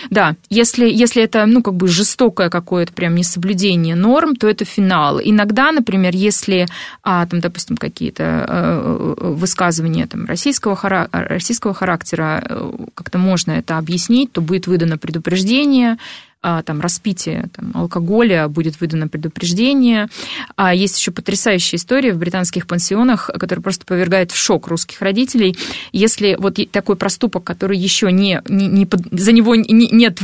Да, 0.09 0.35
если, 0.49 0.89
если 0.89 1.23
это, 1.23 1.45
ну, 1.45 1.61
как 1.61 1.75
бы 1.75 1.87
жестокое 1.87 2.49
какое-то 2.49 2.93
прям 2.93 3.15
несоблюдение 3.15 3.95
норм, 3.95 4.35
то 4.35 4.47
это 4.47 4.65
финал. 4.65 5.19
Иногда, 5.23 5.71
например, 5.71 6.15
если, 6.15 6.67
а, 7.03 7.25
там, 7.25 7.39
допустим, 7.39 7.77
какие-то 7.77 8.23
э, 8.47 9.15
высказывания 9.19 10.07
там, 10.07 10.25
российского, 10.25 10.75
хара- 10.75 11.09
российского 11.11 11.73
характера, 11.73 12.43
э, 12.47 12.71
как-то 12.93 13.17
можно 13.17 13.51
это 13.51 13.77
объяснить, 13.77 14.31
то 14.31 14.41
будет 14.41 14.67
выдано 14.67 14.97
предупреждение, 14.97 15.97
там, 16.41 16.81
распитие 16.81 17.49
там, 17.53 17.71
алкоголя, 17.73 18.47
будет 18.47 18.79
выдано 18.79 19.07
предупреждение. 19.07 20.07
А 20.55 20.73
есть 20.73 20.97
еще 20.97 21.11
потрясающая 21.11 21.77
история 21.77 22.13
в 22.13 22.17
британских 22.17 22.67
пансионах, 22.67 23.29
которая 23.33 23.61
просто 23.61 23.85
повергает 23.85 24.31
в 24.31 24.37
шок 24.37 24.67
русских 24.67 25.01
родителей. 25.01 25.57
Если 25.91 26.35
вот 26.39 26.59
такой 26.71 26.95
проступок, 26.95 27.43
который 27.43 27.77
еще 27.77 28.11
не, 28.11 28.41
не, 28.47 28.67
не 28.67 28.87
за 29.11 29.31
него 29.31 29.55
не, 29.55 29.89
нет 29.91 30.19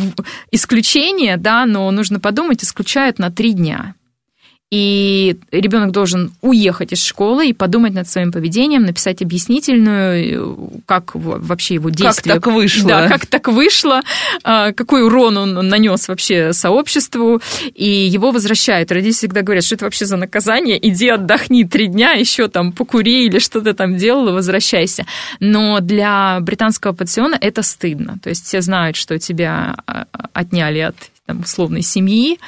исключения, 0.51 1.37
да, 1.37 1.65
но 1.65 1.89
нужно 1.91 2.19
подумать, 2.19 2.63
исключают 2.63 3.19
на 3.19 3.31
три 3.31 3.53
дня 3.53 3.95
и 4.71 5.37
ребенок 5.51 5.91
должен 5.91 6.33
уехать 6.41 6.91
из 6.91 7.03
школы 7.03 7.49
и 7.49 7.53
подумать 7.53 7.93
над 7.93 8.09
своим 8.09 8.31
поведением, 8.31 8.83
написать 8.83 9.21
объяснительную, 9.21 10.81
как 10.87 11.11
вообще 11.13 11.75
его 11.75 11.91
действия. 11.91 12.33
Как 12.33 12.43
так 12.43 12.53
вышло. 12.53 12.89
Да, 12.89 13.07
как 13.07 13.25
так 13.27 13.47
вышло, 13.47 14.01
а, 14.43 14.71
какой 14.73 15.03
урон 15.03 15.37
он 15.37 15.67
нанес 15.67 16.07
вообще 16.07 16.51
сообществу, 16.51 17.41
и 17.75 17.87
его 17.87 18.31
возвращают. 18.31 18.91
Родители 18.91 19.15
всегда 19.15 19.43
говорят, 19.43 19.63
что 19.63 19.75
это 19.75 19.85
вообще 19.85 20.05
за 20.05 20.17
наказание, 20.17 20.79
иди 20.85 21.09
отдохни 21.09 21.63
три 21.63 21.87
дня, 21.87 22.13
еще 22.13 22.47
там 22.47 22.71
покури 22.71 23.25
или 23.25 23.37
что-то 23.37 23.73
там 23.75 23.97
делал, 23.97 24.33
возвращайся. 24.33 25.05
Но 25.39 25.79
для 25.79 26.39
британского 26.41 26.93
пансиона 26.93 27.37
это 27.39 27.61
стыдно. 27.61 28.17
То 28.23 28.29
есть 28.29 28.45
все 28.45 28.61
знают, 28.61 28.95
что 28.95 29.19
тебя 29.19 29.77
а, 29.85 30.05
отняли 30.33 30.79
от 30.79 30.95
там, 31.27 31.41
условной 31.41 31.83
семьи, 31.83 32.39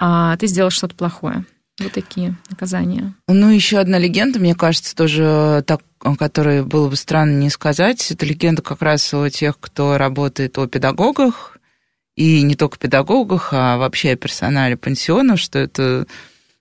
а 0.00 0.36
ты 0.38 0.46
сделал 0.46 0.70
что-то 0.70 0.96
плохое. 0.96 1.44
Вот 1.78 1.92
такие 1.92 2.36
наказания. 2.50 3.14
Ну, 3.28 3.50
еще 3.50 3.78
одна 3.78 3.98
легенда, 3.98 4.38
мне 4.38 4.54
кажется, 4.54 4.96
тоже 4.96 5.62
так, 5.66 5.82
о 6.02 6.16
которой 6.16 6.64
было 6.64 6.88
бы 6.88 6.96
странно 6.96 7.38
не 7.38 7.50
сказать. 7.50 8.10
Это 8.10 8.26
легенда 8.26 8.62
как 8.62 8.82
раз 8.82 9.14
о 9.14 9.28
тех, 9.28 9.58
кто 9.60 9.96
работает 9.96 10.58
о 10.58 10.66
педагогах, 10.66 11.58
и 12.16 12.42
не 12.42 12.54
только 12.54 12.78
педагогах, 12.78 13.50
а 13.52 13.78
вообще 13.78 14.12
о 14.12 14.16
персонале 14.16 14.76
пансионов, 14.76 15.40
что 15.40 15.58
это 15.58 16.06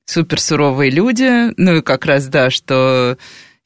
супер 0.05 0.39
суровые 0.39 0.91
люди. 0.91 1.53
Ну 1.57 1.77
и 1.77 1.81
как 1.81 2.05
раз, 2.05 2.27
да, 2.27 2.49
что 2.49 3.17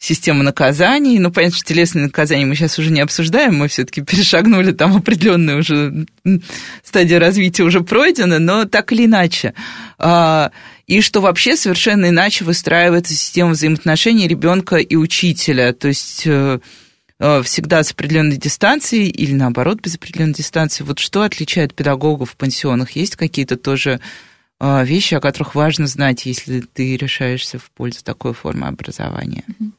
система 0.04 0.44
наказаний. 0.44 1.18
Ну, 1.18 1.32
понятно, 1.32 1.56
что 1.56 1.66
телесные 1.66 2.06
наказания 2.06 2.46
мы 2.46 2.56
сейчас 2.56 2.78
уже 2.78 2.92
не 2.92 3.00
обсуждаем, 3.00 3.56
мы 3.56 3.70
все-таки 3.70 4.02
перешагнули 4.02 4.74
там 4.74 4.98
определенную 4.98 5.60
уже 5.60 6.06
стадию 6.84 7.20
развития 7.20 7.64
уже 7.64 7.82
пройдена, 7.82 8.38
но 8.38 8.66
так 8.66 8.92
или 8.92 9.06
иначе. 9.06 9.54
А, 9.98 10.52
и 10.88 11.00
что 11.00 11.22
вообще 11.22 11.56
совершенно 11.56 12.10
иначе 12.10 12.44
выстраивается 12.44 13.14
система 13.14 13.52
взаимоотношений 13.52 14.28
ребенка 14.28 14.76
и 14.76 14.98
учителя. 14.98 15.72
То 15.72 15.88
есть 15.88 16.24
э, 16.26 16.60
э, 17.20 17.42
всегда 17.44 17.82
с 17.82 17.94
определенной 17.94 18.36
дистанцией 18.36 19.10
или 19.10 19.34
наоборот 19.34 19.80
без 19.80 19.96
определенной 19.96 20.34
дистанции. 20.34 20.84
Вот 20.84 21.00
что 21.00 21.22
отличает 21.22 21.74
педагогов 21.74 22.32
в 22.32 22.36
пансионах? 22.36 22.92
Есть 22.92 23.16
какие-то 23.16 23.56
тоже 23.56 24.02
э, 24.60 24.86
вещи, 24.86 25.14
о 25.14 25.22
которых 25.22 25.56
важно 25.56 25.88
знать, 25.88 26.26
если 26.26 26.60
ты 26.60 26.98
решаешься 26.98 27.58
в 27.58 27.72
пользу 27.72 28.04
такой 28.04 28.34
формы 28.34 28.68
образования? 28.68 29.46
Mm-hmm. 29.48 29.72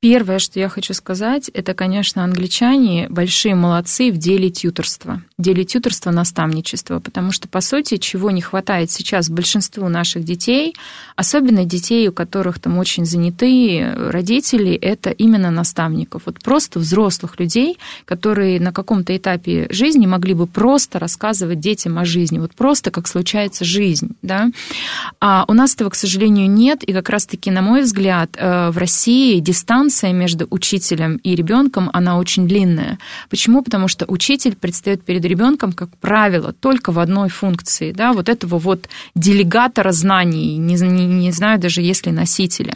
Первое, 0.00 0.38
что 0.38 0.60
я 0.60 0.68
хочу 0.68 0.94
сказать, 0.94 1.48
это, 1.48 1.74
конечно, 1.74 2.22
англичане 2.22 3.08
большие 3.10 3.56
молодцы 3.56 4.12
в 4.12 4.16
деле 4.16 4.48
тьюторства, 4.48 5.22
в 5.36 5.42
деле 5.42 5.64
тьюторства 5.64 6.12
наставничества, 6.12 7.00
потому 7.00 7.32
что, 7.32 7.48
по 7.48 7.60
сути, 7.60 7.96
чего 7.96 8.30
не 8.30 8.40
хватает 8.40 8.92
сейчас 8.92 9.28
большинству 9.28 9.88
наших 9.88 10.22
детей, 10.22 10.76
особенно 11.16 11.64
детей, 11.64 12.06
у 12.06 12.12
которых 12.12 12.60
там 12.60 12.78
очень 12.78 13.06
занятые 13.06 13.92
родители, 13.92 14.72
это 14.72 15.10
именно 15.10 15.50
наставников. 15.50 16.22
Вот 16.26 16.44
просто 16.44 16.78
взрослых 16.78 17.40
людей, 17.40 17.76
которые 18.04 18.60
на 18.60 18.72
каком-то 18.72 19.16
этапе 19.16 19.66
жизни 19.70 20.06
могли 20.06 20.34
бы 20.34 20.46
просто 20.46 21.00
рассказывать 21.00 21.58
детям 21.58 21.98
о 21.98 22.04
жизни, 22.04 22.38
вот 22.38 22.54
просто 22.54 22.92
как 22.92 23.08
случается 23.08 23.64
жизнь, 23.64 24.14
да. 24.22 24.48
А 25.18 25.44
у 25.48 25.54
нас 25.54 25.74
этого, 25.74 25.90
к 25.90 25.96
сожалению, 25.96 26.48
нет, 26.48 26.84
и 26.84 26.92
как 26.92 27.08
раз-таки, 27.08 27.50
на 27.50 27.62
мой 27.62 27.82
взгляд, 27.82 28.36
э, 28.36 28.70
в 28.70 28.78
России 28.78 29.40
дистанция 29.40 29.87
дистанция 29.88 30.12
между 30.12 30.46
учителем 30.50 31.16
и 31.16 31.34
ребенком, 31.34 31.90
она 31.92 32.18
очень 32.18 32.46
длинная. 32.46 32.98
Почему? 33.30 33.62
Потому 33.62 33.88
что 33.88 34.04
учитель 34.06 34.54
предстает 34.54 35.02
перед 35.02 35.24
ребенком, 35.24 35.72
как 35.72 35.88
правило, 35.98 36.52
только 36.52 36.92
в 36.92 36.98
одной 36.98 37.28
функции, 37.28 37.92
да, 37.92 38.12
вот 38.12 38.28
этого 38.28 38.58
вот 38.58 38.88
делегатора 39.14 39.92
знаний, 39.92 40.58
не, 40.58 40.74
не, 40.74 41.06
не 41.06 41.32
знаю 41.32 41.58
даже, 41.58 41.82
если 41.82 42.10
носителя 42.10 42.74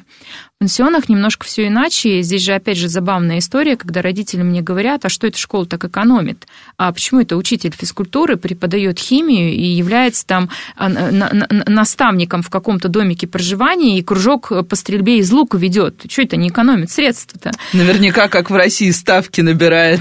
пансионах 0.62 1.08
немножко 1.08 1.44
все 1.44 1.66
иначе. 1.66 2.22
Здесь 2.22 2.42
же, 2.42 2.52
опять 2.52 2.78
же, 2.78 2.88
забавная 2.88 3.40
история, 3.40 3.76
когда 3.76 4.00
родители 4.00 4.42
мне 4.42 4.62
говорят, 4.62 5.04
а 5.04 5.08
что 5.08 5.26
эта 5.26 5.36
школа 5.36 5.66
так 5.66 5.84
экономит? 5.84 6.46
А 6.76 6.92
почему 6.92 7.20
это 7.20 7.36
учитель 7.36 7.72
физкультуры 7.76 8.36
преподает 8.36 9.00
химию 9.00 9.52
и 9.52 9.64
является 9.64 10.24
там 10.24 10.50
а, 10.76 10.88
наставником 10.88 12.42
в 12.42 12.50
каком-то 12.50 12.88
домике 12.88 13.26
проживания 13.26 13.98
и 13.98 14.02
кружок 14.02 14.52
по 14.68 14.76
стрельбе 14.76 15.18
из 15.18 15.32
лука 15.32 15.58
ведет? 15.58 16.04
Что 16.08 16.22
это 16.22 16.36
не 16.36 16.46
экономит 16.46 16.92
средства-то? 17.02 17.50
Наверняка, 17.72 18.28
как 18.28 18.50
в 18.50 18.54
России, 18.54 18.90
ставки 18.90 19.40
набирает. 19.40 20.00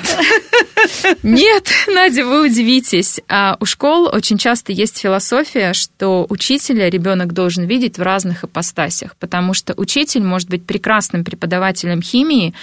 Нет, 1.23 1.67
Надя, 1.87 2.25
вы 2.25 2.45
удивитесь. 2.45 3.19
А 3.27 3.57
у 3.59 3.65
школ 3.65 4.09
очень 4.11 4.37
часто 4.37 4.71
есть 4.71 4.99
философия, 4.99 5.73
что 5.73 6.25
учителя 6.29 6.89
ребенок 6.89 7.33
должен 7.33 7.65
видеть 7.65 7.97
в 7.97 8.01
разных 8.01 8.43
ипостасях, 8.43 9.15
потому 9.17 9.53
что 9.53 9.73
учитель 9.77 10.23
может 10.23 10.49
быть 10.49 10.65
прекрасным 10.65 11.23
преподавателем 11.23 12.01
химии, 12.01 12.53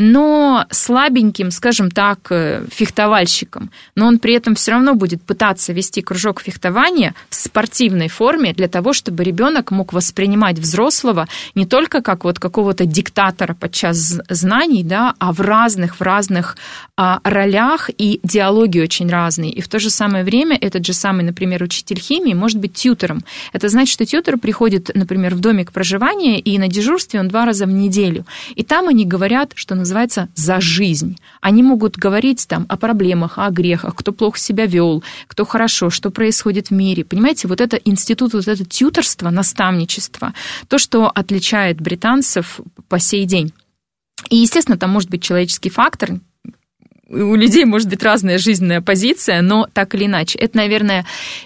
но 0.00 0.64
слабеньким, 0.70 1.50
скажем 1.50 1.90
так, 1.90 2.20
э, 2.30 2.64
фехтовальщиком. 2.72 3.70
Но 3.94 4.06
он 4.06 4.18
при 4.18 4.32
этом 4.32 4.54
все 4.54 4.72
равно 4.72 4.94
будет 4.94 5.22
пытаться 5.22 5.74
вести 5.74 6.00
кружок 6.00 6.40
фехтования 6.40 7.14
в 7.28 7.34
спортивной 7.34 8.08
форме 8.08 8.54
для 8.54 8.66
того, 8.66 8.94
чтобы 8.94 9.24
ребенок 9.24 9.70
мог 9.70 9.92
воспринимать 9.92 10.58
взрослого 10.58 11.28
не 11.54 11.66
только 11.66 12.00
как 12.00 12.24
вот 12.24 12.38
какого-то 12.38 12.86
диктатора 12.86 13.52
подчас 13.52 14.18
знаний, 14.30 14.84
да, 14.84 15.14
а 15.18 15.34
в 15.34 15.40
разных, 15.42 15.96
в 15.96 16.00
разных 16.00 16.56
а, 16.96 17.20
ролях 17.22 17.90
и 17.98 18.20
диалоги 18.22 18.80
очень 18.80 19.10
разные. 19.10 19.52
И 19.52 19.60
в 19.60 19.68
то 19.68 19.78
же 19.78 19.90
самое 19.90 20.24
время 20.24 20.56
этот 20.58 20.86
же 20.86 20.94
самый, 20.94 21.24
например, 21.24 21.62
учитель 21.62 22.00
химии 22.00 22.32
может 22.32 22.58
быть 22.58 22.72
тьютером. 22.72 23.22
Это 23.52 23.68
значит, 23.68 23.92
что 23.92 24.06
тьютер 24.06 24.38
приходит, 24.38 24.90
например, 24.94 25.34
в 25.34 25.40
домик 25.40 25.72
проживания, 25.72 26.40
и 26.40 26.58
на 26.58 26.68
дежурстве 26.68 27.20
он 27.20 27.28
два 27.28 27.44
раза 27.44 27.66
в 27.66 27.70
неделю. 27.70 28.24
И 28.54 28.64
там 28.64 28.88
они 28.88 29.04
говорят, 29.04 29.52
что 29.54 29.74
называется, 29.74 29.89
за 30.34 30.60
жизнь. 30.60 31.18
Они 31.40 31.62
могут 31.62 31.96
говорить 31.96 32.46
там 32.48 32.66
о 32.68 32.76
проблемах, 32.76 33.38
о 33.38 33.50
грехах, 33.50 33.94
кто 33.94 34.12
плохо 34.12 34.38
себя 34.38 34.66
вел, 34.66 35.02
кто 35.26 35.44
хорошо, 35.44 35.90
что 35.90 36.10
происходит 36.10 36.68
в 36.68 36.72
мире. 36.72 37.04
Понимаете, 37.04 37.48
вот 37.48 37.60
это 37.60 37.76
институт, 37.76 38.32
вот 38.32 38.48
это 38.48 38.64
тьюторство, 38.64 39.30
наставничество, 39.30 40.32
то, 40.68 40.78
что 40.78 41.08
отличает 41.08 41.80
британцев 41.80 42.60
по 42.88 42.98
сей 42.98 43.24
день. 43.24 43.52
И, 44.28 44.36
естественно, 44.36 44.78
там 44.78 44.90
может 44.90 45.10
быть 45.10 45.22
человеческий 45.22 45.70
фактор, 45.70 46.20
у 47.12 47.34
людей 47.34 47.64
может 47.64 47.88
быть 47.88 48.04
разная 48.04 48.38
жизненная 48.38 48.80
позиция, 48.80 49.42
но 49.42 49.66
так 49.72 49.96
или 49.96 50.06
иначе. 50.06 50.38
Это, 50.38 50.56
наверное, 50.58 51.04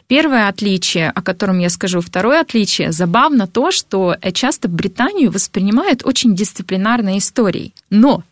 первое 0.08 0.48
отличие, 0.48 1.08
о 1.08 1.22
котором 1.22 1.58
я 1.58 1.70
скажу. 1.70 2.02
Второе 2.02 2.42
отличие. 2.42 2.92
Забавно 2.92 3.46
то, 3.46 3.70
что 3.70 4.14
часто 4.34 4.68
Британию 4.68 5.30
воспринимают 5.30 6.02
очень 6.04 6.34
дисциплинарной 6.34 7.16
историей. 7.16 7.72
Но 7.88 8.24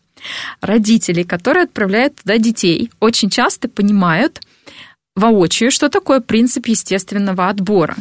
родители, 0.61 1.23
которые 1.23 1.65
отправляют 1.65 2.17
туда 2.17 2.39
детей, 2.39 2.91
очень 3.01 3.31
часто 3.31 3.69
понимают 3.69 4.41
воочию, 5.15 5.71
что 5.71 5.89
такое 5.89 6.21
принцип 6.21 6.67
естественного 6.67 7.49
отбора. 7.49 7.97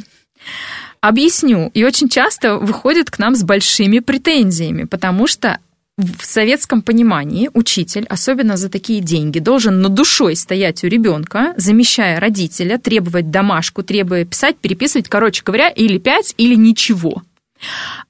Объясню. 1.01 1.71
И 1.73 1.83
очень 1.83 2.09
часто 2.09 2.57
выходят 2.57 3.09
к 3.09 3.17
нам 3.19 3.35
с 3.35 3.43
большими 3.43 3.99
претензиями, 3.99 4.83
потому 4.83 5.27
что 5.27 5.59
в 5.97 6.23
советском 6.23 6.81
понимании 6.81 7.49
учитель, 7.53 8.05
особенно 8.07 8.57
за 8.57 8.69
такие 8.69 9.01
деньги, 9.01 9.39
должен 9.39 9.81
над 9.81 9.93
душой 9.93 10.35
стоять 10.35 10.83
у 10.83 10.87
ребенка, 10.87 11.53
замещая 11.57 12.19
родителя, 12.19 12.77
требовать 12.77 13.29
домашку, 13.29 13.83
требуя 13.83 14.25
писать, 14.25 14.57
переписывать, 14.57 15.09
короче 15.09 15.43
говоря, 15.43 15.69
или 15.69 15.97
пять, 15.97 16.33
или 16.37 16.55
ничего. 16.55 17.23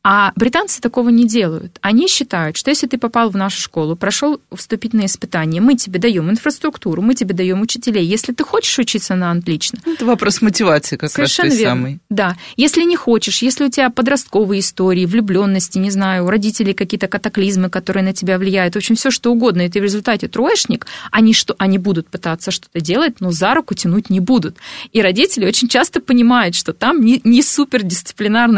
А 0.03 0.31
британцы 0.35 0.81
такого 0.81 1.09
не 1.09 1.27
делают. 1.27 1.77
Они 1.81 2.07
считают, 2.07 2.57
что 2.57 2.69
если 2.69 2.87
ты 2.87 2.97
попал 2.97 3.29
в 3.29 3.37
нашу 3.37 3.61
школу, 3.61 3.95
прошел 3.95 4.41
вступительные 4.53 5.07
испытания, 5.07 5.61
мы 5.61 5.75
тебе 5.75 5.99
даем 5.99 6.29
инфраструктуру, 6.29 7.01
мы 7.01 7.15
тебе 7.15 7.33
даем 7.33 7.61
учителей. 7.61 8.05
Если 8.05 8.33
ты 8.33 8.43
хочешь 8.43 8.77
учиться 8.79 9.15
на 9.15 9.31
отлично... 9.31 9.79
Это 9.85 10.05
вопрос 10.05 10.41
мотивации 10.41 10.97
как 10.97 11.11
Совершенно 11.11 11.49
раз 11.49 11.57
верно. 11.57 11.75
самый. 11.75 11.99
Да. 12.09 12.37
Если 12.57 12.83
не 12.83 12.95
хочешь, 12.95 13.41
если 13.41 13.65
у 13.65 13.69
тебя 13.69 13.89
подростковые 13.89 14.61
истории, 14.61 15.05
влюбленности, 15.05 15.77
не 15.77 15.91
знаю, 15.91 16.25
у 16.25 16.29
родителей 16.29 16.73
какие-то 16.73 17.07
катаклизмы, 17.07 17.69
которые 17.69 18.03
на 18.03 18.13
тебя 18.13 18.37
влияют, 18.37 18.75
в 18.75 18.77
общем, 18.77 18.95
все 18.95 19.11
что 19.11 19.31
угодно, 19.31 19.61
и 19.61 19.69
ты 19.69 19.79
в 19.79 19.83
результате 19.83 20.27
троечник, 20.27 20.87
они, 21.11 21.33
что, 21.33 21.55
они 21.57 21.77
будут 21.77 22.07
пытаться 22.07 22.51
что-то 22.51 22.81
делать, 22.81 23.19
но 23.19 23.31
за 23.31 23.53
руку 23.53 23.73
тянуть 23.75 24.09
не 24.09 24.19
будут. 24.19 24.57
И 24.91 25.01
родители 25.01 25.45
очень 25.45 25.67
часто 25.67 25.99
понимают, 25.99 26.55
что 26.55 26.73
там 26.73 27.01
не, 27.01 27.21
не 27.23 27.41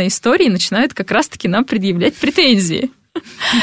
история, 0.07 0.45
и 0.45 0.49
начинают 0.83 0.93
как 0.93 1.11
раз-таки 1.11 1.47
нам 1.47 1.63
предъявлять 1.65 2.15
претензии. 2.15 2.91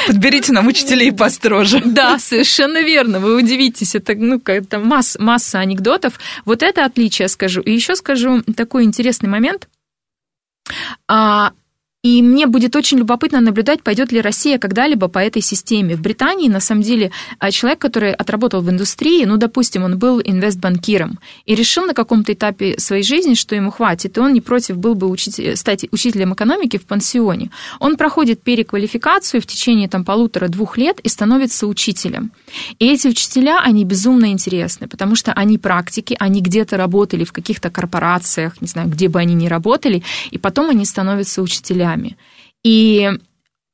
Подберите 0.07 0.53
нам 0.53 0.69
учителей 0.69 1.13
построже. 1.13 1.83
Да, 1.85 2.19
совершенно 2.19 2.83
верно. 2.83 3.19
Вы 3.19 3.37
удивитесь. 3.37 3.95
Это 3.95 4.15
ну, 4.15 4.41
это 4.45 4.79
масс, 4.79 5.17
масса 5.19 5.59
анекдотов. 5.59 6.19
Вот 6.45 6.63
это 6.63 6.85
отличие 6.85 7.29
скажу. 7.29 7.61
И 7.61 7.73
еще 7.73 7.97
скажу 7.97 8.43
такой 8.57 8.85
интересный 8.85 9.29
момент. 9.29 9.69
А, 11.09 11.53
и 12.03 12.23
мне 12.23 12.47
будет 12.47 12.77
очень 12.77 12.99
любопытно 12.99 13.43
наблюдать, 13.43 13.83
пойдет 13.83 14.11
ли 14.11 14.23
Россия 14.23 14.59
когда-либо 14.59 15.09
по 15.09 15.19
этой 15.19 15.43
системе. 15.43 15.97
В 15.97 16.01
Британии, 16.01 16.49
на 16.49 16.61
самом 16.61 16.83
деле, 16.83 17.11
а, 17.39 17.51
человек, 17.51 17.79
который 17.79 18.15
отработал 18.15 18.63
в 18.63 18.71
индустрии, 18.71 19.27
ну, 19.27 19.37
допустим, 19.37 19.85
он 19.85 19.99
был 19.99 20.19
инвестбанкиром 20.19 21.19
и 21.45 21.55
решил 21.55 21.85
на 21.85 21.93
каком-то 21.93 22.33
этапе 22.33 22.79
своей 22.79 23.03
жизни, 23.03 23.35
что 23.35 23.55
ему 23.55 23.71
хватит, 23.71 24.17
и 24.17 24.21
он 24.21 24.33
не 24.33 24.41
против 24.41 24.79
был 24.79 24.95
бы 24.95 25.09
учить, 25.09 25.59
стать 25.59 25.87
учителем 25.91 26.33
экономики 26.33 26.79
в 26.79 26.87
пансионе. 26.87 27.51
Он 27.81 27.99
проходит 27.99 28.41
переквалификацию 28.43 29.43
в 29.43 29.47
течение 29.47 29.87
там 29.87 30.07
полутора-двух 30.07 30.79
лет 30.79 31.01
и 31.01 31.09
становится 31.11 31.67
учителем. 31.67 32.31
И 32.79 32.91
эти 32.91 33.09
учителя, 33.09 33.61
они 33.61 33.85
безумно 33.85 34.33
интересны, 34.33 34.89
потому 34.89 35.17
что 35.17 35.35
они 35.35 35.59
практики, 35.59 36.17
они 36.19 36.41
где-то 36.41 36.79
работали 36.79 37.25
в 37.25 37.33
каких-то 37.33 37.69
корпорациях, 37.69 38.63
не 38.63 38.69
знаю, 38.69 38.89
где 38.89 39.09
бы 39.09 39.21
они 39.21 39.35
ни 39.35 39.49
работали, 39.49 40.03
и 40.31 40.39
потом 40.39 40.71
они 40.71 40.87
становятся 40.87 41.43
учителями 41.43 41.90
учителями. 41.91 42.17
И 42.63 43.11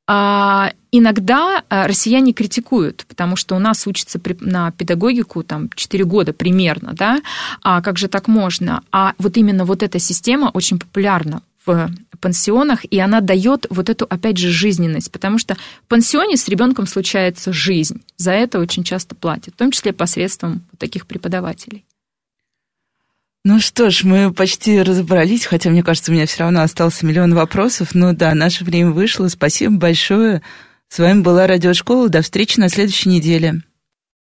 а, 0.07 0.71
иногда 0.91 1.63
а, 1.69 1.87
россияне 1.87 2.33
критикуют, 2.33 3.05
потому 3.07 3.35
что 3.35 3.55
у 3.55 3.59
нас 3.59 3.85
учатся 3.87 4.19
на 4.39 4.71
педагогику 4.71 5.43
там 5.43 5.69
4 5.75 6.05
года 6.05 6.33
примерно, 6.33 6.93
да, 6.93 7.21
а 7.61 7.81
как 7.81 7.97
же 7.97 8.07
так 8.07 8.27
можно? 8.27 8.83
А 8.91 9.13
вот 9.17 9.37
именно 9.37 9.65
вот 9.65 9.83
эта 9.83 9.99
система 9.99 10.49
очень 10.53 10.79
популярна 10.79 11.41
в 11.65 11.89
пансионах, 12.21 12.85
и 12.85 12.97
она 12.97 13.19
дает 13.19 13.67
вот 13.69 13.89
эту, 13.89 14.05
опять 14.09 14.37
же, 14.37 14.49
жизненность, 14.49 15.11
потому 15.11 15.37
что 15.37 15.55
в 15.55 15.87
пансионе 15.89 16.37
с 16.37 16.47
ребенком 16.47 16.87
случается 16.87 17.51
жизнь. 17.51 18.01
За 18.15 18.31
это 18.31 18.59
очень 18.59 18.83
часто 18.83 19.15
платят, 19.15 19.53
в 19.53 19.57
том 19.57 19.71
числе 19.71 19.91
посредством 19.91 20.63
таких 20.79 21.05
преподавателей. 21.05 21.83
Ну 23.49 23.61
что 23.61 23.89
ж, 23.89 24.03
мы 24.03 24.33
почти 24.33 24.81
разобрались, 24.81 25.45
хотя, 25.45 25.69
мне 25.69 25.81
кажется, 25.81 26.11
у 26.11 26.13
меня 26.13 26.25
все 26.25 26.39
равно 26.39 26.63
остался 26.63 27.05
миллион 27.05 27.33
вопросов. 27.33 27.95
Но 27.95 28.11
да, 28.11 28.35
наше 28.35 28.65
время 28.65 28.91
вышло. 28.91 29.29
Спасибо 29.29 29.77
большое. 29.77 30.41
С 30.89 30.99
вами 30.99 31.21
была 31.21 31.47
Радиошкола. 31.47 32.09
До 32.09 32.21
встречи 32.21 32.59
на 32.59 32.67
следующей 32.67 33.07
неделе. 33.07 33.61